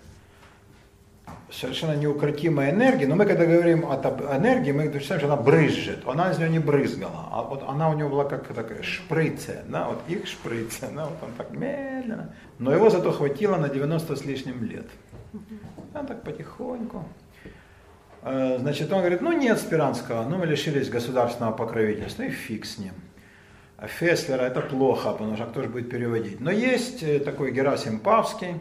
[1.51, 6.31] совершенно неукротимой энергии, но мы когда говорим о энергии, мы представляем, что она брызжет, она
[6.31, 10.01] из нее не брызгала, а вот она у него была как такая шприция, да, вот
[10.07, 14.63] их шприция, да, вот он так медленно, но его зато хватило на 90 с лишним
[14.63, 14.87] лет.
[15.93, 17.05] А так потихоньку.
[18.23, 22.77] Э, значит, он говорит, ну нет Спиранского, ну мы лишились государственного покровительства, и фиг с
[22.77, 22.93] ним.
[23.79, 26.39] Феслера это плохо, потому что кто же будет переводить.
[26.39, 28.55] Но есть э, такой Герасим Павский,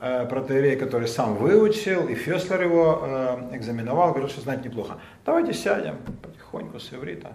[0.00, 4.98] э, протеерей, который сам выучил, и Феслер его экзаменовал, говорил, что знать неплохо.
[5.24, 7.32] Давайте сядем потихоньку с иврита.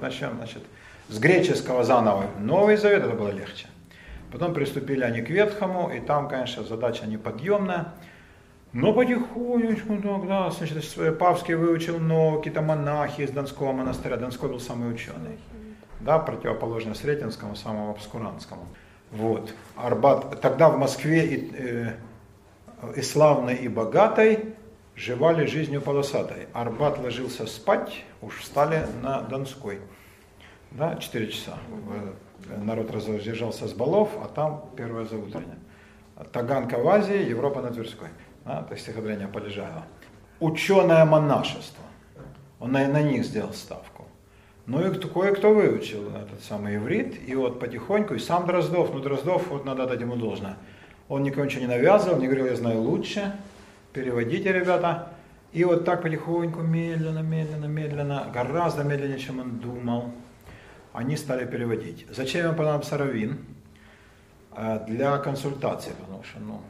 [0.00, 0.62] Начнем, значит,
[1.08, 2.26] с греческого заново.
[2.40, 3.66] Новый Завет, это было легче.
[4.32, 7.94] Потом приступили они к Ветхому, и там, конечно, задача неподъемная.
[8.76, 9.96] Но потихонечку,
[10.26, 14.16] да, значит, Павский выучил но какие-то монахи из Донского монастыря.
[14.16, 15.38] Донской был самый ученый
[16.00, 18.66] да, противоположно Сретенскому, самому обскурантскому.
[19.10, 19.54] Вот.
[19.76, 21.92] Арбат, тогда в Москве и, э,
[22.96, 24.54] и славной, и богатой
[24.94, 26.48] живали жизнью полосатой.
[26.52, 29.80] Арбат ложился спать, уж встали на Донской.
[30.70, 31.58] Да, 4 часа.
[32.62, 35.58] Народ разъезжался с балов, а там первое заутреннее.
[36.32, 38.08] Таганка в Азии, Европа на Тверской.
[38.46, 39.84] Да, то есть стихотворение Полежаева.
[40.38, 41.82] Ученое монашество.
[42.60, 44.06] Он на, на них сделал ставку.
[44.66, 49.48] Ну и кое-кто выучил этот самый иврит, и вот потихоньку, и сам Дроздов, ну Дроздов,
[49.48, 50.56] вот надо дать ему должное.
[51.08, 53.32] Он никому ничего не навязывал, не говорил, я знаю лучше,
[53.92, 55.08] переводите, ребята.
[55.52, 60.12] И вот так потихоньку, медленно, медленно, медленно, гораздо медленнее, чем он думал,
[60.92, 62.06] они стали переводить.
[62.10, 63.38] Зачем им понадобился Равин?
[64.52, 66.60] А, для консультации, потому что, ну,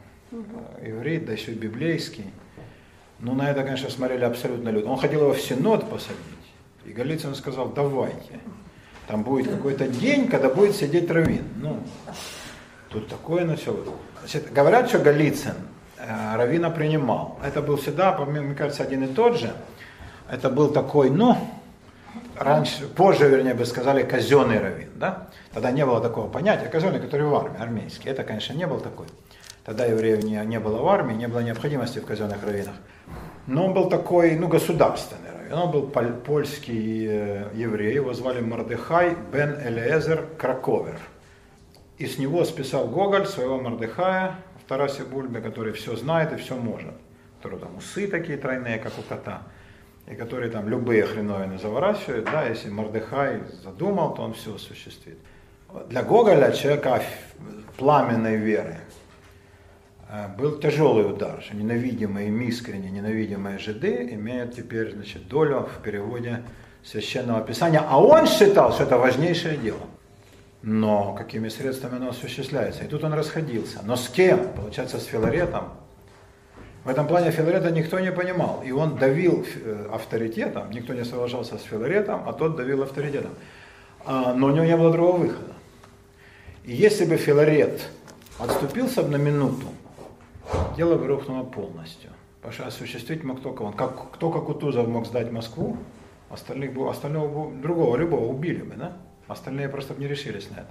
[0.81, 2.25] иврит, да еще библейский.
[3.19, 4.85] Ну, на это, конечно, смотрели абсолютно люди.
[4.85, 6.17] Он хотел его в синод посадить.
[6.85, 8.39] И Голицын сказал, давайте.
[9.07, 11.45] Там будет какой-то день, когда будет сидеть Равин.
[11.55, 11.81] Ну,
[12.89, 13.87] тут такое началось.
[14.51, 15.55] Говорят, что Голицын
[15.97, 17.39] э, Равина принимал.
[17.43, 19.53] Это был всегда, мне кажется, один и тот же.
[20.29, 21.37] Это был такой, ну,
[22.37, 25.29] раньше, позже, вернее, бы сказали, казенный раввин, да?
[25.53, 28.09] Тогда не было такого понятия, казенный, который в армии, армейский.
[28.09, 29.07] Это, конечно, не был такой.
[29.67, 32.75] Тогда евреев не, не было в армии, не было необходимости в казенных раввинах.
[33.45, 39.55] Но он был такой, ну, государственный он был польский э, еврей, его звали Мордехай бен
[39.65, 40.99] Элиезер Краковер.
[41.97, 46.55] И с него списал Гоголь своего Мордехая в Тарасе Бульбе, который все знает и все
[46.55, 46.93] может.
[47.37, 49.43] Который там усы такие тройные, как у кота.
[50.07, 52.25] И который там любые хреновины заворачивает.
[52.25, 55.17] Да, если Мордехай задумал, то он все осуществит.
[55.89, 57.01] Для Гоголя, человека
[57.77, 58.77] пламенной веры,
[60.37, 66.43] был тяжелый удар, что ненавидимые им искренне, ненавидимые жиды имеют теперь значит, долю в переводе
[66.83, 69.81] священного писания, а он считал, что это важнейшее дело.
[70.61, 72.83] Но какими средствами оно осуществляется?
[72.83, 73.79] И тут он расходился.
[73.83, 74.49] Но с кем?
[74.53, 75.69] Получается, с Филаретом.
[76.83, 78.63] В этом плане Филарета никто не понимал.
[78.65, 83.31] И он давил э, авторитетом, никто не соглашался с Филаретом, а тот давил авторитетом.
[84.05, 85.53] А, но у него не было другого выхода.
[86.63, 87.81] И если бы Филарет
[88.39, 89.67] отступился бы на минуту,
[90.75, 92.11] дело бы рухнуло полностью.
[92.49, 93.73] Что осуществить мог только он.
[93.73, 95.77] Как, кто как Кутузов мог сдать Москву,
[96.29, 98.93] остальных бы, остального другого, любого убили бы, да?
[99.27, 100.69] Остальные просто бы не решились на это.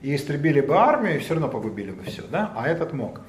[0.00, 2.52] И истребили бы армию, и все равно погубили бы все, да?
[2.56, 3.20] А этот мог.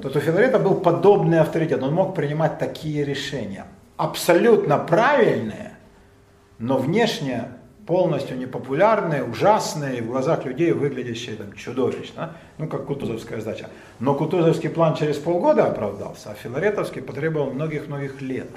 [0.00, 3.66] Тот у Филарета был подобный авторитет, он мог принимать такие решения.
[3.96, 5.72] Абсолютно правильные,
[6.58, 7.48] но внешне
[7.86, 13.68] полностью непопулярные, ужасные, в глазах людей выглядящие там, чудовищно, ну как Кутузовская сдача.
[13.98, 18.50] Но Кутузовский план через полгода оправдался, а Филаретовский потребовал многих-многих лет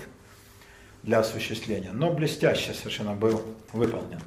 [1.03, 3.41] для осуществления, но блестяще совершенно был
[3.73, 4.19] выполнен.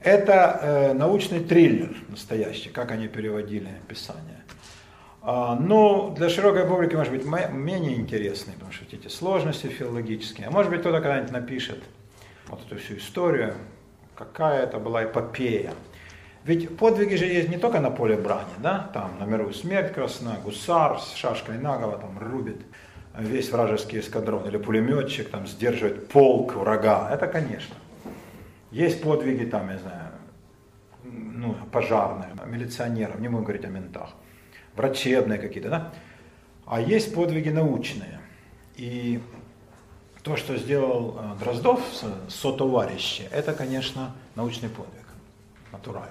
[0.00, 4.42] Это э, научный триллер настоящий, как они переводили Писание.
[5.24, 10.48] А, но для широкой публики, может быть, менее интересный, потому что эти сложности филологические.
[10.48, 11.78] А может быть, кто-то когда-нибудь напишет
[12.48, 13.54] вот эту всю историю,
[14.24, 15.72] какая это была эпопея.
[16.44, 20.38] Ведь подвиги же есть не только на поле брани, да, там на мировую смерть красна,
[20.44, 22.60] гусар с шашкой наголо там рубит
[23.16, 27.76] весь вражеский эскадрон, или пулеметчик там сдерживает полк врага, это конечно.
[28.70, 30.08] Есть подвиги там, я знаю,
[31.04, 34.10] ну, пожарные, милиционеров, не будем говорить о ментах,
[34.74, 35.92] врачебные какие-то, да,
[36.66, 38.20] а есть подвиги научные.
[38.76, 39.20] И
[40.22, 41.80] то, что сделал э, Дроздов,
[42.28, 45.06] сотоварищи, это, конечно, научный подвиг,
[45.72, 46.10] натуральный.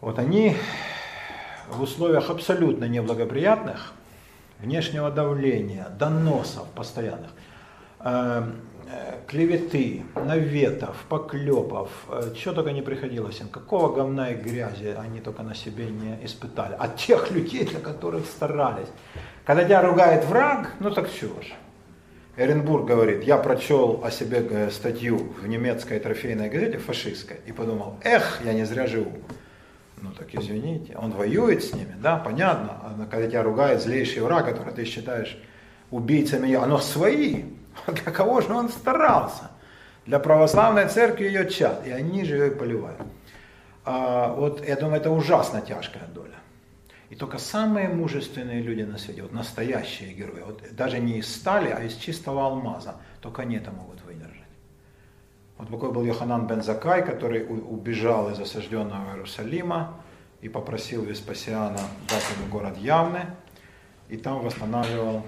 [0.00, 0.56] Вот они
[1.68, 3.92] в условиях абсолютно неблагоприятных,
[4.58, 7.30] внешнего давления, доносов постоянных,
[8.00, 8.52] э,
[8.90, 11.88] э, клеветы, наветов, поклепов,
[12.36, 16.74] что только не приходилось им, какого говна и грязи они только на себе не испытали.
[16.74, 18.88] От тех людей, для которых старались.
[19.46, 21.54] Когда тебя ругает враг, ну так что же.
[22.36, 27.98] Эренбург говорит, я прочел о себе э, статью в немецкой трофейной газете, фашистской, и подумал,
[28.02, 29.12] эх, я не зря живу.
[30.00, 34.46] Ну так извините, он воюет с ними, да, понятно, а когда тебя ругает злейший враг,
[34.46, 35.38] который ты считаешь
[35.90, 37.44] убийцами, оно свои.
[37.86, 39.50] Для кого же он старался?
[40.06, 43.00] Для православной церкви ее чад, и они же ее и поливают.
[43.84, 46.41] А, вот я думаю, это ужасно тяжкая доля.
[47.12, 51.68] И только самые мужественные люди на свете, вот настоящие герои, вот даже не из стали,
[51.68, 54.48] а из чистого алмаза, только они это могут выдержать.
[55.58, 60.00] Вот такой был Йоханан бен Закай, который убежал из осажденного Иерусалима
[60.40, 63.26] и попросил Веспасиана дать ему город Явны,
[64.08, 65.22] и там восстанавливал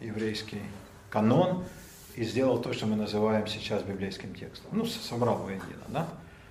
[0.00, 0.62] еврейский
[1.10, 1.62] канон
[2.16, 4.70] и сделал то, что мы называем сейчас библейским текстом.
[4.72, 6.08] Ну, собрал воедино, да?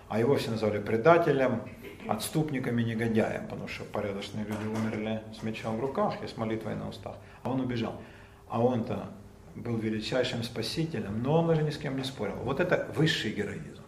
[0.07, 1.63] А его все назвали предателем,
[2.07, 6.89] отступниками, негодяем, потому что порядочные люди умерли с мечом в руках и с молитвой на
[6.89, 7.15] устах.
[7.43, 8.01] А он убежал.
[8.49, 9.09] А он-то
[9.55, 12.35] был величайшим спасителем, но он даже ни с кем не спорил.
[12.43, 13.83] Вот это высший героизм.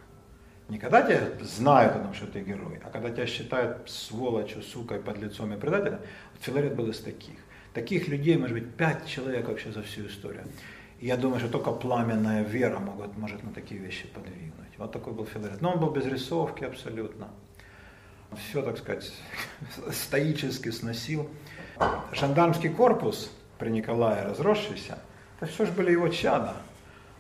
[0.70, 5.00] Не когда тебя знают о том, что ты герой, а когда тебя считают сволочью, сукой,
[5.00, 6.00] подлецом и предателем.
[6.42, 7.38] Филарет был из таких.
[7.74, 10.44] Таких людей, может быть, пять человек вообще за всю историю.
[11.00, 14.78] И я думаю, что только пламенная вера может, может на такие вещи подвигнуть.
[14.78, 15.62] Вот такой был Филарет.
[15.62, 17.30] Но он был без рисовки абсолютно.
[18.38, 19.12] Все, так сказать,
[19.92, 21.30] стоически сносил.
[22.12, 25.00] Жандармский корпус при Николае разросшийся,
[25.40, 26.54] это все же были его чада.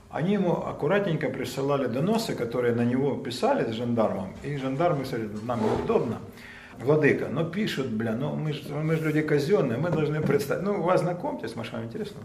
[0.09, 5.61] Они ему аккуратненько присылали доносы, которые на него писали с жандармом, и жандармы сказали, нам
[5.63, 6.17] неудобно,
[6.79, 11.01] владыка, но пишут, бля, ну мы же мы люди казенные, мы должны представить, ну вас
[11.01, 12.21] знакомьтесь, может вам интересно.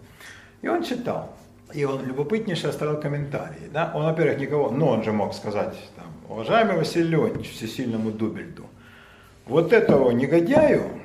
[0.63, 1.37] И он читал,
[1.75, 3.69] и он любопытнейше оставил комментарии.
[3.71, 3.93] Да?
[3.95, 5.77] Он, во-первых, никого, но он же мог сказать,
[6.29, 8.67] уважаемый Василий Леонидович, всесильному Дубельду,
[9.47, 11.01] вот этого негодяю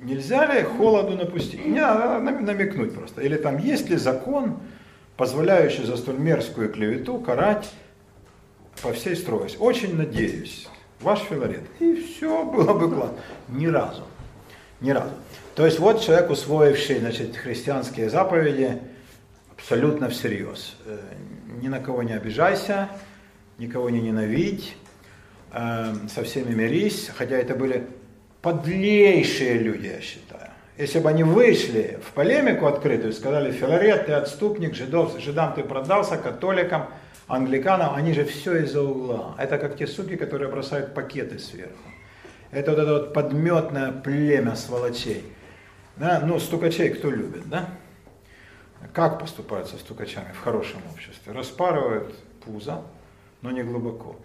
[0.00, 1.64] нельзя ли холоду напустить?
[1.64, 3.22] Не надо намекнуть просто.
[3.22, 4.58] Или там есть ли закон,
[5.16, 7.70] позволяющий за столь мерзкую клевету карать
[8.82, 9.58] по всей строгости.
[9.58, 10.68] Очень надеюсь,
[11.00, 11.62] ваш Филарет.
[11.78, 13.18] И все было бы классно.
[13.48, 14.02] Ни разу.
[14.80, 15.12] Ни разу.
[15.54, 18.78] То есть вот человек, усвоивший значит, христианские заповеди,
[19.54, 20.76] абсолютно всерьез.
[20.86, 20.98] Э,
[21.60, 22.88] ни на кого не обижайся,
[23.60, 24.74] никого не ненавидь,
[25.52, 27.86] э, со всеми мирись, хотя это были
[28.40, 30.50] подлейшие люди, я считаю.
[30.78, 36.16] Если бы они вышли в полемику открытую, сказали, Филарет, ты отступник, жидов, жидам ты продался,
[36.16, 36.86] католикам,
[37.28, 39.34] англиканам, они же все из-за угла.
[39.38, 41.74] Это как те суки, которые бросают пакеты сверху.
[42.50, 45.22] Это вот это вот подметное племя сволочей.
[45.96, 46.22] Да?
[46.24, 47.68] Ну, стукачей кто любит, да?
[48.94, 51.34] Как поступают со стукачами в хорошем обществе?
[51.34, 52.82] Распарывают пузо,
[53.42, 54.16] но не глубоко.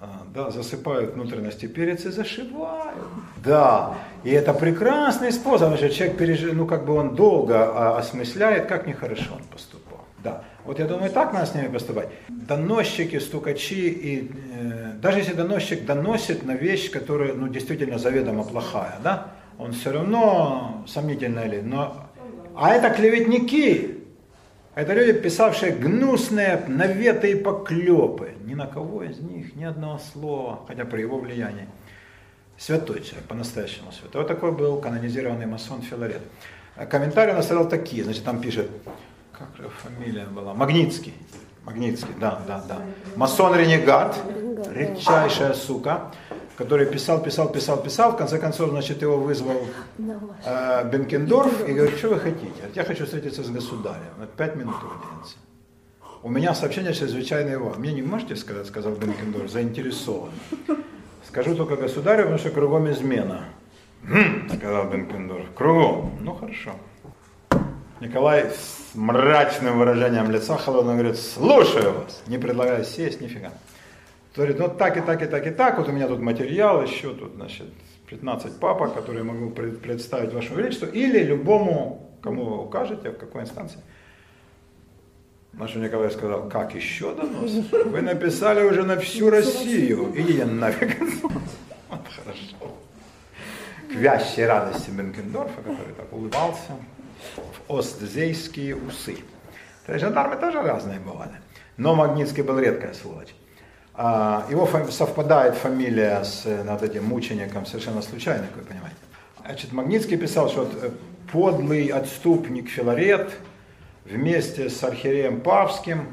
[0.00, 2.98] А, да, засыпают внутренности перец и зашивают.
[3.42, 7.98] Да, и это прекрасный способ, потому что человек пережив, ну как бы он долго а,
[7.98, 10.04] осмысляет, как нехорошо он поступал.
[10.22, 12.08] Да, вот я думаю, так надо с ними поступать.
[12.28, 18.98] Доносчики, стукачи, и э, даже если доносчик доносит на вещь, которая ну, действительно заведомо плохая,
[19.02, 22.08] да, он все равно сомнительная ли, но...
[22.56, 24.03] А это клеветники,
[24.74, 28.34] это люди, писавшие гнусные наветы и поклепы.
[28.44, 31.68] Ни на кого из них ни одного слова, хотя при его влиянии.
[32.58, 34.22] Святой человек, по-настоящему святой.
[34.22, 36.22] Вот такой был канонизированный масон Филарет.
[36.90, 38.70] Комментарии он оставил такие, значит, там пишет,
[39.32, 41.14] как же фамилия была, Магнитский.
[41.64, 42.82] Магнитский, да, да, да.
[43.16, 44.16] Масон-ренегат,
[44.72, 46.12] редчайшая сука
[46.56, 49.66] который писал, писал, писал, писал, в конце концов, значит, его вызвал
[50.44, 52.62] э, Бенкендорф и говорит, что вы хотите?
[52.74, 54.14] Я хочу встретиться с государем.
[54.18, 55.38] Это пять минут аудиенции.
[56.22, 57.78] У меня сообщение чрезвычайное вам.
[57.78, 60.30] Мне не можете сказать, сказал Бенкендорф, заинтересован.
[61.28, 63.44] Скажу только государю, потому что кругом измена.
[64.06, 66.18] «Хм», сказал Бенкендорф, кругом.
[66.20, 66.72] Ну хорошо.
[68.00, 73.50] Николай с мрачным выражением лица холодно говорит, слушаю вас, не предлагая сесть, нифига.
[74.36, 77.14] Говорит, вот так и так и так и так, вот у меня тут материал еще,
[77.14, 77.68] тут, значит,
[78.08, 83.42] 15 папок, которые я могу представить вашему величеству, или любому, кому вы укажете, в какой
[83.42, 83.78] инстанции.
[85.52, 87.52] Наш Николай сказал, как еще донос?
[87.86, 90.12] Вы написали уже на всю Россию.
[90.16, 90.98] Идите нафиг.
[91.88, 92.74] Вот хорошо.
[93.88, 96.72] К вящей радости Бенкендорфа, который так улыбался,
[97.36, 99.16] в остзейские усы.
[99.86, 101.40] То есть жандармы тоже разные бывали.
[101.76, 103.32] Но Магнитский был редкая сволочь.
[103.96, 108.96] А, его совпадает фамилия с э, над этим мучеником совершенно случайно, как вы понимаете.
[109.46, 110.90] Значит, Магнитский писал, что э,
[111.30, 113.30] подлый отступник Филарет
[114.04, 116.08] вместе с архиереем Павским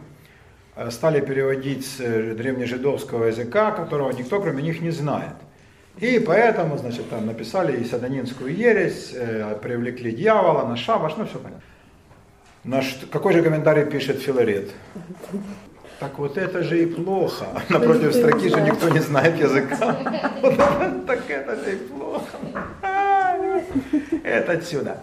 [0.76, 5.34] э, стали переводить с древнежидовского языка, которого никто кроме них не знает.
[5.98, 9.14] И поэтому, значит, там написали и сатанинскую ересь,
[9.62, 11.62] привлекли дьявола на шабаш, ну все понятно.
[12.64, 14.70] На что, какой же комментарий пишет Филарет?
[16.02, 17.46] Так вот это же и плохо.
[17.70, 19.98] Напротив строки же никто не знает языка.
[21.06, 22.38] Так это же и плохо.
[24.24, 24.98] Это отсюда.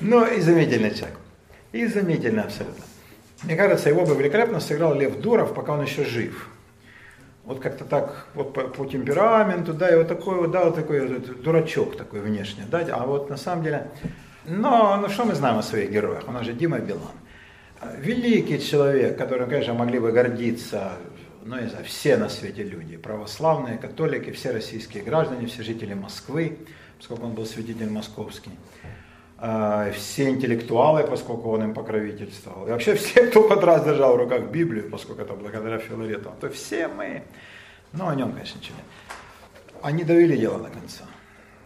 [0.00, 1.18] Но изумительный человек.
[1.72, 2.84] Изумительно абсолютно.
[3.42, 6.48] Мне кажется, его бы великолепно сыграл Лев Дуров, пока он еще жив.
[7.44, 11.08] Вот как-то так, вот по, по темпераменту, да, и вот такой вот, да, вот такой
[11.08, 13.88] вот, дурачок такой внешне, да, а вот на самом деле,
[14.46, 16.28] но, ну что мы знаем о своих героях?
[16.28, 17.16] У нас же Дима Билан.
[17.98, 20.92] Великий человек, которым, конечно, могли бы гордиться,
[21.44, 26.58] ну, не знаю, все на свете люди, православные, католики, все российские граждане, все жители Москвы,
[26.98, 28.50] поскольку он был святитель московский.
[29.38, 34.16] А, все интеллектуалы, поскольку он им покровительствовал, и вообще все, кто под раз держал в
[34.16, 37.22] руках Библию, поскольку это благодаря Филарету, то все мы,
[37.92, 38.86] ну о нем, конечно, ничего нет.
[39.82, 41.04] Они довели дело до конца,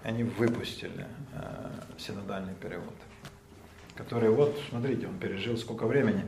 [0.03, 2.95] они выпустили э, синодальный перевод,
[4.01, 6.25] который вот, смотрите, он пережил сколько времени.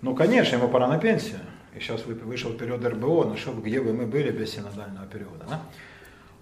[0.00, 1.40] Ну, конечно, ему пора на пенсию,
[1.74, 5.60] и сейчас вышел период РБО, но что, где бы мы были без синодального перевода, да?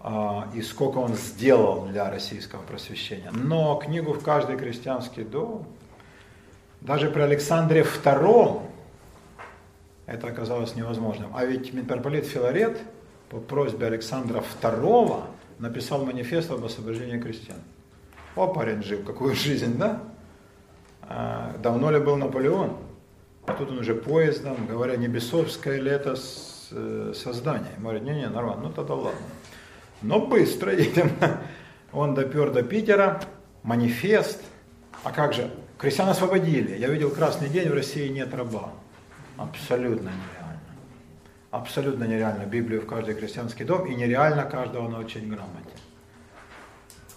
[0.00, 3.30] А, и сколько он сделал для российского просвещения.
[3.32, 5.66] Но книгу в каждый крестьянский дом,
[6.80, 8.62] даже при Александре II
[10.06, 11.32] это оказалось невозможным.
[11.34, 12.78] А ведь митрополит Филарет
[13.30, 15.22] по просьбе Александра II
[15.58, 17.58] написал манифест об освобождении крестьян.
[18.36, 20.00] О, парень жил, какую жизнь, да?
[21.08, 22.76] А, давно ли был Наполеон?
[23.46, 27.72] А тут он уже поездом, говоря, не бесовское ли это создание?
[27.78, 29.20] Говорит, не-не, нормально, ну тогда ладно.
[30.02, 31.10] Но быстро едем.
[31.92, 33.22] Он допер до Питера,
[33.62, 34.42] манифест.
[35.02, 35.50] А как же?
[35.78, 36.76] Крестьян освободили.
[36.76, 38.70] Я видел красный день, в России нет раба.
[39.38, 40.60] Абсолютно нереально.
[41.50, 45.70] Абсолютно нереально Библию в каждый крестьянский дом и нереально каждого научить грамоте.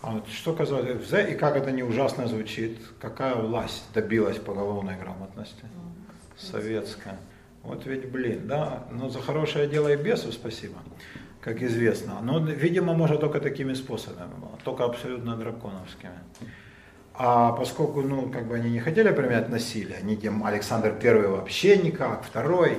[0.01, 5.63] А вот что казалось, и как это не ужасно звучит, какая власть добилась поголовной грамотности?
[6.37, 7.19] Советская.
[7.63, 10.77] Вот ведь, блин, да, но за хорошее дело и бесу спасибо
[11.41, 12.19] как известно.
[12.21, 14.31] Но, видимо, может только такими способами
[14.63, 16.19] только абсолютно драконовскими.
[17.13, 21.77] А поскольку, ну, как бы они не хотели применять насилие, они тем Александр Первый вообще
[21.77, 22.77] никак, второй,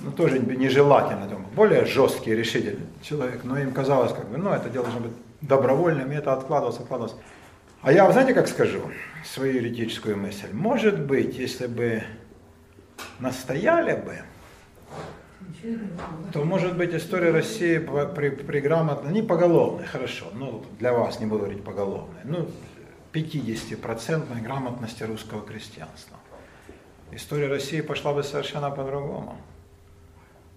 [0.00, 4.68] ну, тоже нежелательно, там, более жесткий, решительный человек, но им казалось, как бы, ну, это
[4.68, 5.12] дело должно быть
[5.46, 7.16] добровольным, и это откладывалось, откладывалось.
[7.82, 8.80] А я, знаете, как скажу
[9.24, 10.48] свою юридическую мысль?
[10.52, 12.02] Может быть, если бы
[13.18, 14.18] настояли бы,
[16.32, 21.26] то может быть история России при, при грамотно, не поголовной, хорошо, ну для вас не
[21.26, 22.48] буду говорить поголовной, ну
[23.12, 26.16] 50% грамотности русского крестьянства.
[27.12, 29.36] История России пошла бы совершенно по-другому.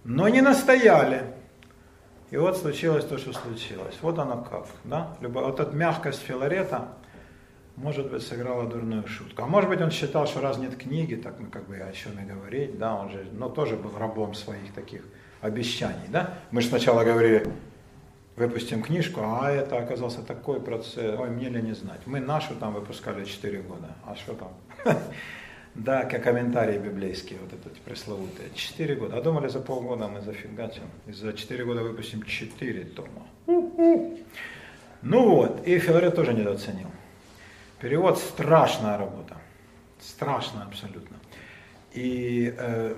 [0.04, 1.22] Но не настояли.
[2.30, 3.96] И вот случилось то, что случилось.
[4.02, 4.66] Вот оно как.
[4.84, 5.16] Да?
[5.20, 6.88] Вот эта мягкость Филарета,
[7.76, 9.42] может быть, сыграла дурную шутку.
[9.42, 12.12] А может быть, он считал, что раз нет книги, так мы как бы о чем
[12.20, 15.02] и говорить, да, он же, но тоже был рабом своих таких
[15.40, 16.34] обещаний, да.
[16.50, 17.46] Мы же сначала говорили,
[18.36, 22.00] выпустим книжку, а это оказался такой процесс, ой, мне ли не знать.
[22.06, 24.52] Мы нашу там выпускали 4 года, а что там?
[25.78, 28.50] Да, как комментарии библейские, вот этот пресловутые.
[28.52, 29.16] 4 года.
[29.16, 30.82] А думали, за полгода мы зафигачим.
[31.06, 33.26] И за 4 года выпустим 4 тома.
[33.46, 36.88] Ну вот, и Филарет тоже недооценил.
[37.80, 39.36] Перевод страшная работа.
[40.00, 41.16] Страшная абсолютно.
[41.92, 42.96] И, э,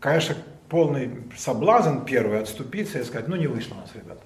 [0.00, 0.34] конечно,
[0.70, 4.22] полный соблазн первый отступиться и сказать, ну не вышло у нас, ребята.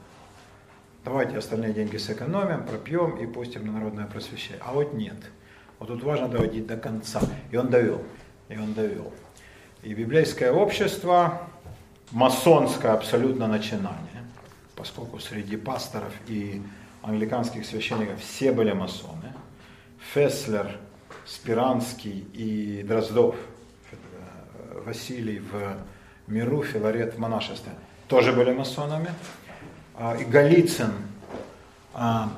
[1.05, 4.63] Давайте остальные деньги сэкономим, пропьем и пустим на народное просвещение.
[4.65, 5.17] А вот нет.
[5.81, 7.21] Вот тут важно доводить до конца.
[7.51, 8.03] И он довел.
[8.49, 9.13] И он довел.
[9.83, 11.49] И библейское общество,
[12.11, 14.25] масонское абсолютно начинание,
[14.77, 16.63] поскольку среди пасторов и
[17.03, 19.33] англиканских священников все были масоны,
[20.13, 20.77] Феслер,
[21.25, 23.37] Спиранский и Дроздов,
[23.91, 25.77] э, Василий в
[26.27, 27.73] миру, Филарет в монашестве,
[28.07, 29.11] тоже были масонами.
[29.97, 30.93] А, и Голицын,
[31.95, 32.31] а,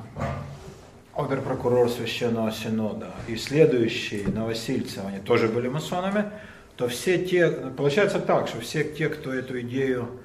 [1.15, 6.31] оберпрокурор Священного Синода, и следующие Новосильцев, они тоже были масонами,
[6.75, 10.19] то все те, получается так, что все те, кто эту идею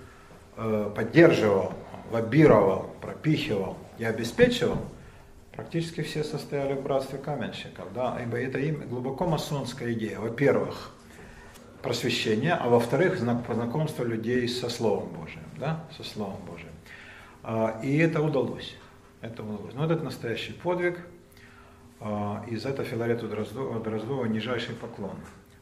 [0.56, 1.74] э, поддерживал,
[2.10, 4.78] лоббировал, пропихивал и обеспечивал,
[5.54, 10.20] практически все состояли в братстве каменщиков, да, ибо это им глубоко масонская идея.
[10.20, 10.92] Во-первых,
[11.82, 16.72] просвещение, а во-вторых, знакомство людей со Словом Божиим, да, со Словом Божиим.
[17.42, 18.74] А, и это удалось.
[19.20, 19.74] Это удалось.
[19.74, 20.98] Но это настоящий подвиг.
[22.00, 25.16] А, и за это Филарету Дроздову, Дроздову нижайший поклон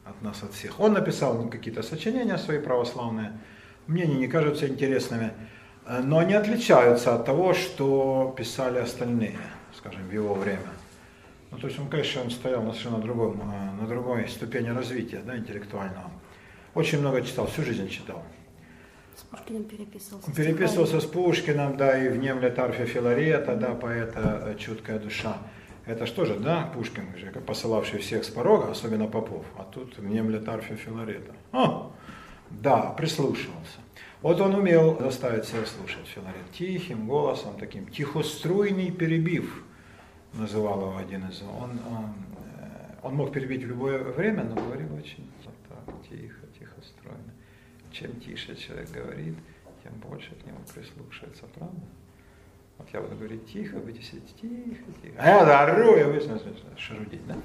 [0.05, 0.79] от нас, от всех.
[0.79, 3.39] Он написал какие-то сочинения свои православные.
[3.87, 5.31] Мне они не кажутся интересными,
[6.03, 9.37] но они отличаются от того, что писали остальные
[9.77, 10.69] скажем, в его время.
[11.51, 15.21] Ну, то есть он, конечно, он стоял на совершенно другом, э, на другой ступени развития,
[15.25, 16.11] да, интеллектуального.
[16.73, 18.23] Очень много читал, всю жизнь читал.
[19.17, 20.31] С Пушкиным переписывался.
[20.31, 25.37] Переписывался с Пушкиным, да, и в Немлет Арфе Филарета, да, поэта «Чуткая душа».
[25.87, 30.05] Это что же, да, Пушкин, же, посылавший всех с порога, особенно попов, а тут в
[30.05, 31.33] Немлет Арфе Филарета.
[31.51, 31.91] О,
[32.51, 33.79] да, прислушивался.
[34.21, 39.63] Вот он умел заставить себя слушать Филарет тихим голосом, таким тихоструйный перебив,
[40.33, 41.41] называл его один из.
[41.41, 42.13] Он, он,
[42.59, 46.36] э, он мог перебить в любое время, но говорил очень так, тихо.
[47.97, 49.35] Чем тише человек говорит,
[49.81, 51.81] тем больше к нему прислушивается, правда?
[52.77, 55.15] Вот я буду говорить тихо, вы сидите тихо, тихо.
[55.17, 56.21] А я ору, и вы
[56.77, 57.35] шарудить, да?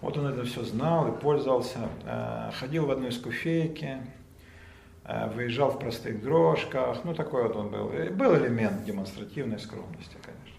[0.00, 1.88] Вот он это все знал и пользовался.
[2.04, 4.00] Э, ходил в одной скуфейке,
[5.04, 7.04] э, выезжал в простых дрожках.
[7.04, 7.92] Ну, такой вот он был.
[7.92, 10.56] И был элемент демонстративной скромности, конечно.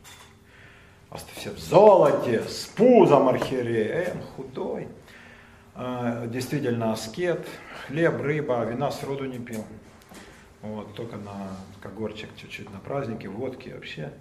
[1.10, 4.08] Просто все в золоте, с пузом архиерея.
[4.08, 4.88] Э, он худой.
[6.28, 7.48] Действительно аскет.
[7.92, 9.66] Хлеб, рыба, вина сроду не пил.
[10.62, 11.50] Вот, только на
[11.82, 14.14] когорчик чуть-чуть на праздники, водки вообще.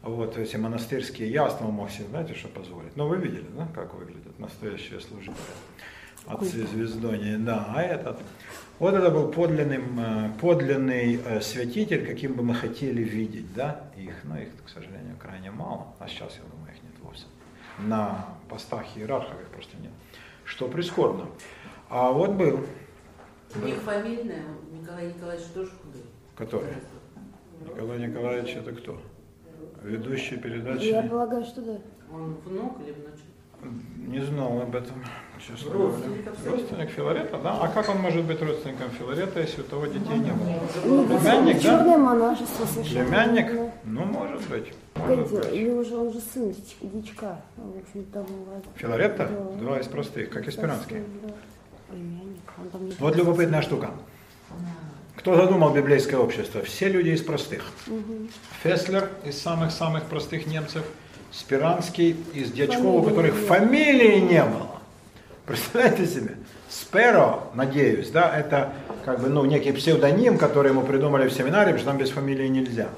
[0.00, 2.96] Вот эти монастырские яства мог себе, знаете, что позволить.
[2.96, 5.36] Ну, вы видели, да, как выглядят настоящие служители.
[6.24, 7.66] Отцы звездони, да.
[7.76, 8.20] А этот,
[8.78, 14.14] вот это был подлинный, э, подлинный э, святитель, каким бы мы хотели видеть, да, их,
[14.24, 17.26] но их, к сожалению, крайне мало, а сейчас, я думаю, их нет вовсе.
[17.80, 19.92] На постах иерархов их просто нет,
[20.46, 21.26] что прискорбно.
[21.90, 22.64] А вот был.
[23.54, 26.02] У них фамильная, Николай Николаевич тоже худой.
[26.36, 26.74] Который?
[27.66, 29.00] Николай Николаевич это кто?
[29.82, 30.84] Ведущий передачи?
[30.84, 31.78] Я полагаю, что да.
[32.12, 33.24] Он внук или внучек?
[33.96, 35.04] Не знал об этом,
[35.38, 36.30] честно Родственник говоря.
[36.30, 36.50] абсолютно.
[36.50, 37.58] Родственник Филарета, да?
[37.60, 41.06] А как он может быть родственником Филарета, если у того детей не было?
[41.18, 41.60] Племянник, да?
[41.62, 43.04] черное монашество совершенно.
[43.04, 43.52] Племянник?
[43.54, 43.72] Да.
[43.84, 44.72] Ну, может быть.
[44.96, 45.52] Может быть.
[45.52, 47.40] или уже он же сын дич- дичка.
[47.56, 48.64] В общем, бывает.
[48.76, 49.28] Филарета?
[49.28, 49.56] Да.
[49.58, 51.02] Два из простых, как испиранский.
[51.22, 51.34] Да.
[51.90, 52.40] Племянник.
[52.58, 53.90] Он там не Вот любопытная штука.
[55.16, 56.62] Кто задумал библейское общество?
[56.62, 57.64] Все люди из простых.
[58.62, 60.84] Феслер из самых-самых простых немцев,
[61.32, 63.46] Спиранский из дьячков, у которых нет.
[63.46, 64.68] фамилии не было.
[65.46, 66.36] Представляете себе?
[66.68, 68.72] Сперо, надеюсь, да, это
[69.04, 72.48] как бы, ну, некий псевдоним, который ему придумали в семинаре, потому что там без фамилии
[72.48, 72.88] нельзя.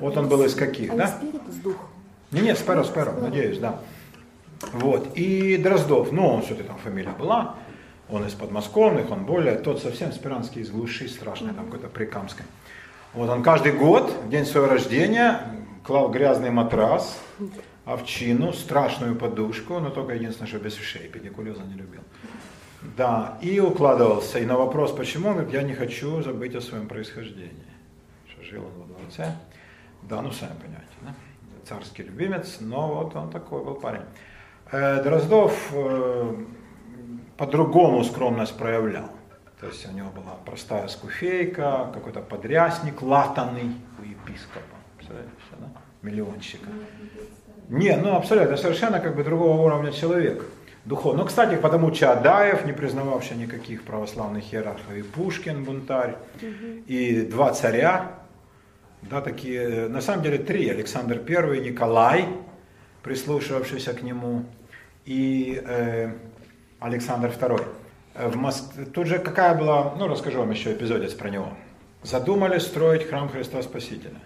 [0.00, 1.20] Вот он был из каких, А не да?
[2.30, 3.80] Не, нет, Сперо, Сперо, надеюсь, да.
[4.72, 5.08] Вот.
[5.16, 7.56] И Дроздов, ну, он все-таки там фамилия была,
[8.08, 12.44] он из подмосковных, он более, тот совсем Спиранский из глуши страшной, там какой-то прикамской.
[13.12, 15.40] Вот он каждый год, в день своего рождения,
[15.84, 17.18] клал грязный матрас,
[17.84, 22.00] овчину, страшную подушку, но только единственное, что без вшей, педикулеза не любил.
[22.96, 24.38] Да, и укладывался.
[24.38, 27.72] И на вопрос, почему, он говорит, я не хочу забыть о своем происхождении.
[28.28, 29.34] Что жил он во дворце.
[30.02, 31.14] Да, ну сами понимаете, да?
[31.66, 34.02] Царский любимец, но вот он такой был парень.
[34.70, 36.34] Э, Дроздов э,
[37.36, 39.10] по-другому скромность проявлял.
[39.60, 44.76] То есть у него была простая скуфейка, какой-то подрясник латанный у епископа.
[44.96, 45.68] Представляете, да?
[46.02, 46.66] Миллионщика.
[47.68, 50.44] Не, ну абсолютно, совершенно как бы другого уровня человек.
[50.84, 51.22] Духовно.
[51.22, 56.16] Ну, кстати, потому Чадаев, не признававший никаких православных иерархов, и Пушкин, бунтарь,
[56.86, 58.18] и два царя,
[59.00, 62.26] да, такие, на самом деле три, Александр I, Николай,
[63.02, 64.44] прислушивавшийся к нему,
[65.06, 66.12] и э,
[66.84, 67.66] Александр II.
[68.14, 68.64] Э, В Моск...
[68.92, 71.48] Тут же какая была, ну расскажу вам еще эпизодец про него.
[72.02, 74.20] Задумали строить храм Христа Спасителя.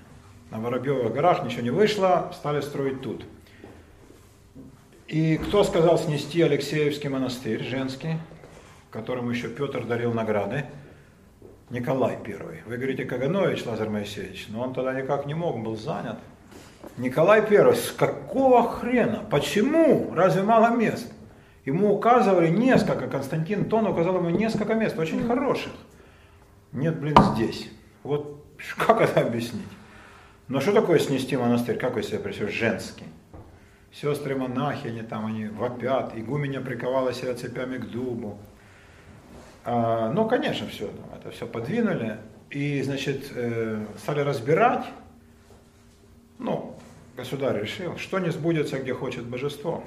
[0.51, 3.25] На Воробьевых горах ничего не вышло, стали строить тут.
[5.07, 8.19] И кто сказал снести Алексеевский монастырь женский,
[8.91, 10.65] которому еще Петр дарил награды?
[11.71, 12.63] Николай I.
[12.67, 16.19] Вы говорите Каганович Лазарь Моисеевич, но он тогда никак не мог, был занят.
[16.97, 19.23] Николай I, с какого хрена?
[19.31, 20.13] Почему?
[20.13, 21.13] Разве мало мест?
[21.69, 25.73] Ему указывали несколько, Константин Тон указал ему несколько мест, очень хороших.
[26.73, 27.69] Нет, блин, здесь.
[28.03, 28.43] Вот
[28.79, 29.69] как это объяснить?
[30.49, 31.77] Но что такое снести монастырь?
[31.77, 32.59] Как вы себе представляете?
[32.59, 33.05] Женский.
[33.93, 38.39] Сестры монахи, они там, они вопят, игуменя приковала себя цепями к дубу.
[39.67, 42.17] А, ну, конечно, все, это все подвинули.
[42.49, 44.87] И, значит, э, стали разбирать.
[46.39, 46.79] Ну,
[47.15, 49.85] государь решил, что не сбудется, где хочет божество.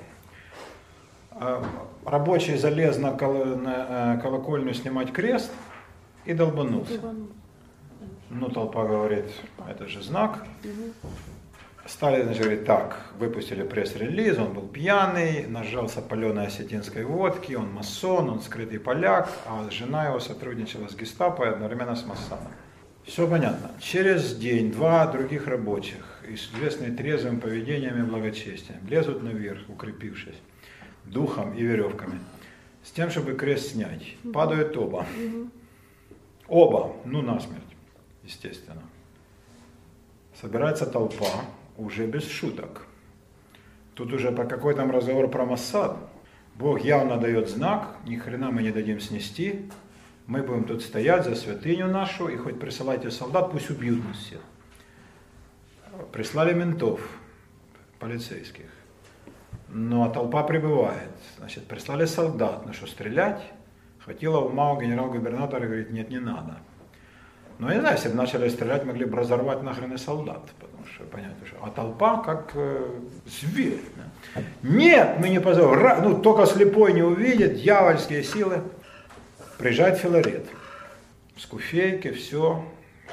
[1.43, 1.63] А,
[2.05, 5.51] Рабочий залез на, э, колокольню снимать крест
[6.26, 6.99] и долбанулся.
[8.30, 9.26] Ну, толпа говорит,
[9.68, 10.45] это же знак.
[11.88, 18.30] Стали, значит, говорить, так, выпустили пресс-релиз, он был пьяный, нажался паленой осетинской водки, он масон,
[18.30, 22.51] он скрытый поляк, а жена его сотрудничала с гестапо и одновременно с массаном.
[23.03, 23.72] Все понятно.
[23.80, 30.38] Через день два других рабочих, известные трезвым поведением и благочестием, лезут наверх, укрепившись
[31.06, 32.19] духом и веревками,
[32.84, 34.15] с тем, чтобы крест снять.
[34.34, 35.06] Падают оба.
[36.48, 37.61] Оба, ну насмерть,
[38.23, 38.82] естественно.
[40.40, 41.45] Собирается толпа,
[41.78, 42.86] уже без шуток.
[43.94, 45.98] Тут уже по какой там разговор про Моссад.
[46.56, 49.69] Бог явно дает знак, ни хрена мы не дадим снести.
[50.28, 54.40] Мы будем тут стоять за святыню нашу, и хоть присылайте солдат, пусть убьют нас всех.
[56.11, 57.02] Прислали ментов,
[57.99, 58.65] полицейских.
[59.73, 61.11] Но толпа прибывает.
[61.38, 63.41] Значит, прислали солдат, на что стрелять.
[63.99, 66.57] Хватило ума у генерал-губернатора, говорит, нет, не надо.
[67.57, 70.41] Но я не знаю, если бы начали стрелять, могли бы разорвать нахрен и солдат.
[70.60, 71.57] Потому что, понятно, что...
[71.64, 73.81] А толпа как э, зверь.
[73.95, 74.41] Да?
[74.64, 76.03] Нет, мы не позовем.
[76.03, 78.64] Ну, только слепой не увидит, дьявольские силы.
[79.57, 80.48] Приезжает Филарет.
[81.38, 82.65] С куфейки, все,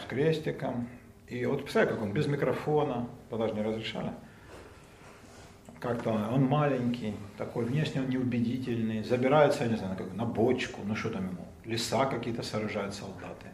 [0.02, 0.88] с крестиком.
[1.28, 4.12] И вот представляете, как он без микрофона, же не разрешали.
[5.80, 10.96] Как-то он, маленький, такой, внешне он неубедительный, забирается, я не знаю, как, на бочку, ну
[10.96, 13.46] что там ему, леса какие-то сооружают солдаты.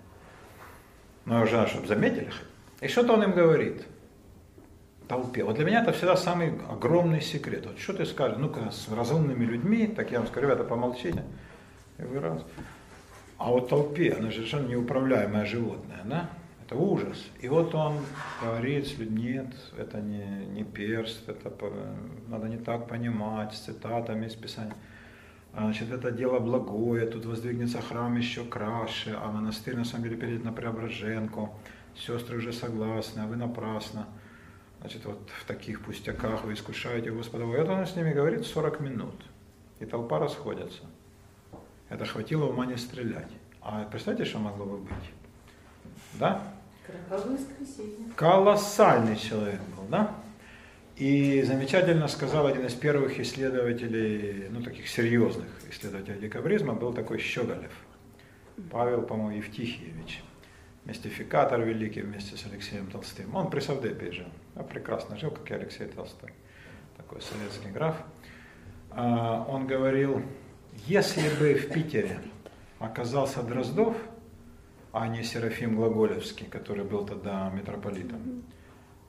[1.26, 2.30] Ну, я уже надо, чтобы заметили.
[2.80, 3.86] И что-то он им говорит
[5.08, 5.44] толпе.
[5.44, 7.66] Вот для меня это всегда самый огромный секрет.
[7.66, 11.24] Вот что ты скажешь, ну-ка, с разумными людьми, так я вам скажу, ребята, помолчите.
[11.98, 12.42] Я говорю, раз.
[13.36, 16.30] А вот толпе, она же совершенно неуправляемое животное, да?
[16.66, 17.22] Это ужас.
[17.40, 17.98] И вот он
[18.40, 21.52] говорит с нет, это не, не перст, это
[22.28, 24.74] надо не так понимать, с цитатами из Писания.
[25.52, 30.44] Значит, это дело благое, тут воздвигнется храм еще краше, а монастырь на самом деле перейдет
[30.44, 31.54] на Преображенку.
[31.94, 34.06] Сестры уже согласны, а вы напрасно.
[34.80, 37.44] Значит, вот в таких пустяках вы искушаете Господа.
[37.44, 39.14] Вот он с ними говорит 40 минут.
[39.80, 40.82] И толпа расходится.
[41.90, 43.30] Это хватило ума не стрелять.
[43.60, 45.12] А представьте, что могло бы быть?
[46.14, 46.53] Да?
[48.16, 50.14] Колоссальный человек был, да?
[50.96, 57.72] И замечательно сказал один из первых исследователей, ну таких серьезных исследователей декабризма, был такой Щеголев.
[58.70, 60.22] Павел, по-моему, Евтихиевич.
[60.84, 63.34] Мистификатор великий вместе с Алексеем Толстым.
[63.34, 64.28] Он при Савдепе жил.
[64.54, 66.32] А прекрасно жил, как и Алексей Толстой.
[66.96, 67.96] Такой советский граф.
[68.90, 70.22] А, он говорил,
[70.86, 72.20] если бы в Питере
[72.78, 73.96] оказался Дроздов,
[74.94, 78.44] а не Серафим Глаголевский, который был тогда митрополитом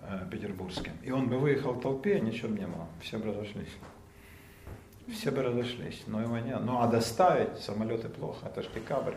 [0.01, 0.93] э, петербургским.
[1.03, 3.69] И он бы выехал в толпе, ничего бы не было, все бы разошлись.
[5.13, 6.59] Все бы разошлись, но его нет.
[6.63, 9.13] Ну а доставить самолеты плохо, это же декабрь.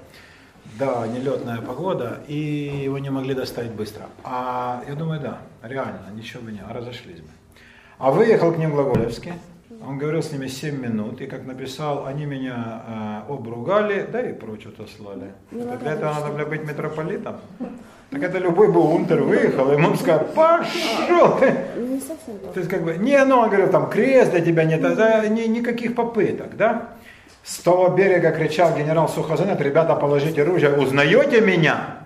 [0.78, 4.06] Да, нелетная погода, и его не могли доставить быстро.
[4.22, 7.30] А я думаю, да, реально, ничего бы не, а разошлись бы.
[7.96, 9.32] А выехал к ним Глаголевский,
[9.80, 14.32] он говорил с ними 7 минут, и как написал, они меня э, обругали, да и
[14.32, 15.32] прочее слали.
[15.50, 17.36] Ну, для этого надо было быть митрополитом.
[18.10, 21.55] Так это любой бы унтер выехал, и ему сказал, пошел ты.
[21.76, 22.38] Не совсем.
[22.52, 25.42] То есть как бы, не, ну, он говорил, там крест для тебя нет, это ни,
[25.42, 26.94] никаких попыток, да.
[27.44, 31.98] С того берега кричал генерал Сухозанет, ребята, положите оружие, узнаете меня?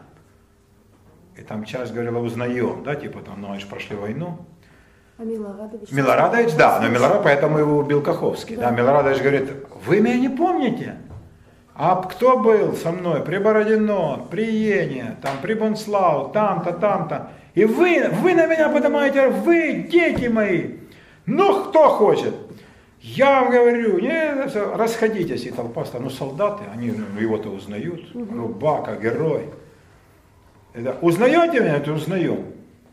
[1.36, 4.38] И там часть говорила, узнаем, да, типа там, ну, они же прошли войну.
[5.18, 5.90] А Милорадович?
[5.90, 8.56] Милорадович, да, но Милорадович, поэтому его убил Каховский.
[8.56, 8.70] Да.
[8.70, 9.50] да, Милорадович говорит,
[9.86, 10.96] вы меня не помните?
[11.74, 17.30] А кто был со мной при Бородино, при Ене, там, при Бонслау, там-то, там-то?
[17.54, 20.76] И вы, вы на меня поднимаете, вы, дети мои.
[21.26, 22.34] Ну, кто хочет?
[23.00, 29.50] Я вам говорю, не, расходитесь, и толпа, ну, солдаты, они ну, его-то узнают, Рубака, герой.
[30.72, 31.76] Это, узнаете меня?
[31.76, 32.51] Это узнаем.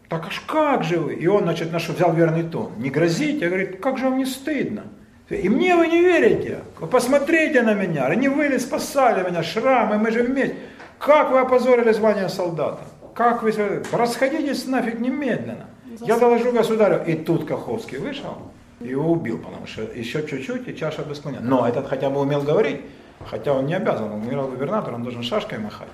[0.09, 1.13] Так аж как же вы?
[1.13, 2.71] И он, значит, наш взял верный тон.
[2.77, 4.83] Не грозите, а говорит, как же вам не стыдно?
[5.29, 6.61] И мне вы не верите.
[6.79, 8.05] Вы посмотрите на меня.
[8.05, 10.55] Они выли, спасали меня, шрамы, мы же вместе.
[10.97, 12.81] Как вы опозорили звание солдата?
[13.13, 13.53] Как вы...
[13.91, 15.67] Расходитесь нафиг немедленно.
[16.01, 17.03] Я доложу государю.
[17.05, 18.35] И тут Каховский вышел
[18.81, 21.45] и его убил, потому что еще чуть-чуть и чаша бы склонена.
[21.45, 22.81] Но этот хотя бы умел говорить,
[23.25, 25.89] хотя он не обязан, он генерал-губернатор, он должен шашкой махать.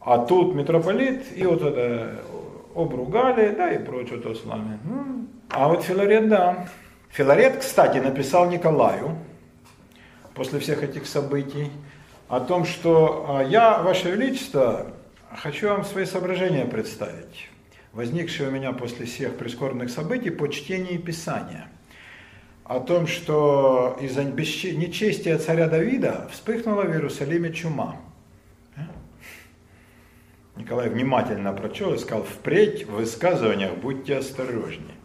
[0.00, 2.20] А тут митрополит, и вот это
[2.82, 4.78] обругали, да, и прочее то с вами.
[5.50, 6.68] А вот Филарет, да.
[7.10, 9.18] Филарет, кстати, написал Николаю
[10.34, 11.70] после всех этих событий
[12.28, 14.92] о том, что а, я, Ваше Величество,
[15.34, 17.48] хочу вам свои соображения представить,
[17.92, 21.68] возникшие у меня после всех прискорбных событий по чтению Писания.
[22.64, 27.96] О том, что из-за нечестия царя Давида вспыхнула в Иерусалиме чума–
[30.58, 34.96] Николай внимательно прочел и сказал, впредь в высказываниях будьте осторожнее.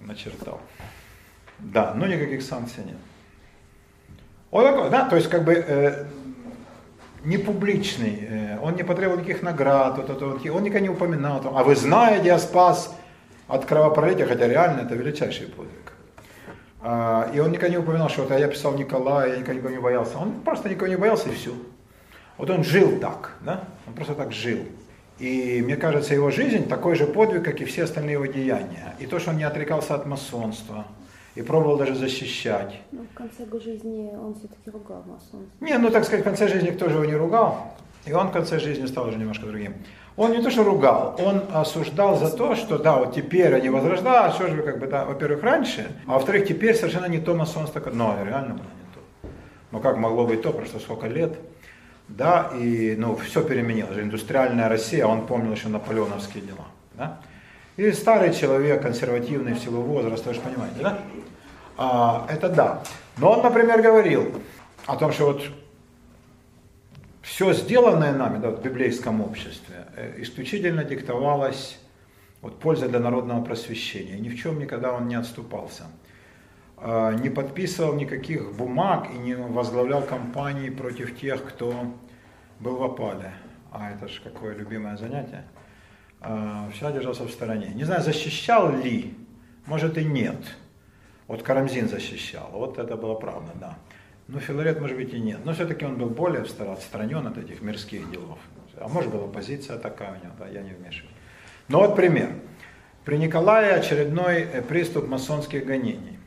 [0.00, 0.60] Начертал.
[1.58, 2.96] Да, но никаких санкций нет.
[4.50, 6.06] Он да, то есть как бы э,
[7.24, 11.40] не публичный, э, он не потребовал никаких наград, вот, вот, вот, он никогда не упоминал,
[11.44, 12.94] а вы знаете, я спас
[13.46, 15.92] от кровопролития, хотя реально это величайший подвиг.
[16.82, 19.78] А, и он никогда не упоминал, что вот, а я писал Николая, я никогда не
[19.78, 20.18] боялся.
[20.18, 21.52] Он просто никого не боялся и все.
[22.40, 23.64] Вот он жил так, да?
[23.86, 24.60] Он просто так жил.
[25.18, 28.94] И мне кажется, его жизнь такой же подвиг, как и все остальные его деяния.
[28.98, 30.86] И то, что он не отрекался от масонства,
[31.34, 32.80] и пробовал даже защищать.
[32.92, 35.50] Ну, в конце жизни он все-таки ругал масонство.
[35.60, 37.74] Не, ну так сказать, в конце жизни никто же его не ругал,
[38.06, 39.74] и он в конце жизни стал уже немножко другим.
[40.16, 44.34] Он не то что ругал, он осуждал за то, что да, вот теперь они возрождают,
[44.34, 47.82] что же вы как бы, да, во-первых, раньше, а во-вторых, теперь совершенно не то масонство,
[47.92, 49.28] но реально было не то.
[49.72, 51.38] Ну как могло быть то, прошло сколько лет,
[52.10, 57.20] да, и ну все переменилось, индустриальная Россия, он помнил еще наполеоновские дела, да.
[57.76, 60.98] И старый человек, консервативный в силу возраста, вы же понимаете, да?
[61.78, 62.82] А, это да.
[63.16, 64.42] Но он, например, говорил
[64.86, 65.42] о том, что вот
[67.22, 71.78] все сделанное нами да, в библейском обществе э, исключительно диктовалось
[72.42, 74.18] вот, пользой для народного просвещения.
[74.18, 75.84] Ни в чем никогда он не отступался.
[76.82, 81.94] А, Не подписывал никаких бумаг и не возглавлял кампании против тех, кто
[82.58, 83.32] был в опале.
[83.70, 85.44] А это же какое любимое занятие.
[86.20, 87.72] А, Всегда держался в стороне.
[87.74, 89.14] Не знаю, защищал ли,
[89.66, 90.38] может и нет.
[91.26, 93.78] Вот Карамзин защищал, вот это было правда, да.
[94.26, 95.40] Но Филарет, может быть, и нет.
[95.44, 98.38] Но все-таки он был более отстранен от этих мирских делов.
[98.76, 101.14] А может, была позиция такая у него, да, я не вмешиваюсь.
[101.68, 102.30] Но вот пример.
[103.04, 106.19] При Николае очередной э, приступ масонских гонений.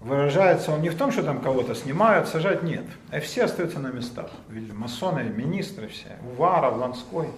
[0.00, 2.84] Выражается он не в том, что там кого-то снимают, сажать нет.
[3.10, 4.30] А все остаются на местах.
[4.48, 6.16] Масоны, министры все.
[6.32, 7.28] Уваров, Ланской,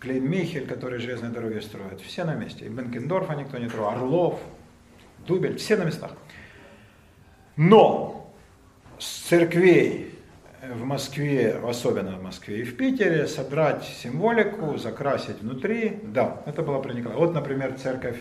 [0.00, 2.00] Клейн Михель, который железные дороги строят.
[2.00, 2.66] Все на месте.
[2.66, 3.90] И Бенкендорфа никто не трогал.
[3.90, 4.40] Орлов,
[5.26, 6.10] Дубель, все на местах.
[7.56, 8.32] Но
[8.98, 10.18] с церквей
[10.62, 16.80] в Москве, особенно в Москве и в Питере, собрать символику, закрасить внутри, да, это было
[16.80, 17.18] при Николае.
[17.18, 18.16] Вот, например, церковь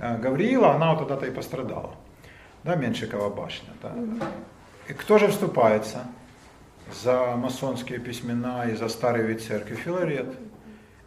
[0.00, 1.94] э, Гавриила, она вот тогда-то и пострадала.
[2.64, 3.70] Да, Меншикова башня.
[3.82, 3.94] Да.
[4.88, 6.06] И кто же вступается
[7.02, 9.74] за масонские письмена и за старый вид церкви?
[9.74, 10.34] Филарет.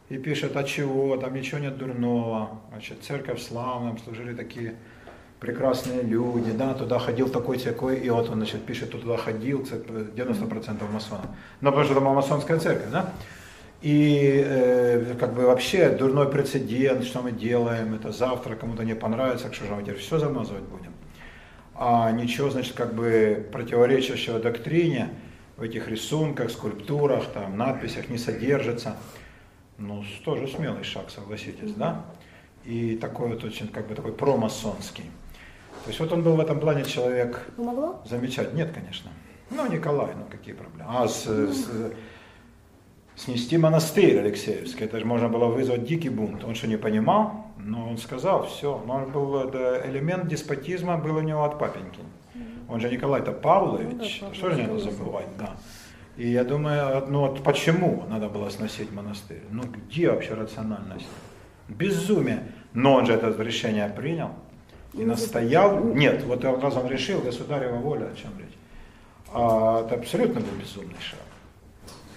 [0.09, 2.61] И пишет, а чего, там ничего нет дурного.
[2.71, 4.75] Значит, церковь славная, служили такие
[5.39, 9.75] прекрасные люди, да, туда ходил такой такой, и вот он, значит, пишет, туда ходил, це
[9.75, 11.25] 90% масонов.
[11.61, 13.11] Но потому что была масонская церковь, да?
[13.83, 19.53] И э, как бы вообще дурной прецедент, что мы делаем, это завтра кому-то не понравится,
[19.53, 20.96] что же мы теперь все замазывать будем.
[21.79, 25.09] А ничего, значит, как бы противоречащего доктрине
[25.57, 28.97] в этих рисунках, скульптурах, там, надписях не содержится.
[29.77, 32.03] Ну, тоже смелый шаг, согласитесь, да?
[32.65, 35.03] И такой вот очень, как бы такой промасонский.
[35.83, 38.01] То есть вот он был в этом плане человек Помогло?
[38.09, 38.57] замечательный.
[38.57, 39.11] Нет, конечно.
[39.51, 40.89] Ну, Николай, ну какие проблемы.
[40.89, 41.69] А с, с-
[43.17, 46.43] снести монастырь Алексеевский, это же можно было вызвать дикий бунт.
[46.43, 47.47] Он что, не понимал?
[47.57, 48.81] Но он сказал, все.
[48.85, 51.99] Но он был, да, элемент деспотизма был у него от папеньки.
[52.69, 55.55] Он же Николай-то Павлович, Ну да, что же не надо забывать, да.
[56.17, 59.43] И я думаю, ну вот почему надо было сносить монастырь?
[59.51, 61.07] Ну где вообще рациональность?
[61.67, 62.51] Безумие.
[62.73, 64.31] Но он же это решение принял
[64.93, 65.83] и настоял.
[65.83, 68.57] Нет, вот раз он решил, государева воля, о чем речь.
[69.31, 71.19] А, это абсолютно был безумный шаг.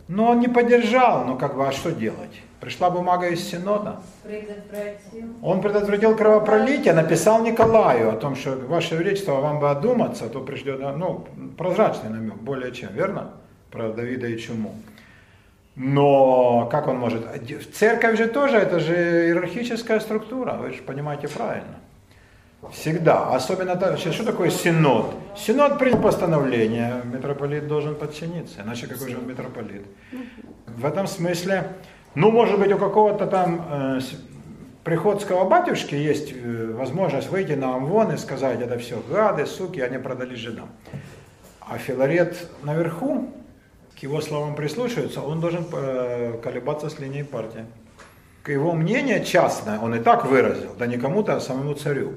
[0.09, 2.43] Но он не поддержал, ну как бы, а что делать?
[2.61, 4.01] Пришла бумага из Синода.
[4.23, 5.29] Предотвратил.
[5.43, 10.41] Он предотвратил кровопролитие, написал Николаю о том, что Ваше Величество, вам бы одуматься, а то
[10.41, 11.27] придет, ну,
[11.59, 13.33] прозрачный намек, более чем, верно?
[13.71, 14.75] Про Давида и чуму.
[15.77, 17.27] Но как он может?
[17.75, 18.95] Церковь же тоже, это же
[19.27, 21.81] иерархическая структура, вы же понимаете правильно.
[22.73, 23.35] Всегда.
[23.35, 25.15] Особенно, так- сейчас, что такое синод?
[25.37, 29.83] Синод принял постановление, митрополит должен подчиниться, иначе какой же он митрополит?
[30.67, 31.69] В этом смысле,
[32.15, 34.01] ну, может быть, у какого-то там э,
[34.85, 39.99] приходского батюшки есть э, возможность выйти на Амвон и сказать, это все гады, суки, они
[39.99, 40.69] продали жидам.
[41.61, 43.31] А Филарет наверху,
[43.99, 47.65] к его словам прислушиваются, он должен э, колебаться с линией партии.
[48.43, 52.17] К его мнение частное он и так выразил, да не кому-то, а самому царю.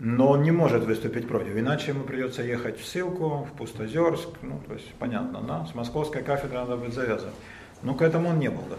[0.00, 4.58] Но он не может выступить против, иначе ему придется ехать в ссылку, в Пустозерск, ну,
[4.66, 7.34] то есть, понятно, да, с московской кафедры надо будет завязывать.
[7.82, 8.78] Но к этому он не был готов.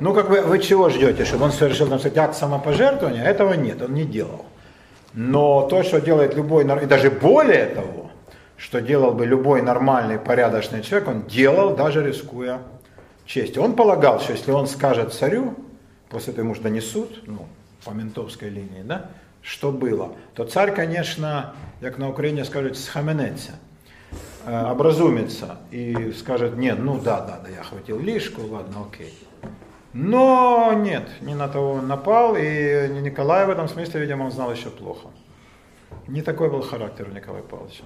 [0.00, 3.24] Ну, как бы, вы чего ждете, чтобы он совершил, там, сказать, акт самопожертвования?
[3.24, 4.44] Этого нет, он не делал.
[5.14, 8.10] Но то, что делает любой, и даже более того,
[8.58, 12.60] что делал бы любой нормальный, порядочный человек, он делал, даже рискуя
[13.24, 13.62] честью.
[13.62, 15.54] Он полагал, что если он скажет царю,
[16.10, 17.46] после этого ему же донесут, ну,
[17.84, 19.10] по ментовской линии, да,
[19.48, 23.52] что было, то царь, конечно, как на Украине скажут, схаменеться,
[24.44, 29.18] э, образумится и скажет, нет, ну да, да, да, я хватил лишку, ладно, окей.
[29.94, 34.52] Но нет, не на того он напал, и Николай в этом смысле, видимо, он знал
[34.52, 35.08] еще плохо.
[36.06, 37.84] Не такой был характер у Николая Павловича.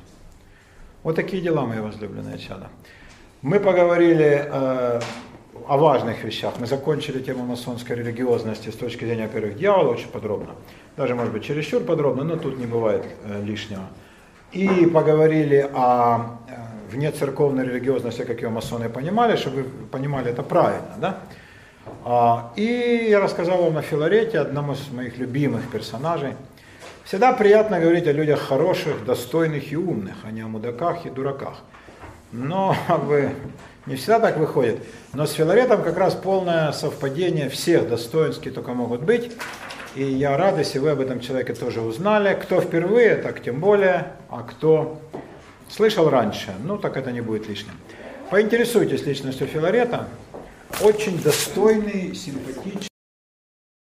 [1.05, 2.71] Вот такие дела, мои возлюбленные чада.
[3.41, 5.01] Мы поговорили э,
[5.69, 6.55] о важных вещах.
[6.59, 10.55] Мы закончили тему масонской религиозности с точки зрения, во-первых, дьявола очень подробно,
[10.97, 13.85] даже, может быть, чересчур подробно, но тут не бывает э, лишнего.
[14.53, 16.55] И поговорили о э,
[16.91, 21.19] внецерковной религиозности, как ее масоны понимали, чтобы вы понимали это правильно, да?
[22.05, 26.35] А, и я рассказал вам о Филарете, одном из моих любимых персонажей.
[27.05, 31.59] Всегда приятно говорить о людях хороших, достойных и умных, а не о мудаках и дураках.
[32.31, 33.31] Но как бы,
[33.87, 34.83] не всегда так выходит.
[35.13, 39.33] Но с Филаретом как раз полное совпадение всех достоинств, какие только могут быть.
[39.95, 42.35] И я рад, если вы об этом человеке тоже узнали.
[42.41, 44.13] Кто впервые, так тем более.
[44.31, 45.01] А кто
[45.69, 47.75] слышал раньше, ну так это не будет лишним.
[48.31, 50.09] Поинтересуйтесь личностью Филарета.
[50.81, 52.92] Очень достойный, симпатичный.